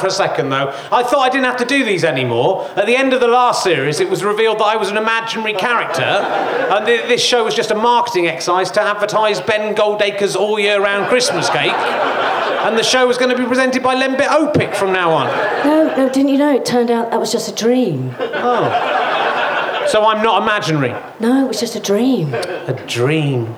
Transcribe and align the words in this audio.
for 0.00 0.06
a 0.06 0.10
second, 0.10 0.48
though. 0.48 0.68
I 0.90 1.02
thought 1.02 1.20
I 1.20 1.28
didn't 1.28 1.44
have 1.44 1.58
to 1.58 1.64
do 1.64 1.84
these 1.84 2.02
anymore. 2.04 2.68
At 2.76 2.86
the 2.86 2.96
end 2.96 3.12
of 3.12 3.20
the 3.20 3.28
last 3.28 3.62
series, 3.62 4.00
it 4.00 4.08
was 4.10 4.24
revealed 4.24 4.58
that 4.58 4.64
I 4.64 4.76
was 4.76 4.90
an 4.90 4.96
imaginary 4.96 5.52
character, 5.54 6.02
and 6.02 6.86
th- 6.86 7.06
this 7.08 7.22
show 7.22 7.44
was 7.44 7.54
just 7.54 7.70
a 7.70 7.74
marketing 7.74 8.26
exercise 8.26 8.70
to 8.72 8.80
advertise 8.80 9.40
Ben 9.40 9.74
Goldacre's 9.74 10.34
all 10.34 10.58
year 10.58 10.82
round 10.82 11.08
Christmas 11.08 11.48
cake. 11.50 11.72
And 11.72 12.76
the 12.76 12.82
show 12.82 13.06
was 13.06 13.16
going 13.16 13.30
to 13.30 13.38
be 13.40 13.46
presented 13.46 13.82
by 13.82 13.94
Lembit 13.94 14.26
Opik 14.28 14.74
from 14.74 14.92
now 14.92 15.10
on. 15.12 15.26
No, 15.64 15.96
no, 15.96 16.08
didn't 16.12 16.28
you 16.28 16.38
know? 16.38 16.54
It 16.54 16.64
turned 16.66 16.90
out 16.90 17.10
that 17.10 17.18
was 17.20 17.32
just 17.32 17.48
a 17.50 17.54
dream. 17.54 18.14
Oh. 18.18 19.86
So 19.88 20.04
I'm 20.04 20.22
not 20.22 20.42
imaginary. 20.42 20.94
No, 21.20 21.44
it 21.44 21.48
was 21.48 21.58
just 21.58 21.74
a 21.74 21.80
dream. 21.80 22.34
A 22.34 22.74
dream. 22.86 23.56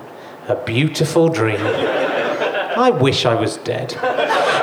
A 0.49 0.55
beautiful 0.55 1.29
dream. 1.29 1.61
I 1.61 2.91
wish 2.91 3.27
I 3.27 3.35
was 3.35 3.59
dead. 3.59 3.91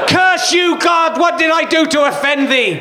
Curse 0.08 0.29
you, 0.52 0.80
God! 0.80 1.20
What 1.20 1.38
did 1.38 1.52
I 1.52 1.66
do 1.66 1.86
to 1.86 2.06
offend 2.06 2.52
thee? 2.52 2.80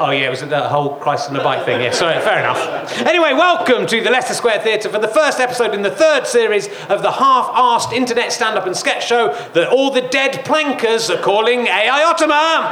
Oh, 0.00 0.10
yeah, 0.10 0.26
it 0.26 0.30
was 0.30 0.40
that 0.40 0.70
whole 0.70 0.96
Christ 0.96 1.28
on 1.28 1.34
the 1.34 1.42
bike 1.42 1.64
thing. 1.64 1.80
Yeah, 1.80 1.90
sorry, 1.90 2.20
fair 2.20 2.38
enough. 2.38 3.00
Anyway, 3.02 3.32
welcome 3.32 3.86
to 3.86 4.00
the 4.00 4.10
Leicester 4.10 4.34
Square 4.34 4.60
Theatre 4.60 4.88
for 4.88 4.98
the 4.98 5.08
first 5.08 5.40
episode 5.40 5.74
in 5.74 5.82
the 5.82 5.90
third 5.90 6.26
series 6.26 6.68
of 6.88 7.02
the 7.02 7.10
half 7.10 7.46
arsed 7.48 7.92
internet 7.92 8.32
stand 8.32 8.56
up 8.56 8.66
and 8.66 8.76
sketch 8.76 9.06
show 9.06 9.32
that 9.54 9.68
all 9.68 9.90
the 9.90 10.02
dead 10.02 10.44
plankers 10.44 11.10
are 11.10 11.20
calling 11.20 11.66
AI 11.66 12.04
Ottoman. 12.04 12.62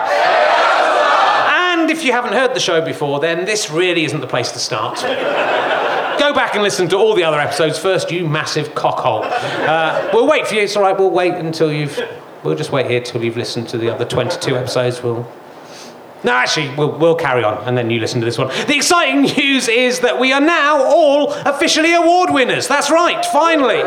And 1.80 1.90
if 1.90 2.04
you 2.04 2.12
haven't 2.12 2.34
heard 2.34 2.54
the 2.54 2.60
show 2.60 2.80
before, 2.80 3.18
then 3.18 3.44
this 3.44 3.70
really 3.70 4.04
isn't 4.04 4.20
the 4.20 4.26
place 4.26 4.52
to 4.52 4.58
start. 4.58 5.00
Go 6.18 6.32
back 6.32 6.54
and 6.54 6.62
listen 6.62 6.88
to 6.90 6.96
all 6.96 7.14
the 7.14 7.24
other 7.24 7.40
episodes 7.40 7.78
first, 7.78 8.10
you 8.10 8.26
massive 8.26 8.68
cockhole. 8.70 9.22
Uh, 9.24 10.10
we'll 10.12 10.26
wait 10.26 10.46
for 10.46 10.54
you. 10.54 10.62
It's 10.62 10.76
all 10.76 10.82
right. 10.82 10.96
We'll 10.96 11.10
wait 11.10 11.34
until 11.34 11.72
you've. 11.72 11.98
We'll 12.46 12.54
just 12.54 12.70
wait 12.70 12.88
here 12.88 13.00
till 13.00 13.24
you've 13.24 13.36
listened 13.36 13.68
to 13.70 13.78
the 13.78 13.90
other 13.92 14.04
22 14.04 14.56
episodes. 14.56 15.02
We'll. 15.02 15.28
No, 16.22 16.30
actually, 16.30 16.72
we'll, 16.76 16.96
we'll 16.96 17.16
carry 17.16 17.42
on 17.42 17.58
and 17.66 17.76
then 17.76 17.90
you 17.90 17.98
listen 17.98 18.20
to 18.20 18.24
this 18.24 18.38
one. 18.38 18.46
The 18.68 18.76
exciting 18.76 19.22
news 19.36 19.66
is 19.66 19.98
that 20.00 20.20
we 20.20 20.32
are 20.32 20.40
now 20.40 20.80
all 20.84 21.32
officially 21.32 21.92
award 21.92 22.32
winners. 22.32 22.68
That's 22.68 22.88
right, 22.88 23.26
finally. 23.26 23.82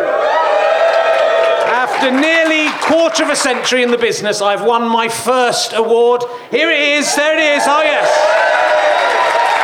After 1.71 2.11
nearly 2.11 2.69
quarter 2.81 3.23
of 3.23 3.29
a 3.29 3.35
century 3.37 3.81
in 3.81 3.91
the 3.91 3.97
business, 3.97 4.41
I've 4.41 4.65
won 4.65 4.89
my 4.89 5.07
first 5.07 5.71
award. 5.71 6.25
Here 6.51 6.69
it 6.69 6.81
is. 6.99 7.15
There 7.15 7.37
it 7.37 7.57
is. 7.57 7.63
Oh, 7.65 7.81
yes. 7.81 8.11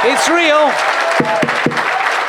It's 0.06 0.30
real. 0.30 0.72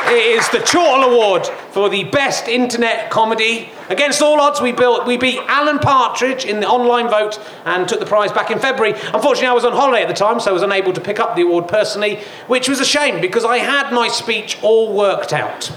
It 0.08 0.38
is 0.38 0.48
the 0.50 0.60
Chortle 0.60 1.12
Award 1.12 1.48
for 1.72 1.88
the 1.88 2.04
best 2.04 2.46
internet 2.46 3.10
comedy. 3.10 3.70
Against 3.88 4.22
all 4.22 4.40
odds, 4.40 4.60
we, 4.60 4.70
built, 4.70 5.04
we 5.04 5.16
beat 5.16 5.40
Alan 5.48 5.80
Partridge 5.80 6.44
in 6.44 6.60
the 6.60 6.68
online 6.68 7.08
vote 7.08 7.40
and 7.64 7.88
took 7.88 7.98
the 7.98 8.06
prize 8.06 8.30
back 8.30 8.52
in 8.52 8.60
February. 8.60 8.92
Unfortunately, 9.12 9.48
I 9.48 9.52
was 9.52 9.64
on 9.64 9.72
holiday 9.72 10.02
at 10.02 10.08
the 10.08 10.14
time, 10.14 10.38
so 10.38 10.50
I 10.50 10.52
was 10.52 10.62
unable 10.62 10.92
to 10.92 11.00
pick 11.00 11.18
up 11.18 11.34
the 11.34 11.42
award 11.42 11.66
personally, 11.66 12.20
which 12.46 12.68
was 12.68 12.78
a 12.78 12.84
shame 12.84 13.20
because 13.20 13.44
I 13.44 13.58
had 13.58 13.92
my 13.92 14.06
speech 14.06 14.62
all 14.62 14.94
worked 14.94 15.32
out. 15.32 15.72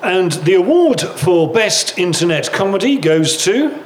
And 0.00 0.30
the 0.30 0.54
award 0.54 1.00
for 1.00 1.52
Best 1.52 1.98
Internet 1.98 2.52
Comedy 2.52 2.98
goes 2.98 3.36
to. 3.44 3.82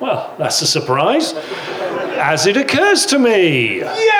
Well, 0.00 0.34
that's 0.38 0.60
a 0.60 0.66
surprise. 0.66 1.32
As 1.32 2.46
it 2.46 2.58
occurs 2.58 3.06
to 3.06 3.18
me. 3.18 3.78
Yes! 3.78 4.19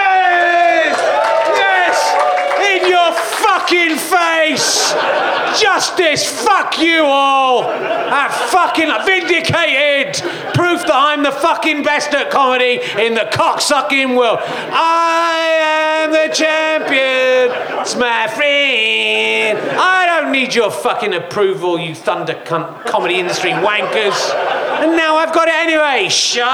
Fucking 3.71 3.97
face! 3.97 4.93
Justice, 5.61 6.27
fuck 6.45 6.79
you 6.81 7.05
all! 7.05 7.63
That 7.63 8.33
fucking 8.51 8.91
vindicated! 9.07 10.21
Proof 10.55 10.83
that 10.83 10.93
I'm 10.93 11.23
the 11.23 11.31
fucking 11.31 11.83
best 11.83 12.13
at 12.13 12.31
comedy 12.31 12.81
in 12.99 13.15
the 13.15 13.29
cocksucking 13.33 14.17
world. 14.17 14.39
I 14.43 16.03
am 16.03 16.13
the 16.13 16.35
champion, 16.35 17.81
it's 17.81 17.95
my 17.95 18.27
friend. 18.29 19.59
I 19.79 20.07
don't 20.07 20.33
need 20.33 20.55
your 20.55 20.71
fucking 20.71 21.15
approval, 21.15 21.79
you 21.79 21.95
thunder 21.95 22.35
comedy 22.45 23.21
industry 23.21 23.51
wankers. 23.51 24.35
And 24.83 24.97
now 24.97 25.17
I've 25.17 25.33
got 25.33 25.49
it 25.49 25.55
anyway. 25.55 26.09
Shut. 26.09 26.49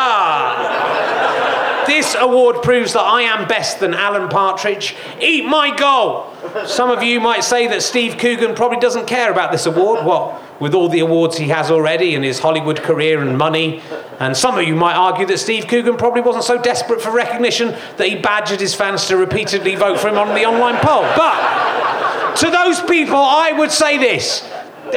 This 1.86 2.16
award 2.18 2.62
proves 2.62 2.92
that 2.94 3.00
I 3.00 3.22
am 3.22 3.46
best 3.46 3.80
than 3.80 3.94
Alan 3.94 4.28
Partridge. 4.28 4.96
Eat 5.20 5.44
my 5.44 5.76
goal. 5.76 6.32
Some 6.66 6.90
of 6.90 7.02
you 7.02 7.20
might 7.20 7.44
say 7.44 7.66
that 7.68 7.82
Steve 7.82 8.18
Coogan 8.18 8.54
probably 8.54 8.78
doesn't 8.78 9.06
care 9.06 9.30
about 9.30 9.52
this 9.52 9.66
award. 9.66 10.04
What? 10.04 10.42
With 10.60 10.74
all 10.74 10.88
the 10.88 11.00
awards 11.00 11.36
he 11.36 11.48
has 11.48 11.70
already 11.70 12.14
and 12.14 12.24
his 12.24 12.38
Hollywood 12.38 12.82
career 12.82 13.20
and 13.20 13.36
money. 13.36 13.82
And 14.18 14.36
some 14.36 14.58
of 14.58 14.66
you 14.66 14.74
might 14.74 14.94
argue 14.94 15.26
that 15.26 15.38
Steve 15.38 15.66
Coogan 15.68 15.96
probably 15.96 16.22
wasn't 16.22 16.44
so 16.44 16.60
desperate 16.60 17.00
for 17.00 17.10
recognition 17.10 17.76
that 17.98 18.08
he 18.08 18.16
badgered 18.16 18.60
his 18.60 18.74
fans 18.74 19.06
to 19.08 19.16
repeatedly 19.16 19.74
vote 19.74 20.00
for 20.00 20.08
him 20.08 20.16
on 20.16 20.34
the 20.34 20.44
online 20.44 20.76
poll. 20.76 21.02
But 21.16 22.36
to 22.36 22.50
those 22.50 22.80
people, 22.82 23.16
I 23.16 23.52
would 23.52 23.70
say 23.70 23.98
this. 23.98 24.48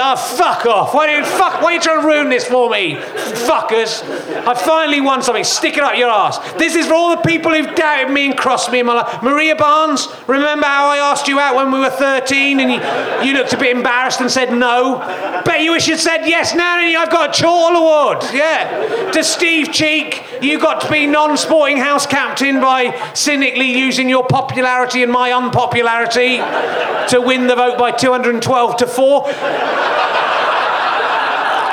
Oh, 0.02 0.16
fuck 0.16 0.66
off. 0.66 0.94
Why, 0.94 1.18
you, 1.18 1.26
fuck, 1.26 1.62
why 1.62 1.72
are 1.72 1.74
you 1.74 1.82
trying 1.82 2.02
to 2.02 2.08
ruin 2.08 2.30
this 2.30 2.46
for 2.46 2.70
me? 2.70 2.96
Fuckers. 2.96 4.04
I 4.48 4.54
finally 4.54 5.02
won 5.02 5.22
something. 5.22 5.44
Stick 5.44 5.78
it 5.78 5.84
up 5.84 5.98
your 5.98 6.10
ass. 6.10 6.38
This 6.54 6.76
is 6.76 6.88
for 6.88 6.94
all 6.94 7.16
the 7.16 7.22
people 7.22 7.54
who've 7.54 7.76
doubted 7.76 8.14
me 8.14 8.28
and 8.28 8.38
crossed 8.38 8.72
me 8.72 8.80
in 8.80 8.86
my 8.86 8.94
life. 8.94 9.22
Maria 9.22 9.56
Barnes, 9.56 10.08
remember 10.28 10.66
how 10.66 10.88
I 10.88 10.98
asked 10.98 11.28
you 11.28 11.40
out 11.40 11.56
when 11.56 11.72
we 11.72 11.80
were 11.80 11.90
13 11.90 12.60
and 12.60 12.72
you, 12.72 13.28
you 13.28 13.38
looked 13.38 13.54
a 13.54 13.58
bit 13.58 13.76
embarrassed 13.76 14.22
and 14.22 14.32
said 14.32 14.54
no? 14.54 15.00
Bet 15.46 15.62
you 15.62 15.72
wish 15.72 15.88
you'd 15.88 16.00
said 16.00 16.26
yes 16.26 16.56
now 16.56 16.80
and 16.80 16.96
I've 16.96 17.12
got 17.12 17.38
a 17.38 17.42
Chortle 17.42 17.78
Award. 17.78 18.24
Yeah. 18.34 19.12
To 19.12 19.24
Steve 19.24 19.72
Cheek, 19.72 20.24
you 20.42 20.60
got 20.60 20.81
to 20.81 20.92
be 20.92 21.06
non 21.06 21.38
sporting 21.38 21.78
house 21.78 22.06
captain 22.06 22.62
by 22.62 23.12
cynically 23.14 23.78
using 23.78 24.10
your 24.10 24.26
popularity 24.26 25.04
and 25.04 25.12
my 25.12 25.31
unpopularity 25.31 26.38
to 27.10 27.22
win 27.22 27.48
the 27.48 27.56
vote 27.56 27.78
by 27.78 27.92
212 27.92 28.78
to 28.78 28.88
4. 28.88 29.89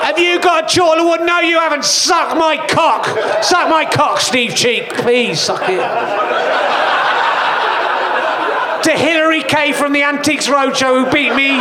Have 0.02 0.18
you 0.18 0.40
got 0.40 0.76
a 0.76 0.82
Award? 0.82 1.20
No, 1.22 1.40
you 1.40 1.58
haven't. 1.58 1.84
Suck 1.84 2.36
my 2.36 2.56
cock. 2.66 3.06
Suck 3.42 3.68
my 3.68 3.84
cock, 3.84 4.20
Steve 4.20 4.54
Cheek. 4.54 4.94
Please, 4.94 5.40
suck 5.40 5.62
it. 5.68 5.80
to 8.84 8.92
Hilary 8.92 9.42
Kay 9.42 9.72
from 9.72 9.92
the 9.92 10.04
Antiques 10.04 10.46
Roadshow 10.46 11.04
who 11.04 11.10
beat 11.10 11.34
me 11.34 11.58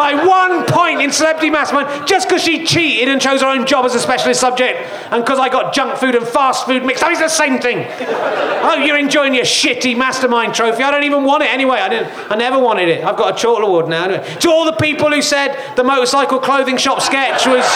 by 0.00 0.14
one 0.14 0.64
point 0.64 1.02
in 1.02 1.12
Celebrity 1.12 1.50
Mastermind 1.50 2.08
just 2.08 2.26
because 2.26 2.42
she 2.42 2.64
cheated 2.64 3.10
and 3.10 3.20
chose 3.20 3.42
her 3.42 3.48
own 3.48 3.66
job 3.66 3.84
as 3.84 3.94
a 3.94 4.00
specialist 4.00 4.40
subject 4.40 4.78
and 5.12 5.22
because 5.22 5.38
I 5.38 5.50
got 5.50 5.74
junk 5.74 5.98
food 5.98 6.14
and 6.14 6.26
fast 6.26 6.64
food 6.64 6.86
mixed 6.86 7.02
up. 7.02 7.10
It's 7.10 7.20
the 7.20 7.28
same 7.28 7.58
thing. 7.58 7.86
Oh, 8.00 8.82
you're 8.82 8.96
enjoying 8.96 9.34
your 9.34 9.44
shitty 9.44 9.94
Mastermind 9.98 10.54
trophy. 10.54 10.82
I 10.82 10.90
don't 10.90 11.04
even 11.04 11.24
want 11.24 11.42
it 11.42 11.50
anyway. 11.50 11.80
I 11.80 11.90
didn't. 11.90 12.32
I 12.32 12.36
never 12.36 12.58
wanted 12.58 12.88
it. 12.88 13.04
I've 13.04 13.18
got 13.18 13.38
a 13.38 13.38
Chortle 13.38 13.68
Award 13.68 13.88
now. 13.88 14.04
Anyway. 14.04 14.36
To 14.40 14.50
all 14.50 14.64
the 14.64 14.72
people 14.72 15.10
who 15.10 15.20
said 15.20 15.76
the 15.76 15.84
motorcycle 15.84 16.38
clothing 16.38 16.78
shop 16.78 17.02
sketch 17.02 17.46
was 17.46 17.66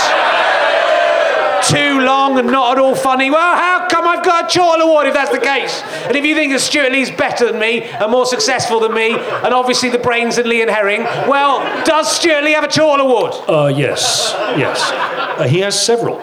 too 1.68 2.00
long 2.00 2.38
and 2.38 2.48
not 2.50 2.76
at 2.76 2.82
all 2.82 2.94
funny. 2.94 3.30
Well, 3.30 3.56
how 3.56 3.86
come 3.88 4.06
I've 4.06 4.24
got 4.24 4.44
a 4.54 4.58
Chortle 4.58 4.86
Award 4.86 5.06
if 5.06 5.14
that's 5.14 5.30
the 5.30 5.38
case? 5.40 5.82
And 6.06 6.16
if 6.16 6.24
you 6.24 6.34
think 6.34 6.52
that 6.52 6.60
Stewart 6.60 6.92
Lee's 6.92 7.10
better 7.10 7.50
than 7.50 7.60
me 7.60 7.82
and 7.82 8.10
more 8.10 8.26
successful 8.26 8.80
than 8.80 8.92
me, 8.94 9.12
and 9.14 9.54
obviously 9.54 9.88
the 9.90 9.98
brains 9.98 10.38
in 10.38 10.48
Lee 10.48 10.62
and 10.62 10.70
Herring, 10.70 11.02
well, 11.28 11.60
does 11.84 12.10
Stuart 12.14 12.44
Lee 12.44 12.52
have 12.52 12.64
a 12.64 12.68
Chortle 12.68 13.06
Award? 13.06 13.32
Uh, 13.48 13.72
yes, 13.74 14.32
yes. 14.56 14.90
Uh, 15.38 15.46
he 15.48 15.60
has 15.60 15.80
several. 15.84 16.18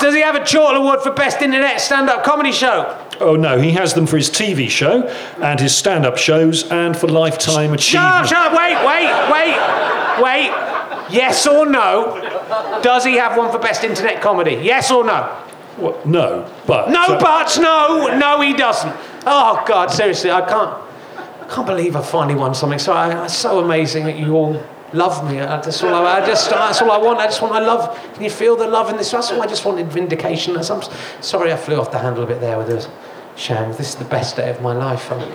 Does 0.00 0.14
he 0.14 0.22
have 0.22 0.34
a 0.34 0.40
Chortle 0.44 0.76
Award 0.80 1.02
for 1.02 1.10
Best 1.10 1.42
Internet 1.42 1.78
Stand 1.80 2.08
Up 2.08 2.24
Comedy 2.24 2.52
Show? 2.52 2.96
Oh 3.20 3.36
no, 3.36 3.58
he 3.60 3.72
has 3.72 3.92
them 3.92 4.06
for 4.06 4.16
his 4.16 4.30
TV 4.30 4.70
show 4.70 5.02
and 5.42 5.60
his 5.60 5.76
stand 5.76 6.06
up 6.06 6.16
shows 6.16 6.66
and 6.70 6.96
for 6.96 7.06
lifetime 7.06 7.76
Shut 7.76 8.00
up, 8.02 8.24
achievement. 8.24 8.28
shut 8.28 8.50
up, 8.50 8.56
wait, 8.56 8.76
wait, 8.80 9.12
wait, 9.30 10.50
wait. 10.50 10.79
Yes 11.10 11.46
or 11.46 11.66
no? 11.66 12.20
Does 12.82 13.04
he 13.04 13.14
have 13.16 13.36
one 13.36 13.50
for 13.50 13.58
Best 13.58 13.84
Internet 13.84 14.22
Comedy? 14.22 14.52
Yes 14.62 14.90
or 14.90 15.04
no? 15.04 15.22
What? 15.76 16.04
No, 16.06 16.52
but. 16.66 16.90
No 16.90 17.02
uh, 17.04 17.20
buts, 17.20 17.58
no, 17.58 18.16
no, 18.18 18.40
he 18.40 18.52
doesn't. 18.52 18.94
Oh 19.26 19.62
God, 19.66 19.90
seriously, 19.90 20.30
I 20.30 20.40
can't, 20.40 20.70
I 21.40 21.46
can't 21.48 21.66
believe 21.66 21.96
I 21.96 22.02
finally 22.02 22.34
won 22.34 22.54
something. 22.54 22.78
So 22.78 22.92
I, 22.92 23.24
it's 23.24 23.34
so 23.34 23.60
amazing 23.60 24.04
that 24.04 24.18
you 24.18 24.34
all 24.34 24.62
love 24.92 25.24
me. 25.30 25.40
I, 25.40 25.60
that's 25.60 25.82
all 25.82 25.94
I, 25.94 26.20
I 26.20 26.26
just, 26.26 26.50
that's 26.50 26.82
all 26.82 26.90
I 26.90 26.98
want. 26.98 27.18
I 27.18 27.26
just 27.26 27.40
want, 27.40 27.54
I 27.54 27.60
love. 27.60 27.98
Can 28.14 28.24
you 28.24 28.30
feel 28.30 28.56
the 28.56 28.66
love 28.66 28.90
in 28.90 28.96
this? 28.96 29.10
That's 29.10 29.30
all 29.30 29.40
I 29.40 29.46
just 29.46 29.64
wanted 29.64 29.86
vindication. 29.90 30.54
That's- 30.54 30.70
I'm 30.70 31.22
sorry, 31.22 31.52
I 31.52 31.56
flew 31.56 31.80
off 31.80 31.90
the 31.90 31.98
handle 31.98 32.24
a 32.24 32.26
bit 32.26 32.40
there 32.40 32.58
with 32.58 32.66
this 32.66 32.88
shame. 33.36 33.70
This 33.70 33.90
is 33.90 33.94
the 33.94 34.04
best 34.04 34.36
day 34.36 34.50
of 34.50 34.60
my 34.60 34.74
life. 34.74 35.10
I'm, 35.10 35.32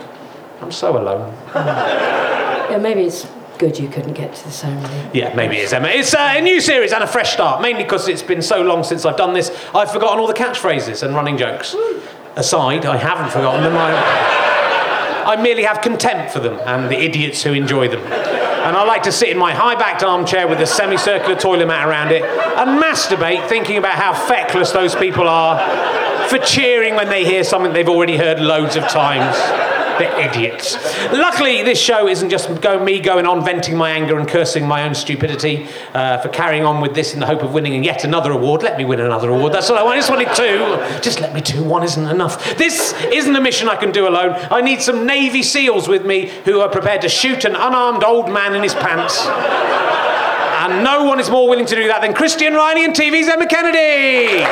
I'm 0.60 0.72
so 0.72 0.96
alone. 0.96 1.34
Yeah, 1.54 2.78
maybe 2.78 3.02
it's 3.02 3.26
good 3.58 3.78
you 3.78 3.88
couldn't 3.88 4.14
get 4.14 4.34
to 4.34 4.44
the 4.44 4.50
ceremony. 4.50 5.10
Yeah, 5.12 5.34
maybe 5.34 5.56
it 5.56 5.64
is, 5.64 5.72
Emma. 5.72 5.88
It's 5.88 6.14
uh, 6.14 6.34
a 6.36 6.40
new 6.40 6.60
series 6.60 6.92
and 6.92 7.02
a 7.02 7.06
fresh 7.06 7.32
start, 7.32 7.60
mainly 7.60 7.82
because 7.82 8.08
it's 8.08 8.22
been 8.22 8.42
so 8.42 8.62
long 8.62 8.84
since 8.84 9.04
I've 9.04 9.16
done 9.16 9.32
this. 9.32 9.50
I've 9.74 9.90
forgotten 9.90 10.18
all 10.18 10.26
the 10.26 10.34
catchphrases 10.34 11.02
and 11.02 11.14
running 11.14 11.36
jokes. 11.36 11.74
Aside, 12.36 12.84
I 12.86 12.96
haven't 12.96 13.30
forgotten 13.30 13.62
them. 13.62 13.76
I... 13.76 14.44
I 15.26 15.34
merely 15.42 15.64
have 15.64 15.80
contempt 15.80 16.30
for 16.32 16.38
them 16.38 16.60
and 16.66 16.88
the 16.88 16.96
idiots 16.96 17.42
who 17.42 17.52
enjoy 17.52 17.88
them. 17.88 18.00
And 18.00 18.76
I 18.76 18.84
like 18.84 19.02
to 19.04 19.12
sit 19.12 19.28
in 19.28 19.36
my 19.36 19.52
high 19.52 19.74
backed 19.74 20.04
armchair 20.04 20.46
with 20.46 20.60
a 20.60 20.66
semicircular 20.66 21.34
toilet 21.34 21.66
mat 21.66 21.86
around 21.86 22.12
it 22.12 22.22
and 22.22 22.80
masturbate 22.80 23.48
thinking 23.48 23.76
about 23.76 23.94
how 23.94 24.14
feckless 24.14 24.70
those 24.70 24.94
people 24.94 25.28
are 25.28 25.58
for 26.28 26.38
cheering 26.38 26.94
when 26.94 27.08
they 27.08 27.24
hear 27.24 27.42
something 27.42 27.72
they've 27.72 27.88
already 27.88 28.16
heard 28.16 28.38
loads 28.38 28.76
of 28.76 28.84
times. 28.88 29.36
They're 29.98 30.28
idiots. 30.28 30.74
Luckily, 31.12 31.62
this 31.62 31.80
show 31.80 32.06
isn't 32.08 32.30
just 32.30 32.60
go, 32.60 32.82
me 32.82 33.00
going 33.00 33.26
on 33.26 33.44
venting 33.44 33.76
my 33.76 33.90
anger 33.90 34.18
and 34.18 34.28
cursing 34.28 34.66
my 34.66 34.82
own 34.82 34.94
stupidity 34.94 35.66
uh, 35.94 36.18
for 36.18 36.28
carrying 36.28 36.64
on 36.64 36.80
with 36.80 36.94
this 36.94 37.14
in 37.14 37.20
the 37.20 37.26
hope 37.26 37.42
of 37.42 37.52
winning 37.52 37.82
yet 37.84 38.04
another 38.04 38.32
award. 38.32 38.62
Let 38.62 38.76
me 38.76 38.84
win 38.84 39.00
another 39.00 39.30
award. 39.30 39.52
That's 39.52 39.70
all 39.70 39.78
I 39.78 39.82
want. 39.82 39.94
I 39.94 39.98
just 39.98 40.10
wanted 40.10 40.34
two. 40.34 41.02
Just 41.02 41.20
let 41.20 41.34
me 41.34 41.40
two. 41.40 41.64
One 41.64 41.82
isn't 41.82 42.06
enough. 42.06 42.56
This 42.56 42.94
isn't 43.12 43.34
a 43.34 43.40
mission 43.40 43.68
I 43.68 43.76
can 43.76 43.92
do 43.92 44.06
alone. 44.08 44.34
I 44.50 44.60
need 44.60 44.82
some 44.82 45.06
Navy 45.06 45.42
SEALs 45.42 45.88
with 45.88 46.04
me 46.04 46.28
who 46.44 46.60
are 46.60 46.68
prepared 46.68 47.02
to 47.02 47.08
shoot 47.08 47.44
an 47.44 47.54
unarmed 47.54 48.04
old 48.04 48.30
man 48.30 48.54
in 48.54 48.62
his 48.62 48.74
pants. 48.74 49.24
And 49.26 50.82
no 50.82 51.04
one 51.04 51.20
is 51.20 51.30
more 51.30 51.48
willing 51.48 51.66
to 51.66 51.74
do 51.76 51.86
that 51.88 52.02
than 52.02 52.12
Christian 52.12 52.54
Reilly 52.54 52.84
and 52.84 52.94
TV's 52.94 53.28
Emma 53.28 53.46
Kennedy. 53.46 54.44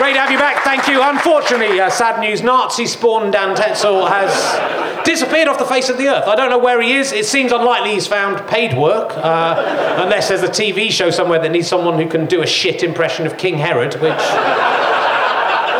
Great 0.00 0.14
to 0.14 0.20
have 0.20 0.30
you 0.30 0.38
back. 0.38 0.64
Thank 0.64 0.88
you. 0.88 1.02
Unfortunately, 1.02 1.78
uh, 1.78 1.90
sad 1.90 2.20
news 2.20 2.42
Nazi 2.42 2.86
spawn 2.86 3.30
Dan 3.30 3.54
Tetsell 3.54 4.08
has 4.08 5.04
disappeared 5.04 5.46
off 5.46 5.58
the 5.58 5.66
face 5.66 5.90
of 5.90 5.98
the 5.98 6.08
earth. 6.08 6.26
I 6.26 6.34
don't 6.36 6.48
know 6.48 6.56
where 6.56 6.80
he 6.80 6.94
is. 6.94 7.12
It 7.12 7.26
seems 7.26 7.52
unlikely 7.52 7.90
he's 7.90 8.06
found 8.06 8.48
paid 8.48 8.74
work, 8.78 9.14
uh, 9.18 9.98
unless 10.02 10.30
there's 10.30 10.42
a 10.42 10.48
TV 10.48 10.90
show 10.90 11.10
somewhere 11.10 11.38
that 11.40 11.52
needs 11.52 11.68
someone 11.68 11.98
who 11.98 12.08
can 12.08 12.24
do 12.24 12.40
a 12.40 12.46
shit 12.46 12.82
impression 12.82 13.26
of 13.26 13.36
King 13.36 13.58
Herod, 13.58 14.00
which. 14.00 14.89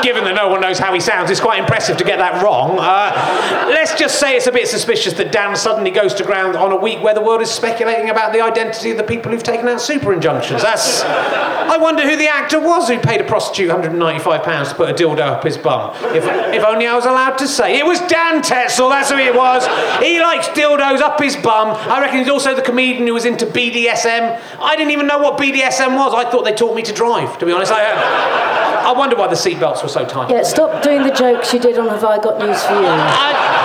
Given 0.02 0.24
that 0.24 0.34
no 0.34 0.48
one 0.48 0.60
knows 0.60 0.78
how 0.78 0.92
he 0.92 1.00
sounds, 1.00 1.30
it's 1.30 1.40
quite 1.40 1.58
impressive 1.58 1.96
to 1.98 2.04
get 2.04 2.18
that 2.18 2.42
wrong. 2.42 2.78
Uh, 2.78 3.68
let's 3.68 3.94
just 3.94 4.18
say 4.18 4.36
it's 4.36 4.46
a 4.46 4.52
bit 4.52 4.68
suspicious 4.68 5.12
that 5.14 5.32
Dan 5.32 5.56
suddenly 5.56 5.90
goes 5.90 6.14
to 6.14 6.24
ground 6.24 6.56
on 6.56 6.72
a 6.72 6.76
week 6.76 7.02
where 7.02 7.14
the 7.14 7.20
world 7.20 7.42
is 7.42 7.50
speculating 7.50 8.10
about 8.10 8.32
the 8.32 8.40
identity 8.40 8.90
of 8.90 8.96
the 8.96 9.02
people 9.02 9.30
who've 9.30 9.42
taken 9.42 9.68
out 9.68 9.80
super 9.80 10.12
injunctions. 10.12 10.62
That's. 10.62 11.02
I 11.02 11.76
wonder 11.76 12.02
who 12.02 12.16
the 12.16 12.28
actor 12.28 12.58
was 12.58 12.88
who 12.88 12.98
paid 12.98 13.20
a 13.20 13.24
prostitute 13.24 13.70
£195 13.70 14.68
to 14.70 14.74
put 14.74 14.90
a 14.90 14.94
dildo 14.94 15.20
up 15.20 15.44
his 15.44 15.56
bum. 15.56 15.94
If, 16.14 16.24
if 16.54 16.64
only 16.64 16.86
I 16.86 16.96
was 16.96 17.06
allowed 17.06 17.38
to 17.38 17.46
say. 17.46 17.78
It 17.78 17.86
was 17.86 18.00
Dan 18.00 18.42
Tetsell, 18.42 18.90
that's 18.90 19.10
who 19.10 19.18
it 19.18 19.34
was. 19.34 19.66
He 20.02 20.20
likes 20.20 20.48
dildos 20.48 21.00
up 21.00 21.20
his 21.20 21.36
bum. 21.36 21.76
I 21.90 22.00
reckon 22.00 22.18
he's 22.18 22.28
also 22.28 22.54
the 22.54 22.62
comedian 22.62 23.06
who 23.06 23.14
was 23.14 23.24
into 23.24 23.46
BDSM. 23.46 24.40
I 24.60 24.76
didn't 24.76 24.90
even 24.92 25.06
know 25.06 25.18
what 25.18 25.38
BDSM 25.38 25.96
was. 25.96 26.14
I 26.14 26.28
thought 26.28 26.44
they 26.44 26.54
taught 26.54 26.74
me 26.74 26.82
to 26.82 26.92
drive, 26.92 27.38
to 27.38 27.46
be 27.46 27.52
honest. 27.52 27.72
I, 27.72 28.80
I 28.90 28.92
wonder 28.92 29.14
why 29.14 29.28
the 29.28 29.36
seatbelts 29.36 29.82
were 29.82 29.88
so 29.90 30.04
tight. 30.04 30.30
Yeah, 30.30 30.42
stop 30.42 30.82
doing 30.82 31.02
the 31.02 31.10
jokes 31.10 31.52
you 31.52 31.60
did 31.60 31.78
on 31.78 31.88
Have 31.88 32.04
I 32.04 32.18
Got 32.18 32.38
News 32.38 32.62
for 32.64 32.74
You. 32.74 32.86
I, 32.86 33.59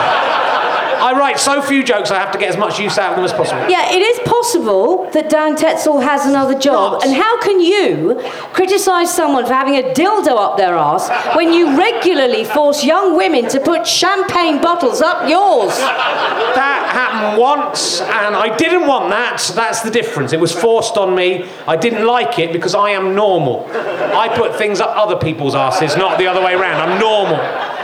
I 0.95 1.17
write 1.17 1.39
so 1.39 1.61
few 1.61 1.83
jokes, 1.83 2.11
I 2.11 2.19
have 2.19 2.31
to 2.31 2.37
get 2.37 2.49
as 2.49 2.57
much 2.57 2.79
use 2.79 2.97
out 2.97 3.11
of 3.11 3.15
them 3.17 3.25
as 3.25 3.33
possible. 3.33 3.69
Yeah, 3.69 3.91
it 3.93 4.01
is 4.01 4.19
possible 4.27 5.09
that 5.11 5.29
Dan 5.29 5.55
Tetsell 5.55 6.01
has 6.01 6.25
another 6.25 6.57
job. 6.57 7.03
And 7.03 7.13
how 7.13 7.39
can 7.41 7.59
you 7.59 8.21
criticise 8.53 9.13
someone 9.13 9.45
for 9.45 9.53
having 9.53 9.75
a 9.75 9.93
dildo 9.93 10.37
up 10.37 10.57
their 10.57 10.75
ass 10.75 11.09
when 11.35 11.51
you 11.53 11.77
regularly 11.77 12.43
force 12.43 12.83
young 12.83 13.15
women 13.15 13.47
to 13.49 13.59
put 13.59 13.85
champagne 13.85 14.61
bottles 14.61 15.01
up 15.01 15.29
yours? 15.29 15.77
That 15.77 16.89
happened 16.91 17.41
once, 17.41 18.01
and 18.01 18.35
I 18.35 18.55
didn't 18.55 18.87
want 18.87 19.09
that. 19.09 19.51
That's 19.55 19.81
the 19.81 19.91
difference. 19.91 20.33
It 20.33 20.39
was 20.39 20.51
forced 20.51 20.97
on 20.97 21.15
me. 21.15 21.47
I 21.67 21.75
didn't 21.75 22.05
like 22.05 22.39
it 22.39 22.53
because 22.53 22.75
I 22.75 22.91
am 22.91 23.15
normal. 23.15 23.67
I 23.71 24.29
put 24.35 24.55
things 24.55 24.79
up 24.79 24.95
other 24.95 25.17
people's 25.17 25.55
asses, 25.55 25.95
not 25.97 26.17
the 26.17 26.27
other 26.27 26.41
way 26.43 26.53
around. 26.53 26.89
I'm 26.89 26.99
normal. 26.99 27.74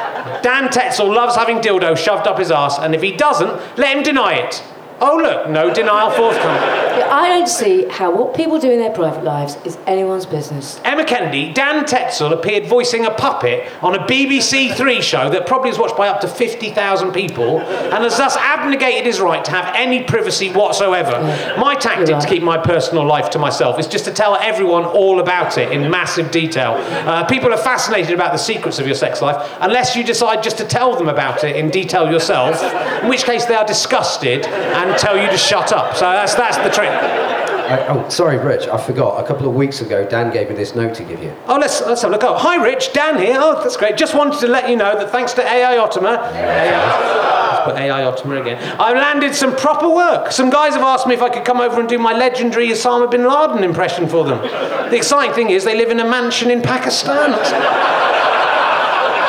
Dan 0.42 0.70
Tetsell 0.70 1.14
loves 1.14 1.36
having 1.36 1.58
dildo 1.58 1.98
shoved 1.98 2.28
up 2.28 2.40
his 2.40 2.52
ass, 2.52 2.80
and 2.80 2.96
if 2.96 3.02
he 3.02 3.12
doesn't, 3.12 3.78
let 3.78 3.98
him 3.98 4.04
deny 4.04 4.34
it. 4.34 4.64
Oh, 5.00 5.18
look, 5.18 5.50
no 5.50 5.74
denial 5.74 6.12
forthcoming. 6.12 6.91
Yeah, 7.12 7.18
I 7.18 7.28
don't 7.28 7.50
see 7.50 7.88
how 7.90 8.16
what 8.16 8.34
people 8.34 8.58
do 8.58 8.72
in 8.72 8.80
their 8.80 8.92
private 8.92 9.26
lives 9.26 9.58
is 9.66 9.78
anyone's 9.86 10.26
business. 10.26 10.80
Emma 10.86 11.04
Kennedy, 11.04 11.52
Dan 11.52 11.84
Tetsell 11.84 12.32
appeared 12.32 12.68
voicing 12.68 13.06
a 13.06 13.12
puppet 13.12 13.70
on 13.82 13.96
a 13.96 14.00
BBC 14.00 14.74
Three 14.76 15.02
show 15.02 15.30
that 15.30 15.46
probably 15.46 15.72
is 15.72 15.78
watched 15.78 15.98
by 15.98 16.08
up 16.08 16.22
to 16.22 16.30
50,000 16.30 17.12
people 17.12 17.60
and 17.60 18.04
has 18.04 18.18
thus 18.18 18.38
abnegated 18.38 19.06
his 19.06 19.20
right 19.20 19.44
to 19.44 19.52
have 19.52 19.76
any 19.76 20.04
privacy 20.04 20.52
whatsoever. 20.52 21.12
My 21.60 21.76
tactic 21.76 22.08
You're 22.08 22.22
to 22.22 22.28
keep 22.28 22.44
my 22.44 22.58
personal 22.58 23.06
life 23.06 23.30
to 23.32 23.40
myself 23.40 23.78
is 23.78 23.88
just 23.88 24.06
to 24.06 24.14
tell 24.14 24.38
everyone 24.38 24.86
all 24.86 25.20
about 25.20 25.58
it 25.58 25.72
in 25.74 25.92
massive 25.92 26.32
detail. 26.32 26.76
Uh, 26.80 27.26
people 27.26 27.54
are 27.54 27.58
fascinated 27.58 28.14
about 28.14 28.32
the 28.32 28.38
secrets 28.38 28.80
of 28.80 28.86
your 28.86 28.96
sex 28.96 29.22
life 29.22 29.58
unless 29.60 29.98
you 29.98 30.04
decide 30.06 30.42
just 30.42 30.58
to 30.60 30.66
tell 30.66 30.96
them 30.96 31.10
about 31.10 31.44
it 31.44 31.58
in 31.58 31.70
detail 31.70 32.10
yourself, 32.10 32.62
in 33.04 33.10
which 33.10 33.26
case 33.26 33.44
they 33.46 33.56
are 33.56 33.66
disgusted 33.66 34.46
and 34.46 34.98
tell 34.98 35.18
you 35.18 35.30
to 35.30 35.38
shut 35.38 35.74
up. 35.74 35.96
So 35.96 36.02
that's, 36.02 36.36
that's 36.36 36.58
the 36.58 36.70
trick. 36.70 37.01
I, 37.72 37.88
oh, 37.88 38.10
sorry, 38.10 38.38
Rich. 38.38 38.68
I 38.68 38.78
forgot. 38.78 39.24
A 39.24 39.26
couple 39.26 39.48
of 39.48 39.56
weeks 39.56 39.80
ago, 39.80 40.06
Dan 40.06 40.32
gave 40.32 40.50
me 40.50 40.56
this 40.56 40.76
note 40.76 40.94
to 40.96 41.04
give 41.04 41.24
you. 41.24 41.34
Oh, 41.48 41.58
let's, 41.58 41.82
let's 41.82 42.02
have 42.02 42.12
a 42.12 42.14
look. 42.14 42.24
Oh, 42.24 42.38
hi, 42.38 42.62
Rich. 42.62 42.92
Dan 42.92 43.18
here. 43.18 43.38
Oh, 43.40 43.62
that's 43.62 43.78
great. 43.78 43.96
Just 43.96 44.14
wanted 44.14 44.40
to 44.42 44.48
let 44.48 44.70
you 44.70 44.76
know 44.76 44.98
that 44.98 45.10
thanks 45.10 45.32
to 45.34 45.42
AI 45.42 45.78
Ottomer, 45.78 46.18
AI, 46.34 47.52
let's 47.52 47.64
put 47.64 47.78
AI 47.78 48.02
Ottomer 48.02 48.42
again, 48.42 48.58
I've 48.80 48.98
landed 48.98 49.34
some 49.34 49.56
proper 49.56 49.88
work. 49.88 50.34
Some 50.34 50.50
guys 50.50 50.74
have 50.74 50.84
asked 50.84 51.08
me 51.08 51.14
if 51.14 51.22
I 51.22 51.30
could 51.30 51.46
come 51.46 51.62
over 51.62 51.80
and 51.80 51.88
do 51.88 51.98
my 51.98 52.12
legendary 52.12 52.68
Osama 52.68 53.10
bin 53.10 53.26
Laden 53.26 53.64
impression 53.64 54.08
for 54.08 54.26
them. 54.26 54.42
The 54.90 54.98
exciting 54.98 55.34
thing 55.34 55.50
is 55.52 55.64
they 55.64 55.78
live 55.78 55.92
in 55.92 56.02
a 56.02 56.06
mansion 56.06 56.52
in 56.52 56.62
Pakistan. 56.62 57.32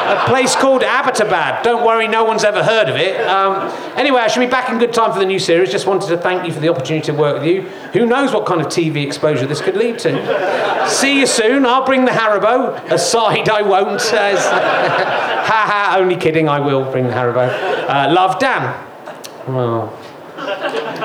A 0.03 0.25
place 0.27 0.55
called 0.57 0.83
Abbottabad. 0.83 1.63
Don't 1.63 1.85
worry, 1.85 2.09
no 2.09 2.25
one's 2.25 2.45
ever 2.45 2.63
heard 2.63 2.89
of 2.89 2.97
it. 2.97 3.21
Um, 3.27 3.71
anyway, 3.97 4.21
I 4.21 4.29
should 4.29 4.41
be 4.41 4.47
back 4.47 4.69
in 4.71 4.79
good 4.79 4.93
time 4.93 5.13
for 5.13 5.19
the 5.19 5.25
new 5.25 5.39
series. 5.39 5.71
Just 5.71 5.87
wanted 5.87 6.09
to 6.09 6.17
thank 6.17 6.47
you 6.47 6.53
for 6.53 6.61
the 6.61 6.69
opportunity 6.69 7.07
to 7.07 7.13
work 7.13 7.41
with 7.41 7.47
you. 7.47 7.63
Who 7.93 8.07
knows 8.07 8.33
what 8.33 8.47
kind 8.47 8.61
of 8.61 8.67
TV 8.67 9.07
exposure 9.07 9.47
this 9.47 9.61
could 9.61 9.77
lead 9.77 9.99
to? 10.01 10.89
See 10.89 11.21
you 11.21 11.27
soon. 11.27 11.65
I'll 11.65 11.87
bring 11.87 12.05
the 12.05 12.11
Haribo. 12.11 12.91
Aside, 12.91 13.49
I 13.49 13.63
won't. 13.63 14.03
Ha 15.43 15.67
ha. 15.67 15.97
Only 15.99 16.17
kidding. 16.17 16.49
I 16.49 16.61
will 16.61 16.91
bring 16.91 17.09
the 17.09 17.13
Haribo. 17.13 17.49
Uh, 17.89 18.13
love, 18.13 18.39
Dan. 18.39 18.75
Well, 19.49 19.93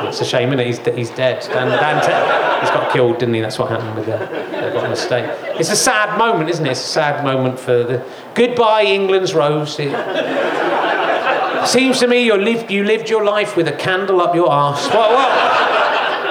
it's 0.07 0.21
a 0.21 0.25
shame, 0.25 0.49
isn't 0.49 0.59
it? 0.59 0.67
He's, 0.67 0.79
he's 0.95 1.09
dead. 1.11 1.41
Dan, 1.41 1.67
Dan 1.69 2.01
Te- 2.01 2.61
he's 2.61 2.71
got 2.71 2.91
killed, 2.91 3.19
didn't 3.19 3.35
he? 3.35 3.41
That's 3.41 3.59
what 3.59 3.69
happened 3.69 3.95
with 3.95 4.05
the. 4.05 4.17
They 4.17 4.73
got 4.73 4.85
a 4.85 4.89
mistake. 4.89 5.25
It's 5.59 5.71
a 5.71 5.75
sad 5.75 6.17
moment, 6.17 6.49
isn't 6.49 6.65
it? 6.65 6.71
It's 6.71 6.83
a 6.83 6.87
sad 6.87 7.23
moment 7.23 7.59
for 7.59 7.83
the 7.83 8.05
goodbye, 8.33 8.83
England's 8.83 9.33
rose. 9.33 9.77
It 9.79 9.91
seems 11.67 11.99
to 11.99 12.07
me 12.07 12.23
you 12.25 12.37
lived 12.37 12.71
you 12.71 12.83
lived 12.83 13.09
your 13.09 13.25
life 13.25 13.55
with 13.55 13.67
a 13.67 13.73
candle 13.73 14.21
up 14.21 14.35
your 14.35 14.49
arse. 14.49 14.87
What? 14.87 15.11
what? 15.11 15.76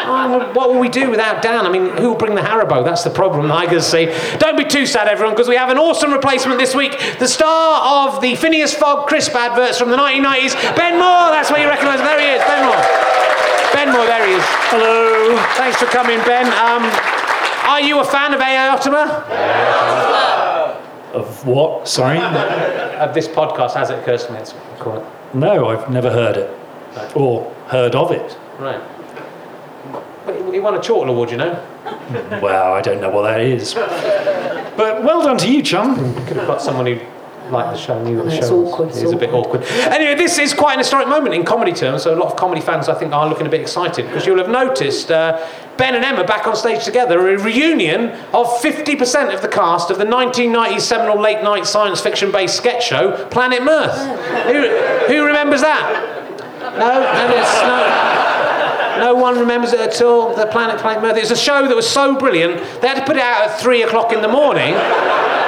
Oh, 0.09 0.53
what 0.55 0.71
will 0.71 0.79
we 0.79 0.89
do 0.89 1.11
without 1.11 1.43
Dan? 1.43 1.67
I 1.67 1.71
mean, 1.71 1.91
who 1.97 2.11
will 2.11 2.17
bring 2.17 2.35
the 2.35 2.41
Haribo? 2.41 2.85
That's 2.85 3.03
the 3.03 3.11
problem, 3.11 3.51
I 3.51 3.67
can 3.67 3.81
see. 3.81 4.07
Don't 4.39 4.57
be 4.57 4.65
too 4.65 4.87
sad, 4.87 5.09
everyone, 5.09 5.35
because 5.35 5.49
we 5.49 5.57
have 5.57 5.69
an 5.69 5.79
awesome 5.79 6.13
replacement 6.13 6.59
this 6.61 6.75
week. 6.75 6.93
The 7.19 7.27
star 7.27 8.07
of 8.07 8.21
the 8.21 8.37
Phineas 8.37 8.73
Fogg 8.73 9.09
crisp 9.09 9.35
adverts 9.35 9.79
from 9.79 9.91
the 9.91 9.97
1990s, 9.97 10.55
Ben 10.77 10.95
Moore. 10.95 11.31
That's 11.35 11.51
where 11.51 11.61
you 11.61 11.69
recognise 11.69 11.99
him. 11.99 12.07
There 12.07 12.21
he 12.21 12.39
is, 12.39 12.43
Ben 12.45 12.65
Moore. 12.65 12.83
Ben 13.75 13.93
Moore, 13.93 14.07
there 14.07 14.27
he 14.27 14.35
is. 14.35 14.45
Hello. 14.71 15.37
Thanks 15.57 15.79
for 15.79 15.87
coming, 15.87 16.19
Ben. 16.21 16.47
Um, 16.47 16.85
are 17.69 17.81
you 17.81 18.01
a 18.01 18.05
fan 18.05 18.33
of 18.33 18.41
AI 18.41 18.75
Ottomer? 18.77 19.07
Of 21.13 21.47
what? 21.47 21.89
Sorry? 21.89 22.19
Of 22.19 23.13
this 23.13 23.27
podcast, 23.27 23.75
has 23.75 23.91
it 23.91 23.99
occurs 23.99 24.27
to 24.27 24.33
me, 24.33 24.39
it's. 24.39 24.55
No, 25.35 25.69
I've 25.69 25.91
never 25.91 26.11
heard 26.11 26.37
it. 26.37 26.51
Or 27.17 27.51
heard 27.67 27.95
of 27.95 28.13
it. 28.13 28.39
Right. 28.59 28.81
But 30.57 30.61
He 30.61 30.61
won 30.61 30.75
a 30.75 30.81
Chortle 30.83 31.11
Award, 31.11 31.31
you 31.31 31.37
know. 31.37 31.63
Well, 32.43 32.73
I 32.73 32.81
don't 32.81 33.01
know 33.01 33.11
what 33.11 33.23
that 33.23 33.41
is. 33.41 33.75
But 33.75 35.03
well 35.03 35.23
done 35.23 35.37
to 35.39 35.51
you, 35.53 35.63
chum. 35.63 35.97
Could 36.27 36.37
have 36.37 36.47
got 36.47 36.63
someone 36.63 36.87
who 36.87 36.99
liked 37.51 37.73
the 37.73 37.77
show, 37.79 37.97
and 37.97 38.05
knew 38.07 38.17
what 38.17 38.27
the 38.27 38.37
It's 38.37 38.49
show 38.49 38.57
was. 38.57 38.73
awkward, 38.73 38.89
It 38.89 38.95
it's 38.95 39.03
is 39.03 39.13
a 39.13 39.17
bit 39.17 39.33
awkward. 39.33 39.63
Anyway, 39.65 40.15
this 40.15 40.39
is 40.39 40.53
quite 40.55 40.73
an 40.75 40.79
historic 40.79 41.09
moment 41.09 41.35
in 41.35 41.45
comedy 41.45 41.73
terms, 41.73 42.03
so 42.05 42.15
a 42.15 42.19
lot 42.19 42.31
of 42.31 42.37
comedy 42.37 42.61
fans, 42.61 42.89
I 42.89 42.95
think, 42.95 43.13
are 43.13 43.29
looking 43.29 43.47
a 43.47 43.51
bit 43.51 43.61
excited 43.61 44.07
because 44.07 44.25
you'll 44.27 44.39
have 44.39 44.49
noticed 44.49 45.11
uh, 45.11 45.47
Ben 45.77 45.95
and 45.95 46.05
Emma 46.05 46.25
back 46.25 46.47
on 46.47 46.57
stage 46.57 46.85
together, 46.85 47.19
a 47.29 47.39
reunion 47.39 48.11
of 48.33 48.47
50% 48.61 49.35
of 49.35 49.43
the 49.43 49.49
cast 49.49 49.91
of 49.91 49.99
the 49.99 50.05
1990s 50.05 50.81
seminal 50.81 51.21
late 51.21 51.43
night 51.43 51.67
science 51.67 52.01
fiction 52.01 52.31
based 52.33 52.57
sketch 52.57 52.87
show, 52.87 53.27
Planet 53.31 53.63
Mirth. 53.63 53.97
who, 54.47 55.13
who 55.15 55.25
remembers 55.25 55.61
that? 55.61 56.13
No? 56.61 56.79
No, 56.79 57.29
there's 57.29 57.63
no. 57.63 58.06
No 58.99 59.15
one 59.15 59.39
remembers 59.39 59.73
it 59.73 59.81
at 59.81 60.01
all. 60.03 60.35
The 60.35 60.47
Planet 60.47 60.81
Planet 60.81 61.03
Mirth. 61.03 61.17
It 61.17 61.21
was 61.21 61.31
a 61.31 61.37
show 61.37 61.67
that 61.67 61.77
was 61.77 61.89
so 61.89 62.17
brilliant 62.19 62.59
they 62.81 62.89
had 62.89 62.99
to 62.99 63.05
put 63.05 63.17
it 63.17 63.23
out 63.23 63.49
at 63.49 63.61
three 63.61 63.83
o'clock 63.83 64.13
in 64.13 64.23
the 64.23 64.29
morning 64.29 64.75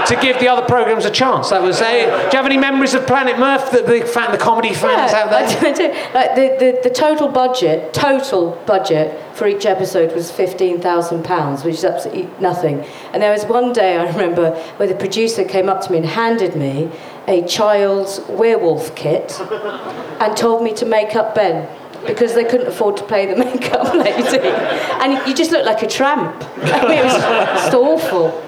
to 0.06 0.16
give 0.22 0.38
the 0.40 0.48
other 0.48 0.66
programs 0.66 1.04
a 1.04 1.10
chance. 1.10 1.50
That 1.50 1.60
was. 1.62 1.80
Uh, 1.80 1.90
do 1.90 1.96
you 1.96 2.42
have 2.42 2.46
any 2.46 2.56
memories 2.56 2.94
of 2.94 3.06
Planet 3.06 3.38
Mirth? 3.38 3.70
The, 3.70 3.82
the, 3.82 4.06
fan, 4.06 4.32
the 4.32 4.38
comedy 4.38 4.72
fans 4.72 5.12
out 5.12 5.28
I 5.32 5.46
there. 5.46 5.74
do, 5.74 5.84
I 5.84 5.92
do. 5.92 6.14
Like 6.14 6.34
the, 6.34 6.80
the, 6.82 6.88
the 6.88 6.94
total 6.94 7.28
budget, 7.28 7.92
total 7.92 8.52
budget 8.66 9.20
for 9.36 9.46
each 9.46 9.66
episode 9.66 10.14
was 10.14 10.30
fifteen 10.30 10.80
thousand 10.80 11.24
pounds, 11.24 11.64
which 11.64 11.76
is 11.76 11.84
absolutely 11.84 12.30
nothing. 12.40 12.84
And 13.12 13.22
there 13.22 13.32
was 13.32 13.44
one 13.44 13.72
day 13.72 13.96
I 13.96 14.06
remember 14.10 14.52
where 14.76 14.88
the 14.88 14.94
producer 14.94 15.44
came 15.44 15.68
up 15.68 15.82
to 15.82 15.92
me 15.92 15.98
and 15.98 16.06
handed 16.06 16.56
me 16.56 16.90
a 17.26 17.46
child's 17.46 18.20
werewolf 18.28 18.94
kit 18.94 19.38
and 19.40 20.34
told 20.34 20.62
me 20.62 20.72
to 20.72 20.86
make 20.86 21.14
up 21.14 21.34
Ben 21.34 21.68
because 22.06 22.34
they 22.34 22.44
couldn't 22.44 22.66
afford 22.68 22.96
to 22.96 23.04
pay 23.04 23.26
the 23.26 23.36
makeup 23.36 23.94
lady. 23.94 24.38
And 24.38 25.26
you 25.28 25.34
just 25.34 25.50
looked 25.50 25.66
like 25.66 25.82
a 25.82 25.86
tramp. 25.86 26.36
I 26.58 26.82
mean, 26.88 26.98
it 26.98 27.04
was 27.04 27.14
just 27.14 27.74
awful. 27.74 28.47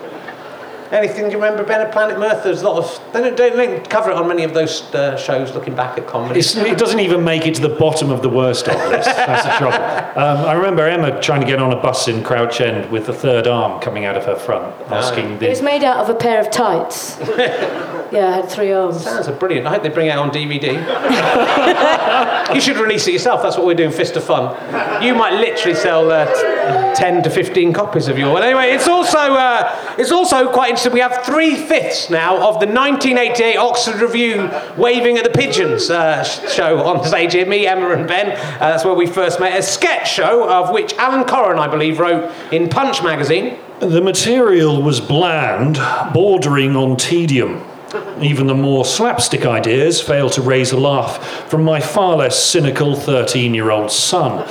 Anything 0.92 1.30
you 1.30 1.37
remember, 1.37 1.62
about 1.62 1.92
Planet 1.92 2.18
Mirth? 2.18 2.42
There's 2.42 2.62
a 2.62 2.68
lot 2.68 2.78
of. 2.78 3.12
They 3.12 3.23
don't, 3.23 3.37
don't 3.37 3.88
cover 3.88 4.11
it 4.11 4.16
on 4.16 4.26
many 4.26 4.42
of 4.42 4.54
those 4.54 4.92
uh, 4.92 5.16
shows 5.16 5.54
looking 5.54 5.76
back 5.76 5.97
at 5.97 6.06
comedy. 6.09 6.40
It's, 6.40 6.56
it 6.56 6.78
doesn't 6.78 6.99
even 6.99 7.23
make 7.23 7.47
it 7.47 7.54
to 7.56 7.62
the 7.62 7.68
bottom 7.68 8.11
of 8.11 8.23
the 8.23 8.28
worst 8.28 8.66
of 8.66 8.75
list. 8.90 9.06
That's 9.06 9.44
the 9.44 9.56
trouble. 9.56 10.20
Um, 10.20 10.38
I 10.47 10.52
remember 10.54 10.87
Emma 10.87 11.20
trying 11.20 11.42
to 11.42 11.47
get 11.47 11.61
on 11.61 11.73
a 11.73 11.80
bus 11.80 12.09
in 12.09 12.25
Crouch 12.25 12.61
End 12.61 12.90
with 12.90 13.06
the 13.06 13.12
third 13.14 13.47
arm 13.47 13.80
coming 13.80 14.04
out 14.04 14.16
of 14.16 14.25
her 14.25 14.35
front, 14.37 14.75
asking 14.90 15.40
It 15.40 15.49
was 15.49 15.62
made 15.62 15.85
out 15.85 15.99
of 15.99 16.11
a 16.11 16.14
pair 16.14 16.40
of 16.40 16.50
tights. 16.50 17.18
Yeah, 18.12 18.30
it 18.38 18.42
had 18.42 18.50
three 18.50 18.73
arms. 18.73 19.04
Sounds 19.04 19.28
a 19.28 19.32
brilliant. 19.32 19.66
I 19.68 19.70
hope 19.70 19.82
they 19.85 19.88
bring 19.88 20.09
it 20.09 20.11
out 20.11 20.18
on 20.18 20.30
DVD. 20.30 20.75
you 22.54 22.61
should 22.61 22.76
release 22.76 23.06
it 23.06 23.12
yourself. 23.12 23.40
That's 23.42 23.56
what 23.56 23.66
we're 23.66 23.75
doing, 23.75 23.92
Fist 23.92 24.16
of 24.16 24.25
Fun. 24.25 24.50
You 25.02 25.14
might 25.14 25.35
literally 25.35 25.76
sell 25.76 26.11
uh, 26.11 26.26
t- 26.26 27.00
10 27.00 27.23
to 27.23 27.30
15 27.30 27.73
copies 27.73 28.09
of 28.09 28.18
your. 28.18 28.35
Well, 28.35 28.42
anyway, 28.42 28.70
it's 28.70 28.88
also, 28.88 29.18
uh, 29.18 29.94
it's 29.97 30.11
also 30.11 30.50
quite 30.50 30.70
interesting. 30.80 30.92
We 30.92 31.00
have 31.00 31.25
three 31.25 31.56
fifths 31.56 32.10
now 32.10 32.37
of 32.37 32.60
the 32.60 32.66
1988 32.66 33.56
Oxford 33.56 34.00
Revue 34.00 34.50
Waving 34.76 35.18
at 35.18 35.25
the 35.25 35.30
Pigeons 35.30 35.90
uh, 35.90 36.22
show 36.25 36.80
on 36.80 37.04
stage 37.08 37.32
here. 37.32 37.46
Me, 37.46 37.66
Emma, 37.66 37.90
and 37.90 38.08
Ben. 38.08 38.32
Uh, 38.32 38.58
that's 38.58 38.84
where 38.84 38.94
we 38.94 39.06
first 39.06 39.40
met. 39.40 39.58
A 39.58 39.62
sketch 39.62 40.10
show 40.10 40.49
of 40.49 40.70
which 40.72 40.94
Alan 40.94 41.26
Coren, 41.26 41.58
I 41.58 41.68
believe, 41.68 41.99
wrote 41.99 42.32
in 42.52 42.68
Punch 42.68 43.02
magazine. 43.02 43.58
The 43.80 44.00
material 44.00 44.82
was 44.82 45.00
bland, 45.00 45.76
bordering 46.12 46.76
on 46.76 46.96
tedium. 46.96 47.64
Even 48.20 48.46
the 48.46 48.54
more 48.54 48.84
slapstick 48.84 49.44
ideas 49.44 50.00
failed 50.00 50.32
to 50.32 50.42
raise 50.42 50.70
a 50.70 50.78
laugh 50.78 51.49
from 51.50 51.64
my 51.64 51.80
far 51.80 52.16
less 52.16 52.42
cynical 52.42 52.94
13 52.94 53.52
year 53.54 53.70
old 53.70 53.90
son. 53.90 54.46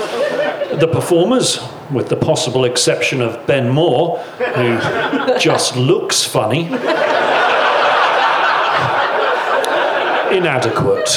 The 0.79 0.89
performers, 0.91 1.59
with 1.91 2.10
the 2.10 2.15
possible 2.15 2.65
exception 2.65 3.22
of 3.22 3.46
Ben 3.48 3.69
Moore, 3.69 4.19
who 4.19 4.77
just 5.39 5.75
looks 5.75 6.24
funny, 6.24 6.65
inadequate. 10.36 11.10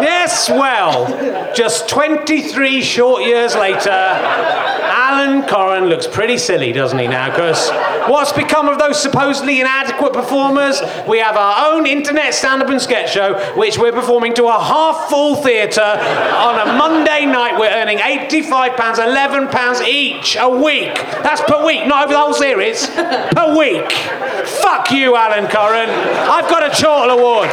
Yes, 0.00 0.48
well, 0.48 1.54
just 1.54 1.88
23 1.88 2.80
short 2.82 3.22
years 3.22 3.54
later, 3.54 3.90
Alan 3.90 5.42
Coren 5.42 5.88
looks 5.88 6.06
pretty 6.06 6.38
silly, 6.38 6.72
doesn't 6.72 6.98
he 6.98 7.06
now? 7.06 7.28
Because 7.30 7.70
what's 8.08 8.32
become 8.32 8.68
of 8.68 8.78
those 8.78 9.00
supposedly 9.00 9.60
inadequate 9.60 10.12
performers? 10.12 10.80
We 11.08 11.18
have 11.18 11.36
our 11.36 11.72
own 11.72 11.86
internet 11.86 12.34
stand 12.34 12.62
up 12.62 12.68
and 12.68 12.80
sketch 12.80 13.12
show, 13.12 13.34
which 13.56 13.78
we're 13.78 13.92
performing 13.92 14.34
to 14.34 14.44
a 14.46 14.58
half 14.58 15.08
full 15.08 15.36
theatre 15.36 15.80
on 15.80 16.68
a 16.68 16.72
Monday 16.76 17.26
night. 17.26 17.58
We're 17.58 17.70
earning 17.70 17.98
£85, 17.98 18.76
£11 18.76 19.86
each 19.86 20.36
a 20.38 20.48
week. 20.48 20.94
That's 21.22 21.40
per 21.42 21.64
week, 21.64 21.86
not 21.86 22.04
over 22.04 22.12
the 22.12 22.20
whole 22.20 22.34
series. 22.34 22.86
Per 22.88 23.56
week. 23.58 23.92
Fuck 23.92 24.90
you, 24.90 25.16
Alan 25.16 25.46
Coren. 25.46 25.88
I've 25.88 26.48
got 26.48 26.62
a 26.62 26.70
Chortle 26.70 27.18
Award. 27.18 27.50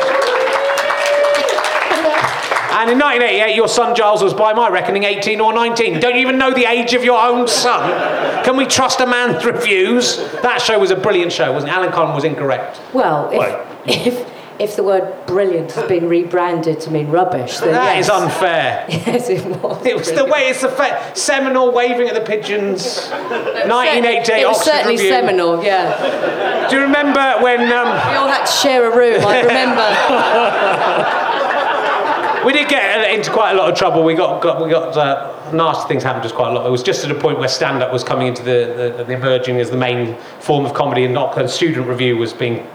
And 2.71 2.89
in 2.91 2.99
1988, 2.99 3.55
your 3.55 3.67
son 3.67 3.95
Giles 3.95 4.21
was, 4.23 4.33
by 4.33 4.53
my 4.53 4.69
reckoning, 4.69 5.03
18 5.03 5.41
or 5.41 5.53
19. 5.53 5.99
Don't 5.99 6.15
you 6.15 6.21
even 6.21 6.37
know 6.37 6.53
the 6.53 6.65
age 6.65 6.93
of 6.93 7.03
your 7.03 7.19
own 7.19 7.47
son? 7.47 8.43
Can 8.43 8.55
we 8.57 8.65
trust 8.65 8.99
a 8.99 9.05
man's 9.07 9.43
reviews? 9.53 10.17
That 10.43 10.61
show 10.61 10.77
was 10.79 10.91
a 10.91 10.95
brilliant 10.95 11.31
show, 11.31 11.51
wasn't 11.51 11.71
it? 11.71 11.75
Alan 11.75 11.91
Conn 11.91 12.13
was 12.13 12.23
incorrect. 12.23 12.79
Well, 12.93 13.29
if, 13.31 14.07
if, 14.07 14.29
if 14.59 14.75
the 14.75 14.83
word 14.83 15.13
brilliant 15.25 15.71
has 15.71 15.87
been 15.87 16.07
rebranded 16.07 16.79
to 16.81 16.91
mean 16.91 17.07
rubbish, 17.09 17.57
then 17.57 17.71
That 17.71 17.95
yes. 17.95 18.05
is 18.05 18.09
unfair. 18.11 18.85
yes, 18.89 19.29
it 19.29 19.45
was. 19.45 19.85
It 19.85 19.95
was 19.97 20.11
the 20.11 20.25
way 20.25 20.49
it's 20.49 20.61
the 20.61 20.69
fa- 20.69 21.11
seminal 21.15 21.71
waving 21.71 22.07
at 22.07 22.13
the 22.13 22.21
pigeons. 22.21 23.07
1988 23.09 24.41
It 24.41 24.47
was 24.47 24.57
Oxford 24.57 24.71
certainly 24.71 24.95
Review. 24.97 25.09
seminal, 25.09 25.63
yeah. 25.63 26.67
Do 26.69 26.75
you 26.75 26.81
remember 26.83 27.37
when 27.41 27.61
um, 27.71 27.87
We 28.11 28.15
all 28.17 28.27
had 28.27 28.45
to 28.45 28.51
share 28.51 28.91
a 28.91 28.95
room, 28.95 29.25
I 29.25 29.41
remember. 29.41 31.28
We 32.45 32.53
did 32.53 32.69
get 32.69 33.11
into 33.13 33.31
quite 33.31 33.51
a 33.51 33.55
lot 33.55 33.71
of 33.71 33.77
trouble? 33.77 34.03
We 34.03 34.15
got, 34.15 34.41
got 34.41 34.63
we 34.63 34.69
got 34.69 34.95
uh, 34.95 35.51
nasty 35.51 35.87
things 35.87 36.03
happened 36.03 36.23
to 36.23 36.29
us 36.29 36.35
quite 36.35 36.51
a 36.51 36.53
lot. 36.53 36.65
It 36.65 36.69
was 36.69 36.83
just 36.83 37.03
at 37.03 37.11
a 37.11 37.15
point 37.15 37.39
where 37.39 37.47
stand-up 37.47 37.91
was 37.91 38.03
coming 38.03 38.27
into 38.27 38.43
the, 38.43 38.93
the, 38.97 39.03
the 39.03 39.13
emerging 39.13 39.59
as 39.59 39.69
the 39.69 39.77
main 39.77 40.15
form 40.39 40.65
of 40.65 40.73
comedy, 40.73 41.05
and 41.05 41.13
not 41.13 41.49
student 41.49 41.87
review 41.87 42.17
was 42.17 42.33
being 42.33 42.67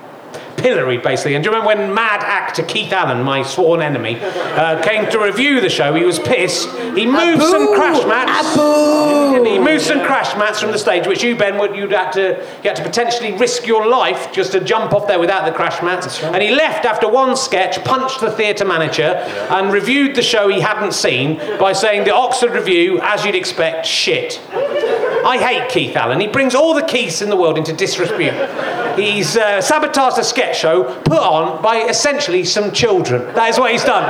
pilloried 0.64 1.02
basically. 1.02 1.34
And 1.34 1.44
do 1.44 1.50
you 1.50 1.54
remember 1.54 1.76
when 1.76 1.94
mad 1.94 2.22
actor 2.22 2.62
Keith 2.62 2.90
Allen, 2.90 3.22
my 3.22 3.42
sworn 3.42 3.82
enemy, 3.82 4.18
uh, 4.22 4.82
came 4.82 5.10
to 5.10 5.18
review 5.18 5.60
the 5.60 5.68
show? 5.68 5.94
He 5.94 6.04
was 6.04 6.18
pissed. 6.18 6.70
He 6.96 7.04
moved 7.04 7.42
some 7.42 7.74
crash 7.74 8.02
mats. 8.06 8.54
He 9.46 9.58
moved 9.58 9.82
some 9.82 10.00
crash 10.00 10.34
mats 10.38 10.60
from 10.62 10.72
the 10.72 10.78
stage, 10.78 11.06
which 11.06 11.22
you, 11.22 11.36
Ben, 11.36 11.58
would 11.58 11.76
you'd 11.76 11.92
have 11.92 12.12
to 12.14 12.42
you 12.62 12.70
had 12.70 12.76
to 12.76 12.82
potentially 12.82 13.34
risk 13.34 13.66
your 13.66 13.86
life 13.86 14.32
just 14.32 14.52
to 14.52 14.60
jump 14.60 14.94
off 14.94 15.06
there 15.06 15.20
without 15.20 15.44
the 15.44 15.52
crash 15.52 15.82
mats. 15.82 16.22
And 16.22 16.42
he 16.42 16.54
left 16.54 16.86
after 16.86 17.10
one 17.10 17.36
sketch, 17.36 17.84
punched 17.84 18.20
the 18.20 18.30
theatre 18.30 18.64
manager, 18.64 19.02
and 19.50 19.70
reviewed 19.70 20.16
the 20.16 20.22
show 20.22 20.48
he 20.48 20.60
hadn't 20.60 20.94
seen 20.94 21.36
by 21.58 21.74
saying 21.74 22.04
the 22.04 22.14
Oxford 22.14 22.52
Revue, 22.52 23.00
as 23.02 23.26
you'd 23.26 23.34
expect, 23.34 23.84
shit. 23.84 24.40
I 24.50 25.38
hate 25.38 25.68
Keith 25.68 25.94
Allen. 25.94 26.20
He 26.20 26.26
brings 26.26 26.54
all 26.54 26.72
the 26.72 26.82
Keiths 26.82 27.20
in 27.20 27.28
the 27.28 27.36
world 27.36 27.58
into 27.58 27.74
disrepute. 27.74 28.34
He's 28.96 29.36
uh, 29.36 29.60
sabotaged 29.60 30.18
a 30.18 30.24
sketch 30.24 30.58
show 30.58 30.84
put 31.02 31.18
on 31.18 31.62
by 31.62 31.82
essentially 31.88 32.44
some 32.44 32.72
children. 32.72 33.22
That 33.34 33.50
is 33.50 33.58
what 33.58 33.72
he's 33.72 33.84
done. 33.84 34.04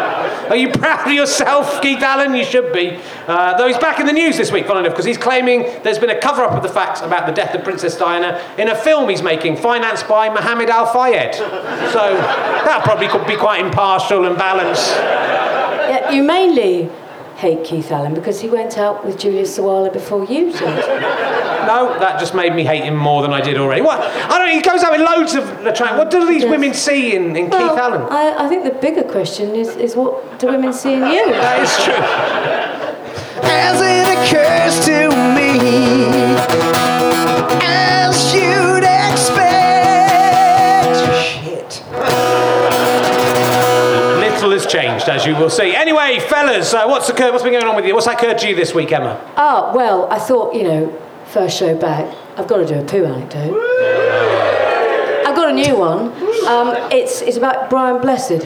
Are 0.51 0.57
you 0.57 0.69
proud 0.73 1.07
of 1.07 1.13
yourself, 1.13 1.81
Keith 1.81 2.03
Allen? 2.03 2.35
You 2.35 2.45
should 2.45 2.73
be. 2.73 3.01
Uh, 3.27 3.57
though 3.57 3.67
he's 3.67 3.79
back 3.79 4.01
in 4.01 4.07
the 4.07 4.13
news 4.13 4.37
this 4.37 4.53
week, 4.53 4.67
funny 4.67 4.81
enough, 4.81 4.93
because 4.93 5.05
he's 5.05 5.19
claiming 5.19 5.63
there's 5.83 5.99
been 5.99 6.11
a 6.11 6.21
cover 6.21 6.43
up 6.43 6.53
of 6.53 6.63
the 6.63 6.69
facts 6.69 7.01
about 7.01 7.27
the 7.27 7.33
death 7.33 7.55
of 7.55 7.65
Princess 7.65 7.97
Diana 7.97 8.43
in 8.59 8.69
a 8.69 8.75
film 8.75 9.09
he's 9.09 9.23
making, 9.23 9.57
financed 9.57 10.09
by 10.09 10.29
Mohammed 10.29 10.71
Al 10.71 10.87
Fayed. 10.87 11.35
So 11.35 12.15
that 12.15 12.83
probably 12.85 13.09
could 13.09 13.27
be 13.27 13.37
quite 13.37 13.65
impartial 13.65 14.25
and 14.25 14.37
balanced. 14.37 14.91
Yeah, 14.91 16.11
you 16.11 16.23
mainly 16.23 16.91
hate 17.37 17.65
Keith 17.65 17.91
Allen 17.91 18.15
because 18.15 18.41
he 18.41 18.49
went 18.49 18.79
out 18.79 19.05
with 19.05 19.19
Julia 19.19 19.43
Sawalha 19.43 19.93
before 19.93 20.25
you 20.25 20.53
did. 20.53 20.85
No, 21.65 21.99
that 21.99 22.21
just 22.21 22.35
made 22.35 22.55
me 22.55 22.63
hate 22.63 22.85
him 22.85 22.95
more 22.95 23.23
than 23.23 23.33
I 23.33 23.41
did 23.41 23.57
already. 23.57 23.81
What? 23.81 23.99
I 23.99 24.37
don't. 24.39 24.51
He 24.51 24.61
goes 24.61 24.83
out 24.83 24.93
with 24.93 25.01
loads 25.01 25.35
of 25.35 25.49
attract. 25.65 25.97
What 25.97 26.11
do 26.11 26.27
these 26.27 26.43
Yes. 26.43 26.51
women 26.51 26.75
see 26.75 27.17
in, 27.17 27.35
in 27.35 27.47
Keith 27.47 27.55
Allen? 27.55 28.03
I, 28.11 28.45
I 28.45 28.49
think 28.51 28.65
the 28.65 28.71
bigger 28.87 29.03
question 29.03 29.55
is, 29.55 29.75
is 29.77 29.97
what 29.97 30.39
do 30.39 30.49
women 30.49 30.75
see 30.75 30.93
in 30.93 31.01
you? 31.07 31.25
That 31.33 31.63
is 31.63 31.75
true. 31.83 32.05
as 33.49 33.81
it 33.81 34.07
occurs 34.13 34.85
to 34.85 35.09
me, 35.35 36.35
as 37.65 38.35
you'd 38.35 38.74
Little 44.45 44.61
has 44.61 44.71
changed, 44.71 45.09
as 45.09 45.25
you 45.25 45.35
will 45.37 45.49
see. 45.49 45.75
Anyway, 45.75 46.21
fellas, 46.21 46.75
uh, 46.75 46.85
what's 46.87 47.09
occurred? 47.09 47.31
What's 47.33 47.43
been 47.43 47.55
going 47.55 47.65
on 47.65 47.77
with 47.77 47.87
you? 47.87 47.95
What's 47.95 48.07
occurred 48.07 48.37
to 48.41 48.49
you 48.51 48.55
this 48.55 48.75
week, 48.75 48.93
Emma? 48.93 49.19
Oh, 49.39 49.73
well, 49.75 50.07
I 50.13 50.19
thought, 50.19 50.55
you 50.55 50.65
know, 50.65 51.03
first 51.29 51.59
show 51.59 51.75
back, 51.75 52.15
I've 52.37 52.47
got 52.47 52.59
to 52.59 52.67
do 52.67 52.79
a 52.79 52.85
poo 52.85 53.07
anecdote. 53.07 53.59
I've 55.27 55.35
got 55.35 55.49
a 55.49 55.55
new 55.55 55.75
one. 55.79 56.09
Um, 56.47 56.77
it's, 56.93 57.23
it's 57.23 57.39
about 57.39 57.71
Brian 57.71 58.03
Blessed. 58.03 58.45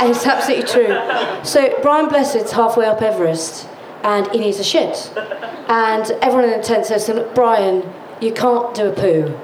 and 0.00 0.10
it's 0.10 0.24
absolutely 0.24 0.68
true. 0.68 0.96
So, 1.44 1.76
Brian 1.82 2.08
Blessed's 2.08 2.52
halfway 2.52 2.86
up 2.86 3.02
Everest 3.02 3.66
and 4.04 4.30
he 4.30 4.38
needs 4.38 4.60
a 4.60 4.64
shit. 4.64 5.12
And 5.66 6.08
everyone 6.22 6.44
in 6.44 6.60
the 6.60 6.64
tent 6.64 6.86
says 6.86 7.06
to 7.06 7.16
him, 7.20 7.34
Brian, 7.34 7.82
you 8.20 8.32
can't 8.32 8.76
do 8.76 8.86
a 8.86 8.92
poo 8.92 9.36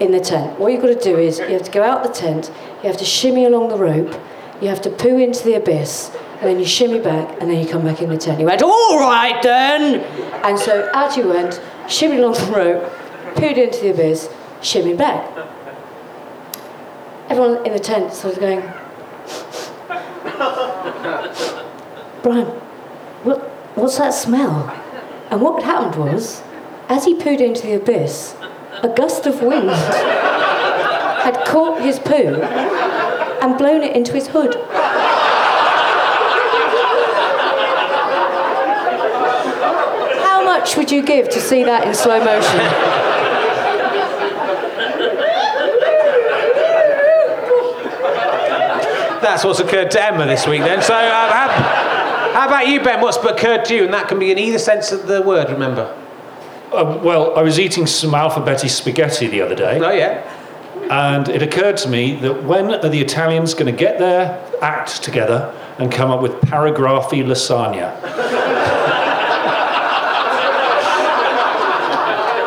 in 0.00 0.10
the 0.10 0.20
tent. 0.20 0.58
What 0.58 0.72
you've 0.72 0.82
got 0.82 0.88
to 0.88 1.00
do 1.00 1.16
is 1.16 1.38
you 1.38 1.50
have 1.50 1.62
to 1.62 1.70
go 1.70 1.84
out 1.84 2.02
the 2.02 2.12
tent, 2.12 2.50
you 2.86 2.92
have 2.92 3.00
to 3.00 3.04
shimmy 3.04 3.44
along 3.44 3.68
the 3.68 3.76
rope, 3.76 4.16
you 4.62 4.68
have 4.68 4.80
to 4.80 4.90
poo 4.90 5.18
into 5.18 5.42
the 5.42 5.54
abyss, 5.54 6.12
and 6.34 6.42
then 6.42 6.60
you 6.60 6.64
shimmy 6.64 7.00
back, 7.00 7.36
and 7.40 7.50
then 7.50 7.60
you 7.60 7.68
come 7.68 7.82
back 7.82 8.00
in 8.00 8.08
the 8.08 8.16
tent. 8.16 8.38
He 8.38 8.44
went, 8.44 8.62
all 8.62 9.00
right 9.00 9.42
then! 9.42 10.04
And 10.44 10.56
so 10.56 10.88
out 10.94 11.16
you 11.16 11.26
went, 11.26 11.60
shimmied 11.86 12.18
along 12.18 12.34
the 12.34 12.52
rope, 12.56 12.92
pooed 13.34 13.56
into 13.56 13.80
the 13.80 13.90
abyss, 13.90 14.28
shimmied 14.60 14.98
back. 14.98 15.28
Everyone 17.28 17.66
in 17.66 17.72
the 17.72 17.80
tent 17.80 18.14
started 18.14 18.38
going, 18.38 18.60
Brian, 22.22 22.46
what, 23.24 23.40
what's 23.74 23.98
that 23.98 24.14
smell? 24.14 24.70
And 25.32 25.40
what 25.40 25.60
happened 25.64 25.96
was, 25.96 26.40
as 26.88 27.04
he 27.04 27.16
pooed 27.16 27.40
into 27.40 27.62
the 27.62 27.72
abyss, 27.72 28.36
a 28.84 28.88
gust 28.94 29.26
of 29.26 29.42
wind 29.42 29.70
had 29.70 31.44
caught 31.44 31.82
his 31.82 31.98
poo 31.98 32.75
and 33.46 33.56
blown 33.56 33.82
it 33.82 33.94
into 33.94 34.12
his 34.12 34.26
hood. 34.28 34.54
How 40.24 40.44
much 40.44 40.76
would 40.76 40.90
you 40.90 41.02
give 41.02 41.28
to 41.28 41.40
see 41.40 41.62
that 41.62 41.86
in 41.86 41.94
slow 41.94 42.18
motion? 42.18 42.60
That's 49.22 49.44
what's 49.44 49.60
occurred 49.60 49.90
to 49.92 50.02
Emma 50.02 50.26
this 50.26 50.46
week 50.46 50.60
then. 50.62 50.82
So, 50.82 50.94
uh, 50.94 50.98
how, 51.32 51.48
how 52.32 52.46
about 52.48 52.66
you, 52.68 52.80
Ben? 52.82 53.00
What's 53.00 53.16
occurred 53.16 53.64
to 53.66 53.74
you? 53.74 53.84
And 53.84 53.94
that 53.94 54.08
can 54.08 54.18
be 54.18 54.30
in 54.30 54.38
either 54.38 54.58
sense 54.58 54.92
of 54.92 55.06
the 55.06 55.22
word, 55.22 55.50
remember? 55.50 55.96
Uh, 56.72 57.00
well, 57.02 57.36
I 57.36 57.42
was 57.42 57.58
eating 57.58 57.86
some 57.86 58.10
alphabeti 58.10 58.68
spaghetti 58.68 59.26
the 59.28 59.40
other 59.40 59.54
day, 59.54 59.80
Oh, 59.80 59.90
yeah. 59.90 60.35
And 60.90 61.28
it 61.28 61.42
occurred 61.42 61.76
to 61.78 61.88
me 61.88 62.16
that 62.16 62.44
when 62.44 62.72
are 62.72 62.88
the 62.88 63.00
Italians 63.00 63.54
going 63.54 63.66
to 63.66 63.78
get 63.78 63.98
their 63.98 64.42
act 64.62 65.02
together 65.02 65.52
and 65.78 65.90
come 65.90 66.10
up 66.10 66.22
with 66.22 66.32
paragraphy 66.42 67.24
lasagna? 67.24 67.94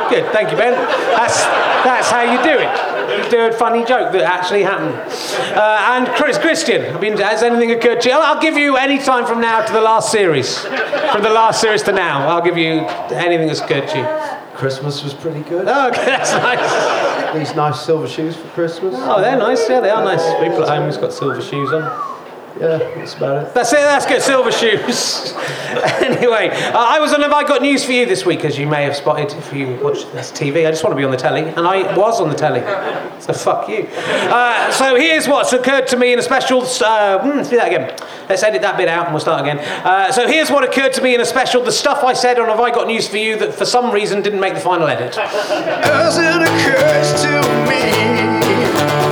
Good, 0.10 0.32
thank 0.32 0.50
you, 0.50 0.58
Ben. 0.58 0.74
That's, 1.16 1.38
that's 1.84 2.10
how 2.10 2.24
you 2.24 2.42
do 2.42 2.58
it. 2.60 3.24
You 3.24 3.30
do 3.30 3.42
a 3.48 3.52
funny 3.52 3.86
joke 3.86 4.12
that 4.14 4.22
actually 4.22 4.64
happened. 4.64 4.96
Uh, 5.56 5.78
and 5.92 6.08
Chris, 6.16 6.38
Christian, 6.38 6.96
I 6.96 7.00
mean, 7.00 7.16
has 7.18 7.44
anything 7.44 7.72
occurred 7.72 8.02
to 8.02 8.10
you? 8.10 8.16
I'll, 8.16 8.36
I'll 8.36 8.42
give 8.42 8.58
you 8.58 8.76
any 8.78 8.98
time 8.98 9.28
from 9.28 9.40
now 9.40 9.64
to 9.64 9.72
the 9.72 9.82
last 9.82 10.12
series. 10.12 10.62
From 10.64 11.22
the 11.22 11.30
last 11.30 11.62
series 11.62 11.84
to 11.84 11.92
now, 11.92 12.28
I'll 12.28 12.42
give 12.42 12.58
you 12.58 12.80
anything 13.12 13.48
that's 13.48 13.62
occurred 13.62 13.88
to 13.90 13.98
you. 14.00 14.58
Christmas 14.58 15.04
was 15.04 15.14
pretty 15.14 15.42
good. 15.42 15.68
Oh, 15.68 15.90
okay, 15.90 16.06
that's 16.06 16.32
nice. 16.34 17.09
These 17.34 17.56
nice 17.56 17.82
silver 17.82 18.08
shoes 18.08 18.36
for 18.36 18.48
Christmas. 18.50 18.96
Oh, 18.98 19.22
they're 19.22 19.38
nice. 19.38 19.70
Yeah, 19.70 19.80
they 19.80 19.90
are 19.90 20.04
nice. 20.04 20.24
People 20.44 20.64
at 20.64 20.70
home 20.70 20.86
who's 20.86 20.98
got 20.98 21.14
silver 21.14 21.42
shoes 21.42 21.72
on. 21.72 21.84
Yeah, 22.60 22.78
that's 22.78 23.16
about 23.16 23.48
it. 23.48 23.54
That's 23.54 23.72
it. 23.72 23.78
That's 23.78 24.06
good. 24.06 24.22
Silver 24.22 24.52
shoes. 24.52 25.34
anyway, 26.02 26.50
uh, 26.50 26.78
I 26.78 27.00
was 27.00 27.14
on. 27.14 27.22
Have 27.22 27.32
I 27.32 27.44
got 27.48 27.62
news 27.62 27.86
for 27.86 27.92
you 27.92 28.06
this 28.06 28.26
week? 28.26 28.44
As 28.44 28.58
you 28.58 28.68
may 28.68 28.84
have 28.84 28.96
spotted 28.96 29.32
if 29.38 29.54
you 29.54 29.80
watch 29.82 30.12
this 30.12 30.32
TV. 30.32 30.68
I 30.68 30.72
just 30.72 30.84
want 30.84 30.94
to 30.94 30.98
be 30.98 31.06
on 31.06 31.12
the 31.12 31.18
telly, 31.18 31.44
and 31.44 31.60
I 31.60 31.96
was 31.96 32.20
on 32.20 32.30
the 32.30 32.36
telly. 32.36 32.62
So 33.20 33.34
fuck 33.34 33.68
you. 33.68 33.86
Uh, 33.94 34.72
so 34.72 34.96
here's 34.96 35.28
what's 35.28 35.52
occurred 35.52 35.88
to 35.88 35.98
me 35.98 36.14
in 36.14 36.20
a 36.20 36.22
special. 36.22 36.62
Uh, 36.62 37.20
hmm, 37.20 37.38
let's 37.38 37.50
do 37.50 37.58
that 37.58 37.68
again. 37.68 37.96
Let's 38.30 38.44
edit 38.44 38.62
that 38.62 38.78
bit 38.78 38.88
out, 38.88 39.08
and 39.08 39.14
we'll 39.14 39.20
start 39.20 39.42
again. 39.42 39.60
Uh, 39.60 40.10
so 40.12 40.26
here's 40.26 40.50
what 40.50 40.64
occurred 40.64 40.94
to 40.94 41.02
me 41.02 41.16
in 41.16 41.22
a 41.22 41.26
special. 41.26 41.62
The 41.62 41.72
stuff 41.72 42.02
I 42.04 42.14
said 42.14 42.40
on 42.40 42.48
Have 42.48 42.62
I 42.62 42.72
Got 42.72 42.88
News 42.88 43.10
for 43.10 43.18
You 43.18 43.38
that 43.40 43.54
for 43.54 43.66
some 43.66 43.92
reason 43.92 44.22
didn't 44.22 44.40
make 44.40 44.54
the 44.54 44.62
final 44.62 44.88
edit. 44.88 45.18
As 45.18 46.18
it 46.18 46.42
occurs 46.42 47.22
to 47.24 47.42
me. 47.70 49.09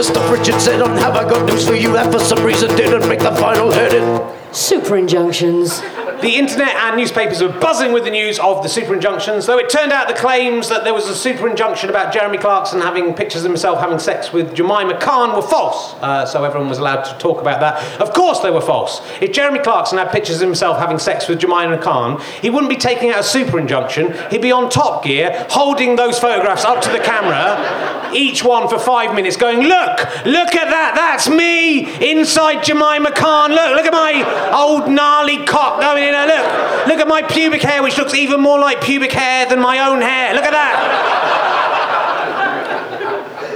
The 0.00 0.04
stuff 0.04 0.32
Richard 0.32 0.58
said 0.58 0.80
on 0.80 0.96
Have 0.96 1.14
I 1.14 1.28
Got 1.28 1.46
News 1.46 1.68
for 1.68 1.74
You 1.74 1.92
that 1.92 2.10
for 2.10 2.20
some 2.20 2.42
reason 2.42 2.74
didn't 2.74 3.06
make 3.06 3.18
the 3.18 3.32
final 3.32 3.70
edit. 3.74 4.34
Super 4.56 4.96
injunctions. 4.96 5.82
The 6.22 6.36
internet 6.36 6.74
and 6.76 6.98
newspapers 6.98 7.42
were 7.42 7.48
buzzing 7.48 7.92
with 7.92 8.04
the 8.04 8.10
news 8.10 8.38
of 8.38 8.62
the 8.62 8.68
super 8.68 8.92
injunctions, 8.92 9.46
though 9.46 9.56
it 9.56 9.70
turned 9.70 9.90
out 9.90 10.06
the 10.06 10.14
claims 10.14 10.68
that 10.68 10.84
there 10.84 10.92
was 10.92 11.08
a 11.08 11.14
super 11.14 11.48
injunction 11.48 11.88
about 11.88 12.12
Jeremy 12.12 12.36
Clarkson 12.36 12.80
having 12.82 13.14
pictures 13.14 13.42
of 13.42 13.50
himself 13.50 13.80
having 13.80 13.98
sex 13.98 14.30
with 14.30 14.54
Jemima 14.54 14.98
Khan 15.00 15.34
were 15.34 15.40
false. 15.40 15.94
Uh, 16.02 16.26
so 16.26 16.44
everyone 16.44 16.68
was 16.68 16.76
allowed 16.76 17.04
to 17.04 17.16
talk 17.18 17.40
about 17.40 17.60
that. 17.60 18.00
Of 18.02 18.12
course 18.12 18.40
they 18.40 18.50
were 18.50 18.60
false. 18.60 19.00
If 19.22 19.32
Jeremy 19.32 19.60
Clarkson 19.60 19.96
had 19.96 20.12
pictures 20.12 20.36
of 20.36 20.48
himself 20.48 20.78
having 20.78 20.98
sex 20.98 21.26
with 21.26 21.40
Jemima 21.40 21.78
Khan, 21.78 22.20
he 22.42 22.50
wouldn't 22.50 22.70
be 22.70 22.76
taking 22.76 23.10
out 23.10 23.20
a 23.20 23.24
super 23.24 23.58
injunction. 23.58 24.14
He'd 24.30 24.42
be 24.42 24.52
on 24.52 24.68
Top 24.68 25.04
Gear, 25.04 25.46
holding 25.48 25.96
those 25.96 26.18
photographs 26.18 26.66
up 26.66 26.82
to 26.82 26.90
the 26.90 26.98
camera, 26.98 28.12
each 28.14 28.44
one 28.44 28.68
for 28.68 28.78
five 28.78 29.14
minutes, 29.14 29.36
going, 29.36 29.60
Look, 29.60 29.98
look 30.26 30.54
at 30.54 30.68
that, 30.68 30.92
that's 30.96 31.28
me 31.30 32.10
inside 32.10 32.62
Jemima 32.62 33.12
Khan. 33.12 33.52
Look, 33.52 33.76
look 33.76 33.86
at 33.86 33.92
my 33.92 34.52
old 34.54 34.90
gnarly 34.90 35.44
cock 35.46 35.80
going 35.80 36.09
in 36.10 36.26
there. 36.26 36.26
Look, 36.26 36.86
look 36.86 37.00
at 37.00 37.08
my 37.08 37.22
pubic 37.22 37.62
hair, 37.62 37.82
which 37.82 37.96
looks 37.98 38.14
even 38.14 38.40
more 38.40 38.58
like 38.58 38.80
pubic 38.80 39.12
hair 39.12 39.46
than 39.48 39.60
my 39.60 39.78
own 39.78 40.00
hair. 40.00 40.34
Look 40.34 40.44
at 40.44 40.52
that. 40.52 41.49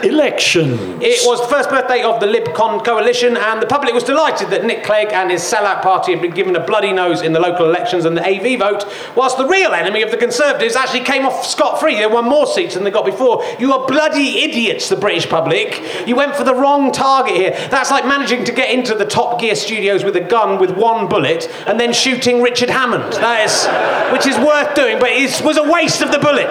Elections. 0.04 1.02
It 1.02 1.26
was 1.26 1.40
the 1.40 1.48
first 1.48 1.70
birthday 1.70 2.02
of 2.02 2.20
the 2.20 2.26
LibCon 2.26 2.84
coalition, 2.84 3.36
and 3.36 3.60
the 3.60 3.66
public 3.66 3.94
was 3.94 4.04
delighted 4.04 4.50
that 4.50 4.64
Nick 4.64 4.84
Clegg 4.84 5.12
and 5.12 5.30
his 5.30 5.42
sellout 5.42 5.82
party 5.82 6.12
had 6.12 6.20
been 6.20 6.32
given 6.32 6.54
a 6.56 6.64
bloody 6.64 6.92
nose 6.92 7.22
in 7.22 7.32
the 7.32 7.40
local 7.40 7.66
elections 7.66 8.04
and 8.04 8.16
the 8.16 8.22
AV 8.22 8.58
vote, 8.58 8.84
whilst 9.16 9.38
the 9.38 9.46
real 9.46 9.72
enemy 9.72 10.02
of 10.02 10.10
the 10.10 10.16
Conservatives 10.16 10.76
actually 10.76 11.00
came 11.00 11.24
off 11.24 11.46
scot 11.46 11.80
free. 11.80 11.96
They 11.96 12.06
won 12.06 12.26
more 12.26 12.46
seats 12.46 12.74
than 12.74 12.84
they 12.84 12.90
got 12.90 13.06
before. 13.06 13.42
You 13.58 13.72
are 13.72 13.86
bloody 13.86 14.42
idiots, 14.42 14.88
the 14.88 14.96
British 14.96 15.28
public. 15.28 15.82
You 16.06 16.16
went 16.16 16.36
for 16.36 16.44
the 16.44 16.54
wrong 16.54 16.92
target 16.92 17.36
here. 17.36 17.50
That's 17.70 17.90
like 17.90 18.04
managing 18.04 18.44
to 18.44 18.52
get 18.52 18.70
into 18.70 18.94
the 18.94 19.06
Top 19.06 19.40
Gear 19.40 19.54
studios 19.54 20.04
with 20.04 20.16
a 20.16 20.20
gun 20.20 20.58
with 20.58 20.76
one 20.76 21.08
bullet 21.08 21.48
and 21.66 21.80
then 21.80 21.92
shooting 21.92 22.42
Richard 22.42 22.70
Hammond. 22.70 23.14
That 23.14 23.44
is, 23.44 24.12
which 24.12 24.26
is 24.26 24.38
worth 24.38 24.74
doing, 24.74 24.98
but 24.98 25.10
it 25.10 25.42
was 25.44 25.56
a 25.56 25.70
waste 25.70 26.02
of 26.02 26.12
the 26.12 26.18
bullet. 26.18 26.48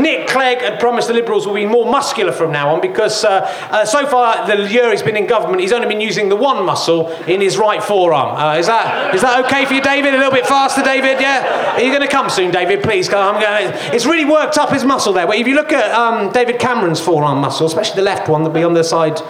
Nick 0.00 0.26
Clegg 0.26 0.58
had 0.58 0.80
promised 0.80 1.08
the 1.08 1.14
Liberals 1.14 1.46
will 1.46 1.54
be 1.54 1.66
more 1.66 1.88
muscular 1.88 2.32
from 2.32 2.50
now 2.50 2.63
on 2.68 2.80
because 2.80 3.24
uh, 3.24 3.40
uh, 3.70 3.84
so 3.84 4.06
far 4.06 4.46
the 4.46 4.70
year 4.70 4.90
he's 4.90 5.02
been 5.02 5.16
in 5.16 5.26
government, 5.26 5.60
he's 5.60 5.72
only 5.72 5.88
been 5.88 6.00
using 6.00 6.28
the 6.28 6.36
one 6.36 6.64
muscle 6.64 7.10
in 7.24 7.40
his 7.40 7.56
right 7.58 7.82
forearm. 7.82 8.36
Uh, 8.36 8.56
is 8.56 8.66
that 8.66 9.14
is 9.14 9.22
that 9.22 9.44
okay 9.44 9.64
for 9.64 9.74
you, 9.74 9.82
David? 9.82 10.14
A 10.14 10.18
little 10.18 10.32
bit 10.32 10.46
faster, 10.46 10.82
David? 10.82 11.20
Yeah. 11.20 11.74
Are 11.74 11.80
you 11.80 11.90
going 11.90 12.02
to 12.02 12.08
come 12.08 12.30
soon, 12.30 12.50
David? 12.50 12.82
Please. 12.82 13.12
I'm 13.12 13.40
going. 13.40 13.72
It's 13.94 14.06
really 14.06 14.24
worked 14.24 14.58
up 14.58 14.70
his 14.70 14.84
muscle 14.84 15.12
there. 15.12 15.26
But 15.26 15.36
if 15.36 15.46
you 15.46 15.54
look 15.54 15.72
at 15.72 15.92
um, 15.92 16.32
David 16.32 16.58
Cameron's 16.58 17.00
forearm 17.00 17.40
muscle, 17.40 17.66
especially 17.66 17.96
the 17.96 18.02
left 18.02 18.28
one, 18.28 18.42
that'll 18.42 18.54
be 18.54 18.64
on 18.64 18.74
the 18.74 18.84
side 18.84 19.20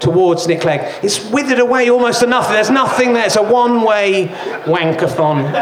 towards 0.00 0.46
Nick 0.46 0.60
Clegg, 0.60 0.80
it's 1.02 1.24
withered 1.30 1.58
away 1.58 1.88
almost 1.90 2.26
nothing. 2.26 2.54
There's 2.54 2.70
nothing 2.70 3.12
there. 3.12 3.26
It's 3.26 3.36
a 3.36 3.42
one-way 3.42 4.28
wankathon 4.64 5.52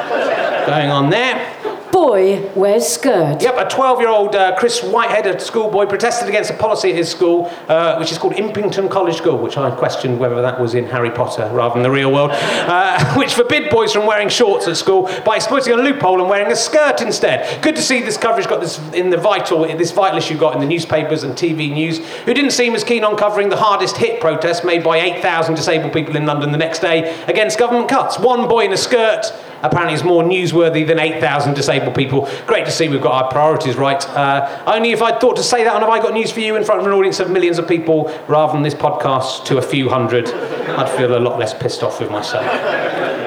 going 0.66 0.90
on 0.90 1.10
there. 1.10 1.71
Boy 2.02 2.50
wears 2.56 2.84
skirt. 2.84 3.40
Yep, 3.40 3.54
a 3.58 3.70
12 3.70 4.00
year 4.00 4.08
old 4.08 4.34
uh, 4.34 4.56
Chris 4.56 4.82
Whitehead, 4.82 5.24
a 5.24 5.38
schoolboy, 5.38 5.86
protested 5.86 6.28
against 6.28 6.50
a 6.50 6.54
policy 6.54 6.90
at 6.90 6.96
his 6.96 7.08
school, 7.08 7.48
uh, 7.68 7.94
which 7.96 8.10
is 8.10 8.18
called 8.18 8.32
Impington 8.34 8.90
College 8.90 9.14
School, 9.14 9.38
which 9.38 9.56
I 9.56 9.70
questioned 9.70 10.18
whether 10.18 10.42
that 10.42 10.60
was 10.60 10.74
in 10.74 10.86
Harry 10.86 11.12
Potter 11.12 11.48
rather 11.52 11.74
than 11.74 11.84
the 11.84 11.92
real 11.92 12.10
world, 12.10 12.32
uh, 12.32 13.14
which 13.16 13.34
forbid 13.34 13.70
boys 13.70 13.92
from 13.92 14.04
wearing 14.04 14.28
shorts 14.28 14.66
at 14.66 14.76
school 14.76 15.08
by 15.24 15.36
exploiting 15.36 15.74
a 15.74 15.76
loophole 15.76 16.20
and 16.20 16.28
wearing 16.28 16.50
a 16.50 16.56
skirt 16.56 17.00
instead. 17.02 17.62
Good 17.62 17.76
to 17.76 17.82
see 17.82 18.02
this 18.02 18.16
coverage 18.16 18.48
got 18.48 18.60
this 18.60 18.80
in 18.94 19.10
the 19.10 19.16
vital, 19.16 19.62
this 19.62 19.92
vital 19.92 20.18
issue 20.18 20.36
got 20.36 20.54
in 20.54 20.60
the 20.60 20.66
newspapers 20.66 21.22
and 21.22 21.34
TV 21.34 21.72
news, 21.72 22.04
who 22.24 22.34
didn't 22.34 22.50
seem 22.50 22.74
as 22.74 22.82
keen 22.82 23.04
on 23.04 23.16
covering 23.16 23.48
the 23.48 23.56
hardest 23.56 23.96
hit 23.96 24.20
protest 24.20 24.64
made 24.64 24.82
by 24.82 24.98
8,000 24.98 25.54
disabled 25.54 25.92
people 25.92 26.16
in 26.16 26.26
London 26.26 26.50
the 26.50 26.58
next 26.58 26.80
day 26.80 27.14
against 27.28 27.60
government 27.60 27.88
cuts. 27.88 28.18
One 28.18 28.48
boy 28.48 28.64
in 28.64 28.72
a 28.72 28.76
skirt 28.76 29.32
apparently 29.62 29.94
is 29.94 30.04
more 30.04 30.22
newsworthy 30.22 30.86
than 30.86 30.98
8,000 30.98 31.54
disabled 31.54 31.94
people. 31.94 32.28
Great 32.46 32.64
to 32.66 32.70
see 32.70 32.88
we've 32.88 33.00
got 33.00 33.24
our 33.24 33.30
priorities 33.30 33.76
right. 33.76 34.06
Uh, 34.10 34.62
only 34.66 34.90
if 34.92 35.02
I'd 35.02 35.20
thought 35.20 35.36
to 35.36 35.42
say 35.42 35.64
that 35.64 35.74
and 35.74 35.82
Have 35.82 35.92
I 35.92 36.00
Got 36.00 36.14
News 36.14 36.30
for 36.30 36.40
You 36.40 36.56
in 36.56 36.64
front 36.64 36.80
of 36.80 36.86
an 36.86 36.92
audience 36.92 37.20
of 37.20 37.30
millions 37.30 37.58
of 37.58 37.68
people 37.68 38.12
rather 38.28 38.52
than 38.52 38.62
this 38.62 38.74
podcast 38.74 39.44
to 39.46 39.58
a 39.58 39.62
few 39.62 39.88
hundred, 39.88 40.28
I'd 40.28 40.90
feel 40.90 41.16
a 41.16 41.18
lot 41.18 41.38
less 41.38 41.54
pissed 41.54 41.82
off 41.82 42.00
with 42.00 42.10
myself. 42.10 43.21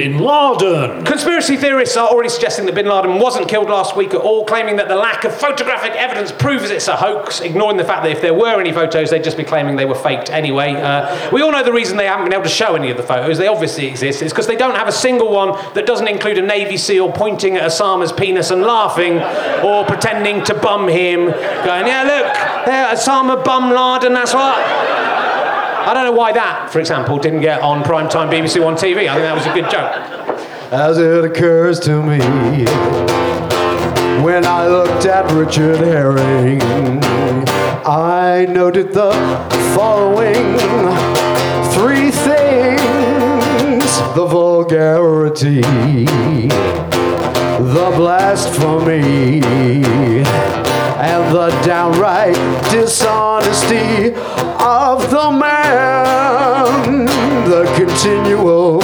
Bin 0.00 0.16
Laden. 0.16 1.04
Conspiracy 1.04 1.58
theorists 1.58 1.94
are 1.94 2.08
already 2.08 2.30
suggesting 2.30 2.64
that 2.64 2.74
bin 2.74 2.86
Laden 2.86 3.18
wasn't 3.18 3.46
killed 3.50 3.68
last 3.68 3.94
week 3.94 4.14
at 4.14 4.22
all, 4.22 4.46
claiming 4.46 4.76
that 4.76 4.88
the 4.88 4.96
lack 4.96 5.24
of 5.24 5.34
photographic 5.34 5.92
evidence 5.92 6.32
proves 6.32 6.70
it's 6.70 6.88
a 6.88 6.96
hoax, 6.96 7.42
ignoring 7.42 7.76
the 7.76 7.84
fact 7.84 8.04
that 8.04 8.10
if 8.10 8.22
there 8.22 8.32
were 8.32 8.58
any 8.58 8.72
photos, 8.72 9.10
they'd 9.10 9.22
just 9.22 9.36
be 9.36 9.44
claiming 9.44 9.76
they 9.76 9.84
were 9.84 9.94
faked 9.94 10.30
anyway. 10.30 10.72
Uh, 10.72 11.30
we 11.30 11.42
all 11.42 11.52
know 11.52 11.62
the 11.62 11.70
reason 11.70 11.98
they 11.98 12.06
haven't 12.06 12.24
been 12.24 12.32
able 12.32 12.44
to 12.44 12.48
show 12.48 12.74
any 12.74 12.90
of 12.90 12.96
the 12.96 13.02
photos. 13.02 13.36
They 13.36 13.46
obviously 13.46 13.88
exist. 13.88 14.22
It's 14.22 14.32
because 14.32 14.46
they 14.46 14.56
don't 14.56 14.74
have 14.74 14.88
a 14.88 14.92
single 14.92 15.30
one 15.30 15.50
that 15.74 15.84
doesn't 15.84 16.08
include 16.08 16.38
a 16.38 16.42
Navy 16.42 16.78
SEAL 16.78 17.12
pointing 17.12 17.58
at 17.58 17.70
Osama's 17.70 18.10
penis 18.10 18.50
and 18.50 18.62
laughing, 18.62 19.18
or 19.62 19.84
pretending 19.84 20.42
to 20.44 20.54
bum 20.54 20.88
him, 20.88 21.26
going, 21.26 21.86
yeah, 21.86 22.04
look, 22.04 22.64
there, 22.64 22.86
Osama 22.86 23.44
bum 23.44 23.68
Laden, 23.70 24.14
that's 24.14 24.32
what. 24.32 24.89
I 25.82 25.94
don't 25.94 26.04
know 26.04 26.12
why 26.12 26.32
that, 26.32 26.70
for 26.70 26.78
example, 26.78 27.18
didn't 27.18 27.40
get 27.40 27.62
on 27.62 27.82
primetime 27.82 28.30
BBC 28.30 28.62
One 28.62 28.74
TV. 28.74 29.08
I 29.08 29.14
think 29.14 29.22
that 29.22 29.34
was 29.34 29.46
a 29.46 29.54
good 29.54 29.70
joke. 29.70 29.90
As 30.72 30.98
it 30.98 31.24
occurs 31.24 31.80
to 31.80 32.02
me 32.02 32.20
when 34.22 34.44
I 34.44 34.68
looked 34.68 35.06
at 35.06 35.32
Richard 35.32 35.78
Herring, 35.78 36.60
I 37.86 38.46
noted 38.46 38.92
the 38.92 39.12
following 39.74 40.58
three 41.72 42.10
things 42.10 43.98
the 44.14 44.26
vulgarity, 44.26 45.62
the 47.62 47.92
blasphemy, 47.96 49.40
and 51.00 51.34
the 51.34 51.48
downright 51.64 52.36
dishonesty 52.70 54.10
of 54.60 55.10
the 55.10 55.30
man, 55.30 57.06
the 57.48 57.64
continual 57.76 58.80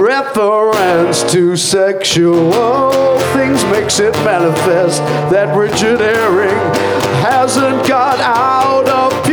reference 0.00 1.22
to 1.30 1.56
sexual 1.56 3.18
things 3.34 3.62
makes 3.64 4.00
it 4.00 4.14
manifest 4.24 5.00
that 5.30 5.54
Richard 5.54 6.00
Herring 6.00 6.56
hasn't 7.20 7.86
got 7.86 8.18
out 8.20 8.88
of 8.88 9.23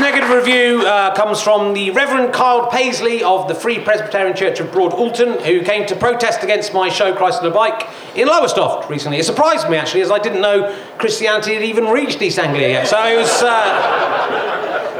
negative 0.00 0.30
review 0.30 0.80
uh, 0.86 1.14
comes 1.14 1.40
from 1.40 1.74
the 1.74 1.90
Reverend 1.90 2.32
Kyle 2.32 2.70
Paisley 2.70 3.22
of 3.22 3.48
the 3.48 3.54
Free 3.54 3.78
Presbyterian 3.78 4.36
Church 4.36 4.58
of 4.60 4.72
Broad 4.72 4.92
Alton, 4.92 5.38
who 5.44 5.62
came 5.62 5.86
to 5.86 5.96
protest 5.96 6.42
against 6.42 6.72
my 6.72 6.88
show 6.88 7.14
Christ 7.14 7.40
on 7.42 7.46
a 7.46 7.50
Bike 7.50 7.88
in 8.14 8.26
Lowestoft 8.26 8.88
recently. 8.88 9.18
It 9.18 9.24
surprised 9.24 9.68
me 9.68 9.76
actually, 9.76 10.00
as 10.00 10.10
I 10.10 10.18
didn't 10.18 10.40
know 10.40 10.74
Christianity 10.98 11.54
had 11.54 11.62
even 11.62 11.86
reached 11.86 12.22
East 12.22 12.38
Anglia 12.38 12.68
yet. 12.68 12.88
So 12.88 13.04
it 13.04 13.16
was. 13.16 13.42
Uh, 13.42 14.39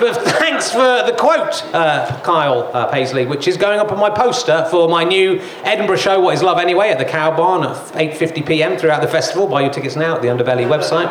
but 0.00 0.16
thanks 0.16 0.70
for 0.70 0.78
the 0.78 1.14
quote, 1.16 1.62
uh, 1.74 2.20
Kyle 2.24 2.70
uh, 2.72 2.86
Paisley, 2.86 3.26
which 3.26 3.46
is 3.46 3.56
going 3.56 3.78
up 3.78 3.92
on 3.92 3.98
my 3.98 4.08
poster 4.10 4.66
for 4.70 4.88
my 4.88 5.04
new 5.04 5.40
Edinburgh 5.62 5.98
show, 5.98 6.18
What 6.20 6.34
Is 6.34 6.42
Love 6.42 6.58
Anyway, 6.58 6.88
at 6.88 6.98
the 6.98 7.04
Cow 7.04 7.36
Barn 7.36 7.62
at 7.64 7.76
8:50 7.92 8.46
p.m. 8.46 8.78
throughout 8.78 9.02
the 9.02 9.08
festival. 9.08 9.46
Buy 9.46 9.60
your 9.60 9.70
tickets 9.70 9.96
now 9.96 10.16
at 10.16 10.22
the 10.22 10.28
Underbelly 10.28 10.66
website. 10.66 11.08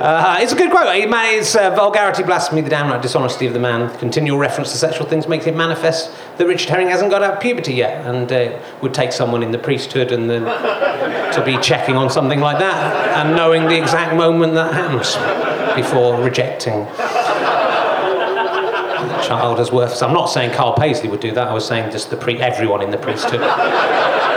Uh, 0.00 0.38
it's 0.40 0.52
a 0.52 0.56
good 0.56 0.70
quote. 0.70 0.94
It 0.96 1.08
man, 1.10 1.38
it's 1.38 1.54
uh, 1.54 1.70
vulgarity, 1.74 2.22
blasphemy, 2.22 2.62
the 2.62 2.70
downright 2.70 3.02
dishonesty 3.02 3.46
of 3.46 3.52
the 3.52 3.60
man. 3.60 3.96
Continual 3.98 4.38
reference 4.38 4.72
to 4.72 4.78
sexual 4.78 5.06
things 5.06 5.28
makes 5.28 5.46
it 5.46 5.54
manifest 5.54 6.10
that 6.38 6.46
Richard 6.46 6.70
Herring 6.70 6.88
hasn't 6.88 7.10
got 7.10 7.22
out 7.22 7.34
of 7.34 7.40
puberty 7.40 7.74
yet, 7.74 8.06
and 8.06 8.32
uh, 8.32 8.58
would 8.80 8.94
take 8.94 9.12
someone 9.12 9.42
in 9.42 9.52
the 9.52 9.58
priesthood 9.58 10.12
and 10.12 10.30
then 10.30 10.44
to 11.34 11.44
be 11.44 11.58
checking 11.58 11.96
on 11.96 12.08
something 12.08 12.40
like 12.40 12.58
that 12.58 13.18
and 13.18 13.36
knowing 13.36 13.64
the 13.66 13.76
exact 13.76 14.16
moment 14.16 14.54
that 14.54 14.72
happens 14.72 15.14
before 15.76 16.22
rejecting 16.22 16.86
as 19.60 19.72
worth. 19.72 19.94
So 19.94 20.06
I'm 20.06 20.14
not 20.14 20.26
saying 20.26 20.52
Carl 20.52 20.74
Paisley 20.74 21.08
would 21.08 21.20
do 21.20 21.32
that. 21.32 21.48
I 21.48 21.52
was 21.54 21.66
saying 21.66 21.90
just 21.90 22.10
the 22.10 22.16
pre 22.16 22.40
everyone 22.40 22.82
in 22.82 22.90
the 22.90 22.98
priesthood. 22.98 23.40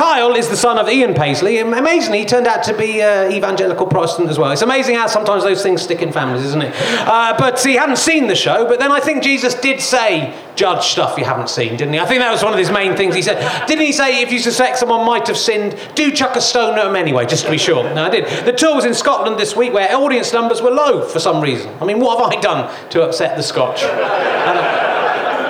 Kyle 0.00 0.34
is 0.34 0.48
the 0.48 0.56
son 0.56 0.78
of 0.78 0.88
Ian 0.88 1.12
Paisley. 1.12 1.58
and 1.58 1.74
Amazingly, 1.74 2.20
he 2.20 2.24
turned 2.24 2.46
out 2.46 2.62
to 2.62 2.74
be 2.74 3.02
uh, 3.02 3.30
evangelical 3.30 3.86
Protestant 3.86 4.30
as 4.30 4.38
well. 4.38 4.50
It's 4.50 4.62
amazing 4.62 4.94
how 4.94 5.06
sometimes 5.06 5.42
those 5.42 5.62
things 5.62 5.82
stick 5.82 6.00
in 6.00 6.10
families, 6.10 6.42
isn't 6.42 6.62
it? 6.62 6.74
Uh, 7.06 7.36
but 7.36 7.62
he 7.62 7.74
hadn't 7.74 7.98
seen 7.98 8.26
the 8.26 8.34
show. 8.34 8.66
But 8.66 8.78
then 8.80 8.92
I 8.92 9.00
think 9.00 9.22
Jesus 9.22 9.54
did 9.54 9.78
say, 9.78 10.34
"Judge 10.56 10.86
stuff 10.86 11.18
you 11.18 11.26
haven't 11.26 11.50
seen," 11.50 11.76
didn't 11.76 11.92
he? 11.92 12.00
I 12.00 12.06
think 12.06 12.20
that 12.20 12.32
was 12.32 12.42
one 12.42 12.54
of 12.54 12.58
his 12.58 12.70
main 12.70 12.96
things. 12.96 13.14
He 13.14 13.20
said, 13.20 13.66
didn't 13.66 13.84
he 13.84 13.92
say, 13.92 14.22
if 14.22 14.32
you 14.32 14.38
suspect 14.38 14.78
someone 14.78 15.04
might 15.04 15.26
have 15.26 15.36
sinned, 15.36 15.78
do 15.94 16.10
chuck 16.10 16.34
a 16.34 16.40
stone 16.40 16.78
at 16.78 16.84
them 16.84 16.96
anyway, 16.96 17.26
just 17.26 17.44
to 17.44 17.50
be 17.50 17.58
sure? 17.58 17.84
No, 17.92 18.04
I 18.04 18.08
did. 18.08 18.46
The 18.46 18.52
tour 18.52 18.76
was 18.76 18.86
in 18.86 18.94
Scotland 18.94 19.38
this 19.38 19.54
week, 19.54 19.74
where 19.74 19.94
audience 19.94 20.32
numbers 20.32 20.62
were 20.62 20.70
low 20.70 21.04
for 21.04 21.20
some 21.20 21.42
reason. 21.42 21.70
I 21.78 21.84
mean, 21.84 22.00
what 22.00 22.18
have 22.18 22.38
I 22.38 22.40
done 22.40 22.88
to 22.88 23.02
upset 23.02 23.36
the 23.36 23.42
Scotch? 23.42 23.82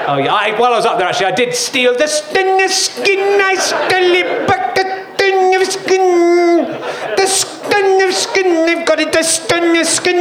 Oh 0.06 0.16
yeah, 0.18 0.34
I, 0.34 0.58
while 0.58 0.72
I 0.72 0.76
was 0.76 0.86
up 0.86 0.98
there 0.98 1.06
actually, 1.06 1.26
I 1.26 1.34
did 1.34 1.54
steal 1.54 1.96
the 1.96 2.06
skin, 2.06 2.56
the 2.58 2.68
skin, 2.68 3.40
I 3.40 3.54
stole 3.54 4.46
back, 4.46 4.74
the 4.74 4.84
skin 5.16 5.60
of 5.60 5.66
skin, 5.66 6.66
the 7.16 7.26
skin 7.26 8.08
of 8.08 8.14
skin, 8.14 8.68
I've 8.68 8.86
got 8.86 9.00
it, 9.00 9.12
the 9.12 9.22
skin 9.22 9.76
of 9.76 9.86
skin, 9.86 10.16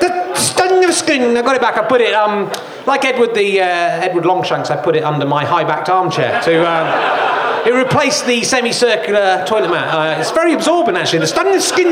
the 0.00 0.34
skin 0.34 0.84
of 0.84 0.94
skin, 0.94 1.36
I 1.36 1.42
got 1.42 1.56
it 1.56 1.62
back, 1.62 1.78
I 1.78 1.86
put 1.86 2.00
it, 2.00 2.14
um, 2.14 2.50
like 2.86 3.04
Edward 3.04 3.34
the, 3.34 3.60
uh, 3.60 3.64
Edward 3.64 4.26
Longshanks, 4.26 4.70
I 4.70 4.76
put 4.82 4.96
it 4.96 5.04
under 5.04 5.26
my 5.26 5.44
high-backed 5.44 5.88
armchair 5.88 6.40
to, 6.42 6.68
um, 6.68 7.66
it 7.66 7.72
replaced 7.74 8.26
the 8.26 8.42
semicircular 8.42 9.44
toilet 9.46 9.70
mat. 9.70 9.94
Uh, 9.94 10.20
it's 10.20 10.30
very 10.30 10.54
absorbent 10.54 10.96
actually, 10.96 11.20
the 11.20 11.26
skin 11.26 11.46
of 11.46 11.62
skin. 11.62 11.88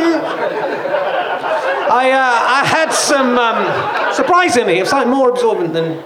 I, 1.90 2.10
uh, 2.10 2.18
I 2.20 2.64
had 2.66 2.90
some, 2.90 3.38
um, 3.38 4.12
surprisingly, 4.12 4.78
it's 4.78 4.92
like 4.92 5.06
more 5.06 5.30
absorbent 5.30 5.72
than 5.72 6.02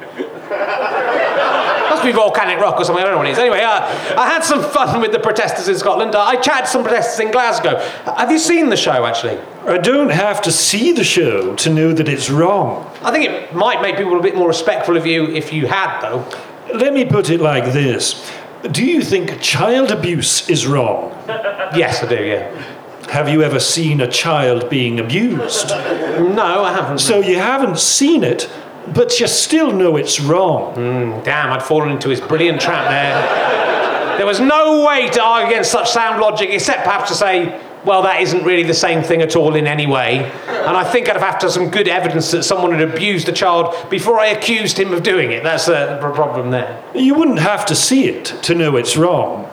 must 2.02 2.14
be 2.14 2.20
volcanic 2.20 2.58
rock 2.58 2.80
or 2.80 2.84
something, 2.84 3.02
I 3.02 3.06
don't 3.06 3.14
know 3.14 3.18
what 3.18 3.28
it 3.28 3.32
is. 3.32 3.38
Anyway, 3.38 3.60
uh, 3.60 3.80
I 4.18 4.26
had 4.28 4.42
some 4.42 4.62
fun 4.62 5.00
with 5.00 5.12
the 5.12 5.18
protesters 5.18 5.68
in 5.68 5.76
Scotland. 5.78 6.14
Uh, 6.14 6.22
I 6.22 6.36
chatted 6.36 6.68
some 6.68 6.82
protesters 6.82 7.20
in 7.20 7.30
Glasgow. 7.30 7.78
Have 8.16 8.30
you 8.30 8.38
seen 8.38 8.68
the 8.68 8.76
show, 8.76 9.04
actually? 9.06 9.38
I 9.66 9.78
don't 9.78 10.10
have 10.10 10.42
to 10.42 10.52
see 10.52 10.92
the 10.92 11.04
show 11.04 11.54
to 11.56 11.70
know 11.70 11.92
that 11.92 12.08
it's 12.08 12.30
wrong. 12.30 12.90
I 13.02 13.10
think 13.12 13.30
it 13.30 13.54
might 13.54 13.80
make 13.80 13.96
people 13.96 14.18
a 14.18 14.22
bit 14.22 14.34
more 14.34 14.48
respectful 14.48 14.96
of 14.96 15.06
you 15.06 15.26
if 15.28 15.52
you 15.52 15.66
had, 15.66 16.00
though. 16.00 16.26
Let 16.74 16.92
me 16.92 17.04
put 17.04 17.28
it 17.28 17.40
like 17.40 17.72
this 17.72 18.30
Do 18.70 18.84
you 18.84 19.02
think 19.02 19.40
child 19.40 19.90
abuse 19.90 20.48
is 20.48 20.66
wrong? 20.66 21.10
Yes, 21.74 22.02
I 22.02 22.06
do, 22.06 22.22
yeah. 22.22 22.64
Have 23.08 23.30
you 23.30 23.42
ever 23.42 23.58
seen 23.58 24.02
a 24.02 24.06
child 24.06 24.68
being 24.68 25.00
abused? 25.00 25.70
No, 25.70 26.62
I 26.62 26.70
haven't. 26.74 26.98
So 26.98 27.20
you 27.20 27.38
haven't 27.38 27.78
seen 27.78 28.22
it, 28.22 28.50
but 28.88 29.18
you 29.20 29.26
still 29.28 29.72
know 29.72 29.96
it's 29.96 30.20
wrong. 30.20 30.74
Hmm, 30.74 31.22
damn, 31.22 31.52
I'd 31.52 31.62
fallen 31.62 31.90
into 31.90 32.08
his 32.08 32.20
brilliant 32.20 32.60
trap 32.60 32.88
there. 32.88 34.18
There 34.18 34.26
was 34.26 34.40
no 34.40 34.84
way 34.86 35.08
to 35.10 35.22
argue 35.22 35.52
against 35.52 35.70
such 35.70 35.90
sound 35.90 36.20
logic 36.20 36.50
except 36.50 36.84
perhaps 36.84 37.10
to 37.10 37.16
say, 37.16 37.60
well, 37.84 38.02
that 38.02 38.20
isn't 38.20 38.44
really 38.44 38.62
the 38.62 38.74
same 38.74 39.02
thing 39.02 39.22
at 39.22 39.34
all 39.34 39.56
in 39.56 39.66
any 39.66 39.86
way. 39.86 40.18
And 40.46 40.76
I 40.76 40.84
think 40.84 41.08
I'd 41.08 41.16
have 41.16 41.22
had 41.22 41.38
to 41.40 41.46
have 41.46 41.52
some 41.52 41.70
good 41.70 41.88
evidence 41.88 42.30
that 42.30 42.44
someone 42.44 42.72
had 42.72 42.88
abused 42.88 43.28
a 43.28 43.32
child 43.32 43.74
before 43.90 44.20
I 44.20 44.26
accused 44.26 44.78
him 44.78 44.92
of 44.92 45.02
doing 45.02 45.32
it. 45.32 45.42
That's 45.42 45.68
uh, 45.68 45.98
a 46.00 46.12
problem 46.12 46.50
there. 46.50 46.82
You 46.94 47.14
wouldn't 47.14 47.40
have 47.40 47.66
to 47.66 47.74
see 47.74 48.06
it 48.06 48.26
to 48.42 48.54
know 48.54 48.76
it's 48.76 48.96
wrong. 48.96 49.50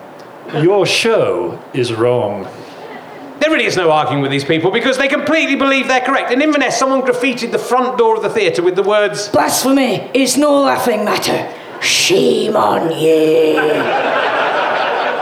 Your 0.54 0.86
show 0.86 1.60
is 1.72 1.92
wrong. 1.92 2.46
There 3.40 3.50
really 3.50 3.64
is 3.64 3.76
no 3.76 3.90
arguing 3.90 4.20
with 4.20 4.30
these 4.30 4.44
people 4.44 4.70
because 4.70 4.98
they 4.98 5.08
completely 5.08 5.56
believe 5.56 5.88
they're 5.88 6.04
correct. 6.04 6.30
In 6.30 6.42
Inverness, 6.42 6.78
someone 6.78 7.00
graffitied 7.00 7.52
the 7.52 7.58
front 7.58 7.96
door 7.96 8.16
of 8.16 8.22
the 8.22 8.28
theatre 8.28 8.62
with 8.62 8.76
the 8.76 8.82
words, 8.82 9.28
Blasphemy 9.30 10.10
is 10.12 10.36
no 10.36 10.60
laughing 10.60 11.06
matter. 11.06 11.50
Shame 11.80 12.54
on 12.54 12.92
ye. 12.92 14.29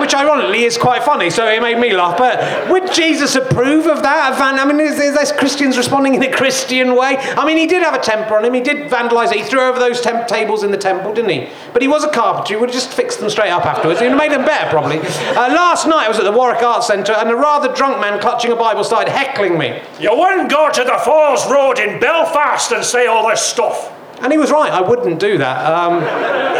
Which 0.09 0.15
ironically 0.15 0.65
is 0.65 0.79
quite 0.79 1.03
funny, 1.03 1.29
so 1.29 1.47
it 1.47 1.61
made 1.61 1.79
me 1.79 1.95
laugh. 1.95 2.17
But 2.17 2.71
would 2.71 2.91
Jesus 2.95 3.37
approve 3.37 3.87
of 3.87 4.03
that? 4.03 4.41
I 4.41 4.65
mean, 4.65 4.81
is, 4.81 4.99
is 4.99 5.15
this 5.15 5.33
Christians 5.33 5.77
responding 5.77 6.15
in 6.15 6.23
a 6.23 6.33
Christian 6.33 6.97
way? 6.97 7.19
I 7.19 7.45
mean, 7.45 7.59
he 7.59 7.67
did 7.67 7.83
have 7.83 7.93
a 7.93 7.99
temper 7.99 8.35
on 8.39 8.47
him. 8.47 8.55
He 8.55 8.63
did 8.63 8.91
vandalise 8.91 9.33
it. 9.33 9.41
He 9.41 9.43
threw 9.43 9.61
over 9.61 9.79
those 9.79 10.01
temp 10.01 10.27
tables 10.27 10.63
in 10.63 10.71
the 10.71 10.79
temple, 10.79 11.13
didn't 11.13 11.31
he? 11.31 11.51
But 11.75 11.83
he 11.83 11.89
was 11.89 12.05
a 12.05 12.11
carpenter. 12.11 12.55
He 12.55 12.57
would 12.59 12.71
have 12.71 12.75
just 12.75 12.91
fixed 12.91 13.21
them 13.21 13.29
straight 13.29 13.51
up 13.51 13.67
afterwards. 13.67 14.01
He 14.01 14.07
would 14.07 14.19
have 14.19 14.19
made 14.19 14.33
them 14.33 14.47
better, 14.47 14.71
probably. 14.71 14.97
Uh, 14.99 15.53
last 15.53 15.87
night 15.87 16.07
I 16.07 16.09
was 16.09 16.19
at 16.19 16.25
the 16.25 16.33
Warwick 16.33 16.63
Arts 16.63 16.87
Centre, 16.87 17.13
and 17.13 17.29
a 17.29 17.37
rather 17.37 17.71
drunk 17.75 18.01
man 18.01 18.19
clutching 18.19 18.51
a 18.51 18.57
Bible 18.57 18.85
started 18.85 19.11
heckling 19.11 19.59
me. 19.59 19.83
You 20.01 20.17
wouldn't 20.17 20.51
go 20.51 20.71
to 20.73 20.85
the 20.85 20.99
Falls 21.05 21.51
Road 21.51 21.79
in 21.79 22.01
Belfast 22.01 22.73
and 22.73 22.83
say 22.83 23.09
all 23.09 23.29
this 23.29 23.43
stuff. 23.43 23.93
And 24.21 24.33
he 24.33 24.39
was 24.39 24.51
right, 24.51 24.73
I 24.73 24.81
wouldn't 24.81 25.21
do 25.21 25.39
that. 25.39 25.65
Um, 25.65 26.03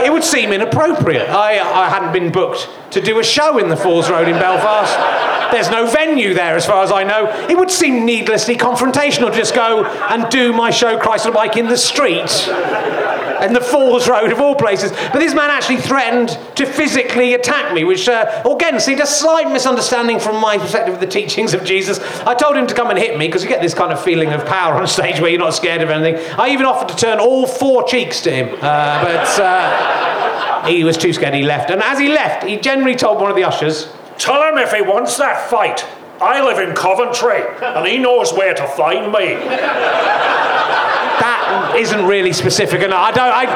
it 0.05 0.13
would 0.13 0.25
seem 0.25 0.53
inappropriate. 0.53 1.29
I, 1.29 1.59
I 1.59 1.89
hadn't 1.89 2.13
been 2.13 2.31
booked 2.31 2.69
to 2.93 3.01
do 3.01 3.19
a 3.19 3.25
show 3.25 3.59
in 3.59 3.69
the 3.69 3.77
Falls 3.77 4.09
Road 4.09 4.29
in 4.29 4.35
Belfast. 4.35 5.53
There's 5.53 5.71
no 5.71 5.87
venue 5.87 6.35
there, 6.35 6.57
as 6.57 6.67
far 6.67 6.83
as 6.83 6.93
I 6.93 7.05
know. 7.05 7.27
It 7.49 7.57
would 7.57 7.71
seem 7.71 8.05
needlessly 8.05 8.57
confrontational 8.57 9.31
to 9.31 9.37
just 9.37 9.55
go 9.55 9.85
and 9.85 10.29
do 10.31 10.53
my 10.53 10.71
show, 10.71 10.99
Christ 10.99 11.27
on 11.27 11.33
Bike, 11.33 11.57
in 11.57 11.67
the 11.67 11.77
street. 11.77 12.49
In 13.41 13.53
the 13.53 13.61
Falls 13.61 14.09
Road, 14.09 14.33
of 14.33 14.41
all 14.41 14.57
places. 14.57 14.91
But 14.91 15.21
this 15.21 15.33
man 15.33 15.49
actually 15.49 15.77
threatened 15.77 16.37
to 16.57 16.67
physically 16.67 17.35
attack 17.35 17.73
me, 17.73 17.85
which, 17.85 18.09
uh, 18.09 18.43
again, 18.45 18.81
seemed 18.81 19.01
a 19.01 19.07
slight 19.07 19.49
misunderstanding 19.53 20.19
from 20.19 20.41
my 20.41 20.59
perspective 20.59 20.95
of 20.95 21.01
the 21.01 21.07
teachings 21.07 21.55
of 21.55 21.63
Jesus. 21.65 22.01
I 22.27 22.35
told 22.35 22.57
him 22.57 22.67
to 22.67 22.75
come 22.75 22.91
and 22.91 22.99
hit 22.99 23.17
me, 23.17 23.29
because 23.29 23.45
you 23.45 23.49
get 23.49 23.63
this 23.63 23.75
kind 23.75 23.93
of 23.93 24.03
feeling 24.03 24.33
of 24.33 24.45
power 24.45 24.75
on 24.75 24.89
stage 24.89 25.21
where 25.21 25.31
you're 25.31 25.39
not 25.39 25.55
scared 25.55 25.83
of 25.83 25.91
anything. 25.91 26.21
I 26.37 26.49
even 26.49 26.67
offered 26.67 26.89
to 26.89 26.97
turn 26.97 27.21
all 27.21 27.47
four 27.49 27.85
cheeks 27.85 28.21
to 28.23 28.31
him, 28.31 28.55
uh, 28.57 29.03
but 29.03 29.41
uh, 29.41 30.67
he 30.67 30.85
was 30.85 30.97
too 30.97 31.13
scared, 31.13 31.35
he 31.35 31.43
left. 31.43 31.71
And 31.71 31.83
as 31.83 31.99
he 31.99 32.09
left, 32.09 32.45
he 32.45 32.57
generally 32.57 32.95
told 32.97 33.21
one 33.21 33.31
of 33.31 33.37
the 33.37 33.45
ushers, 33.45 33.93
Tell 34.19 34.43
him 34.43 34.59
if 34.59 34.73
he 34.73 34.83
wants 34.83 35.17
that 35.17 35.49
fight. 35.49 35.87
I 36.21 36.45
live 36.45 36.59
in 36.59 36.75
Coventry, 36.75 37.43
and 37.63 37.87
he 37.87 37.99
knows 37.99 38.33
where 38.33 38.53
to 38.53 38.67
find 38.67 39.13
me. 39.13 39.35
that 41.21 41.75
isn't 41.77 42.05
really 42.05 42.33
specific 42.33 42.83
enough. 42.83 43.01
I 43.01 43.13
don't, 43.13 43.33
I, 43.33 43.47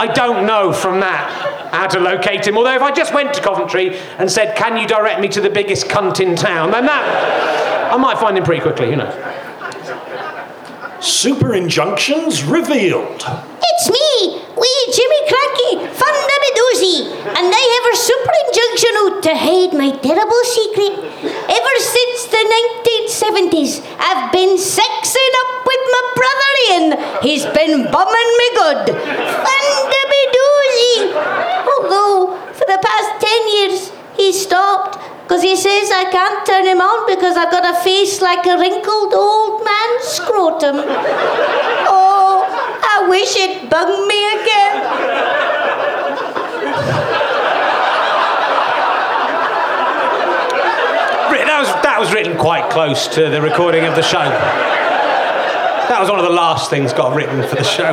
I 0.00 0.06
don't 0.12 0.46
know 0.46 0.72
from 0.72 1.00
that 1.00 1.70
how 1.72 1.86
to 1.86 1.98
locate 2.00 2.46
him. 2.46 2.58
Although 2.58 2.74
if 2.74 2.82
I 2.82 2.90
just 2.92 3.14
went 3.14 3.32
to 3.34 3.40
Coventry 3.40 3.96
and 4.18 4.30
said, 4.30 4.56
"Can 4.56 4.76
you 4.76 4.86
direct 4.86 5.20
me 5.20 5.28
to 5.28 5.40
the 5.40 5.48
biggest 5.50 5.86
cunt 5.88 6.20
in 6.20 6.36
town?" 6.36 6.70
then 6.70 6.84
that 6.84 7.92
I 7.92 7.96
might 7.96 8.18
find 8.18 8.36
him 8.36 8.44
pretty 8.44 8.60
quickly. 8.60 8.90
Who 8.90 8.96
knows? 8.96 9.14
Super 11.00 11.54
injunctions 11.54 12.42
revealed. 12.42 13.22
It's 13.22 13.86
me, 13.88 14.42
wee 14.58 14.82
Jimmy 14.90 15.20
Cranky, 15.30 15.72
Funda 15.94 16.36
Medusi, 16.42 16.96
and 17.38 17.46
I 17.54 17.64
have 17.74 17.86
a 17.92 17.96
super 17.96 18.34
injunction 18.44 18.92
out 19.02 19.22
to 19.22 19.32
hide 19.34 19.72
my 19.78 19.90
terrible 20.02 20.42
secret. 20.42 20.98
Ever 21.22 21.74
since 21.78 22.18
the 22.34 22.42
1970s, 22.42 23.86
I've 23.98 24.32
been 24.32 24.56
sexing 24.58 25.32
up 25.42 25.66
with 25.66 25.82
my 25.94 26.04
brother 26.18 26.50
Ian. 26.66 26.86
He's 27.22 27.46
been 27.46 27.90
bumming 27.92 28.30
me 28.40 28.48
good. 28.58 28.86
Funda. 28.88 29.98
Although, 31.78 32.36
for 32.52 32.66
the 32.66 32.78
past 32.82 33.24
10 33.24 33.48
years, 33.56 33.92
he 34.16 34.32
stopped. 34.32 34.98
Because 35.28 35.42
he 35.42 35.56
says 35.56 35.90
I 35.90 36.10
can't 36.10 36.46
turn 36.46 36.64
him 36.64 36.80
on 36.80 37.06
because 37.06 37.36
I've 37.36 37.50
got 37.50 37.68
a 37.68 37.78
face 37.84 38.22
like 38.22 38.46
a 38.46 38.56
wrinkled 38.56 39.12
old 39.12 39.62
man's 39.62 40.04
scrotum. 40.04 40.76
Oh, 41.90 42.44
I 42.82 43.08
wish 43.08 43.34
it 43.36 43.70
bugged 43.70 44.06
me 44.06 44.28
again. 44.40 45.18
That 51.58 51.60
was 51.60 51.82
that 51.82 51.98
was 51.98 52.12
written 52.12 52.36
quite 52.38 52.70
close 52.70 53.08
to 53.08 53.28
the 53.30 53.42
recording 53.42 53.84
of 53.84 53.96
the 53.96 54.02
show. 54.02 54.18
That 55.88 55.96
was 55.98 56.08
one 56.08 56.20
of 56.20 56.24
the 56.24 56.30
last 56.30 56.70
things 56.70 56.92
got 56.92 57.16
written 57.16 57.42
for 57.48 57.56
the 57.56 57.64
show. 57.64 57.90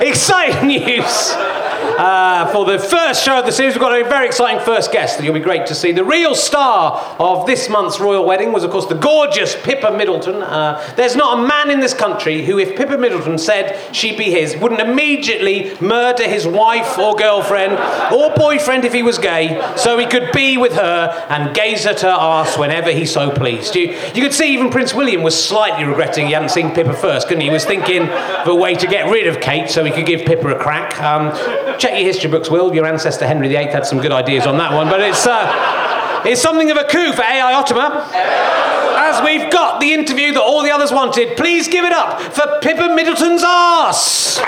Exciting 0.06 0.66
news! 0.66 1.34
Uh, 1.80 2.50
for 2.52 2.64
the 2.64 2.78
first 2.78 3.24
show 3.24 3.38
of 3.38 3.46
the 3.46 3.52
series, 3.52 3.74
we've 3.74 3.80
got 3.80 3.98
a 3.98 4.04
very 4.04 4.26
exciting 4.26 4.58
first 4.64 4.92
guest 4.92 5.18
that 5.18 5.24
you'll 5.24 5.34
be 5.34 5.40
great 5.40 5.66
to 5.66 5.74
see. 5.74 5.92
The 5.92 6.04
real 6.04 6.34
star 6.34 7.16
of 7.18 7.46
this 7.46 7.68
month's 7.68 8.00
royal 8.00 8.24
wedding 8.24 8.52
was, 8.52 8.64
of 8.64 8.70
course, 8.70 8.86
the 8.86 8.94
gorgeous 8.94 9.54
Pippa 9.62 9.90
Middleton. 9.96 10.42
Uh, 10.42 10.82
there's 10.96 11.16
not 11.16 11.38
a 11.38 11.46
man 11.46 11.70
in 11.70 11.80
this 11.80 11.92
country 11.92 12.44
who, 12.44 12.58
if 12.58 12.76
Pippa 12.76 12.96
Middleton 12.96 13.38
said 13.38 13.94
she'd 13.94 14.16
be 14.16 14.30
his, 14.30 14.56
wouldn't 14.56 14.80
immediately 14.80 15.76
murder 15.80 16.24
his 16.24 16.46
wife 16.46 16.98
or 16.98 17.14
girlfriend 17.14 17.74
or 18.12 18.34
boyfriend 18.34 18.84
if 18.84 18.92
he 18.92 19.02
was 19.02 19.18
gay, 19.18 19.60
so 19.76 19.98
he 19.98 20.06
could 20.06 20.32
be 20.32 20.56
with 20.56 20.72
her 20.72 21.26
and 21.28 21.54
gaze 21.54 21.86
at 21.86 22.00
her 22.00 22.08
arse 22.08 22.56
whenever 22.56 22.90
he 22.90 23.04
so 23.04 23.30
pleased. 23.30 23.76
You, 23.76 23.94
you 24.14 24.22
could 24.22 24.34
see 24.34 24.52
even 24.52 24.70
Prince 24.70 24.94
William 24.94 25.22
was 25.22 25.42
slightly 25.42 25.84
regretting 25.84 26.26
he 26.26 26.32
hadn't 26.32 26.50
seen 26.50 26.70
Pippa 26.70 26.94
first, 26.94 27.28
couldn't 27.28 27.42
he? 27.42 27.48
He 27.48 27.52
was 27.52 27.64
thinking 27.64 28.08
of 28.08 28.48
a 28.48 28.54
way 28.54 28.74
to 28.74 28.86
get 28.86 29.10
rid 29.10 29.26
of 29.26 29.40
Kate 29.40 29.70
so 29.70 29.84
he 29.84 29.90
could 29.90 30.06
give 30.06 30.26
Pippa 30.26 30.48
a 30.48 30.58
crack. 30.58 31.00
Um, 31.00 31.30
check 31.78 31.92
your 31.92 32.06
history 32.06 32.30
books, 32.30 32.50
Will. 32.50 32.74
Your 32.74 32.86
ancestor 32.86 33.26
Henry 33.26 33.48
VIII 33.48 33.66
had 33.66 33.86
some 33.86 34.00
good 34.00 34.12
ideas 34.12 34.46
on 34.46 34.58
that 34.58 34.72
one, 34.72 34.88
but 34.88 35.00
it's, 35.00 35.26
uh, 35.26 36.22
it's 36.24 36.40
something 36.40 36.70
of 36.70 36.76
a 36.76 36.84
coup 36.84 37.12
for 37.12 37.22
AI 37.22 37.54
Ottoman. 37.54 37.92
As 37.92 39.22
we've 39.24 39.50
got 39.50 39.80
the 39.80 39.92
interview 39.92 40.32
that 40.32 40.40
all 40.42 40.62
the 40.62 40.70
others 40.70 40.92
wanted, 40.92 41.36
please 41.36 41.68
give 41.68 41.84
it 41.84 41.92
up 41.92 42.20
for 42.20 42.58
Pippa 42.60 42.94
Middleton's 42.94 43.42
arse. 43.44 44.38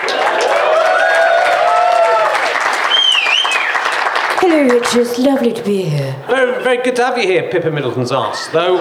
Hello, 4.41 4.63
Richard. 4.65 5.01
It's 5.01 5.19
lovely 5.19 5.53
to 5.53 5.63
be 5.63 5.83
here. 5.85 6.17
Very, 6.27 6.63
very 6.63 6.83
good 6.83 6.97
to 6.97 7.05
have 7.05 7.17
you 7.17 7.25
here, 7.27 7.49
Pippa 7.51 7.71
Middleton's 7.71 8.13
arse. 8.13 8.49
Though 8.49 8.77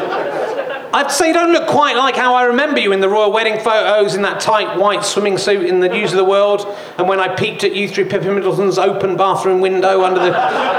I'd 0.93 1.09
say 1.09 1.27
you 1.27 1.33
don't 1.33 1.53
look 1.53 1.67
quite 1.69 1.95
like 1.95 2.15
how 2.15 2.35
I 2.35 2.43
remember 2.43 2.79
you 2.79 2.91
in 2.91 2.99
the 2.99 3.07
royal 3.07 3.31
wedding 3.31 3.59
photos 3.59 4.15
in 4.15 4.21
that 4.23 4.41
tight 4.41 4.77
white 4.77 5.05
swimming 5.05 5.37
suit 5.37 5.65
in 5.65 5.79
the 5.79 5.87
News 5.87 6.11
of 6.11 6.17
the 6.17 6.25
World, 6.25 6.67
and 6.97 7.07
when 7.07 7.19
I 7.19 7.33
peeked 7.33 7.63
at 7.63 7.73
you 7.73 7.87
through 7.87 8.09
Pippa 8.09 8.31
Middleton's 8.31 8.77
open 8.77 9.15
bathroom 9.15 9.61
window 9.61 10.03
under 10.03 10.19
the 10.19 10.31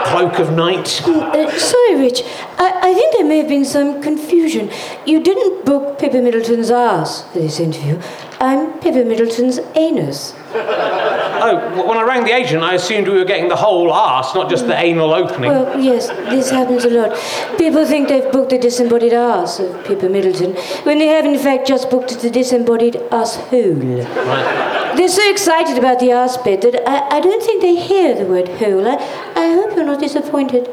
cloak 0.07 0.39
of 0.39 0.53
night. 0.53 1.01
Uh, 1.07 1.59
sorry, 1.59 1.97
Rich. 1.97 2.23
I, 2.59 2.91
I 2.91 2.95
think 2.95 3.17
there 3.17 3.27
may 3.27 3.39
have 3.39 3.49
been 3.49 3.65
some 3.65 4.03
confusion. 4.03 4.71
You 5.07 5.23
didn't 5.23 5.65
book 5.65 5.99
Pippa 5.99 6.21
Middleton's 6.21 6.71
ass 6.71 7.27
for 7.33 7.39
this 7.39 7.59
interview. 7.59 8.01
I'm 8.43 8.81
Pippa 8.81 9.05
Middleton's 9.05 9.61
anus. 9.77 10.35
Oh, 11.45 11.89
when 11.89 11.99
I 11.99 12.03
rang 12.03 12.23
the 12.23 12.31
agent, 12.31 12.63
I 12.63 12.75
assumed 12.75 13.09
we 13.09 13.19
were 13.19 13.25
getting 13.25 13.49
the 13.49 13.57
whole 13.57 13.91
arse, 13.91 14.33
not 14.33 14.49
just 14.49 14.69
the 14.69 14.79
anal 14.79 15.13
opening. 15.13 15.51
Well, 15.51 15.81
yes, 15.81 16.07
this 16.07 16.51
happens 16.51 16.85
a 16.85 16.91
lot. 16.91 17.19
People 17.59 17.85
think 17.85 18.07
they've 18.07 18.31
booked 18.31 18.51
the 18.51 18.59
disembodied 18.59 19.13
ass 19.13 19.59
of 19.59 19.85
Pippa 19.85 20.09
Middleton, 20.09 20.53
when 20.85 20.99
they 20.99 21.09
have 21.09 21.25
in 21.25 21.37
fact 21.37 21.67
just 21.67 21.91
booked 21.91 22.17
the 22.21 22.31
disembodied 22.31 22.95
ass 23.11 23.35
hole. 23.35 23.73
Right. 23.75 24.95
They're 24.97 25.09
so 25.09 25.29
excited 25.29 25.79
about 25.79 25.99
the 25.99 26.13
ass 26.13 26.37
bit 26.37 26.61
that 26.61 26.89
I, 26.89 27.17
I 27.17 27.21
don't 27.21 27.43
think 27.43 27.61
they 27.61 27.75
hear 27.75 28.15
the 28.15 28.27
word 28.27 28.47
hole. 28.49 28.87
I, 28.87 28.95
I 29.35 29.49
hope 29.55 29.75
you're 29.75 29.85
not 29.85 29.99
disappointed. 29.99 30.67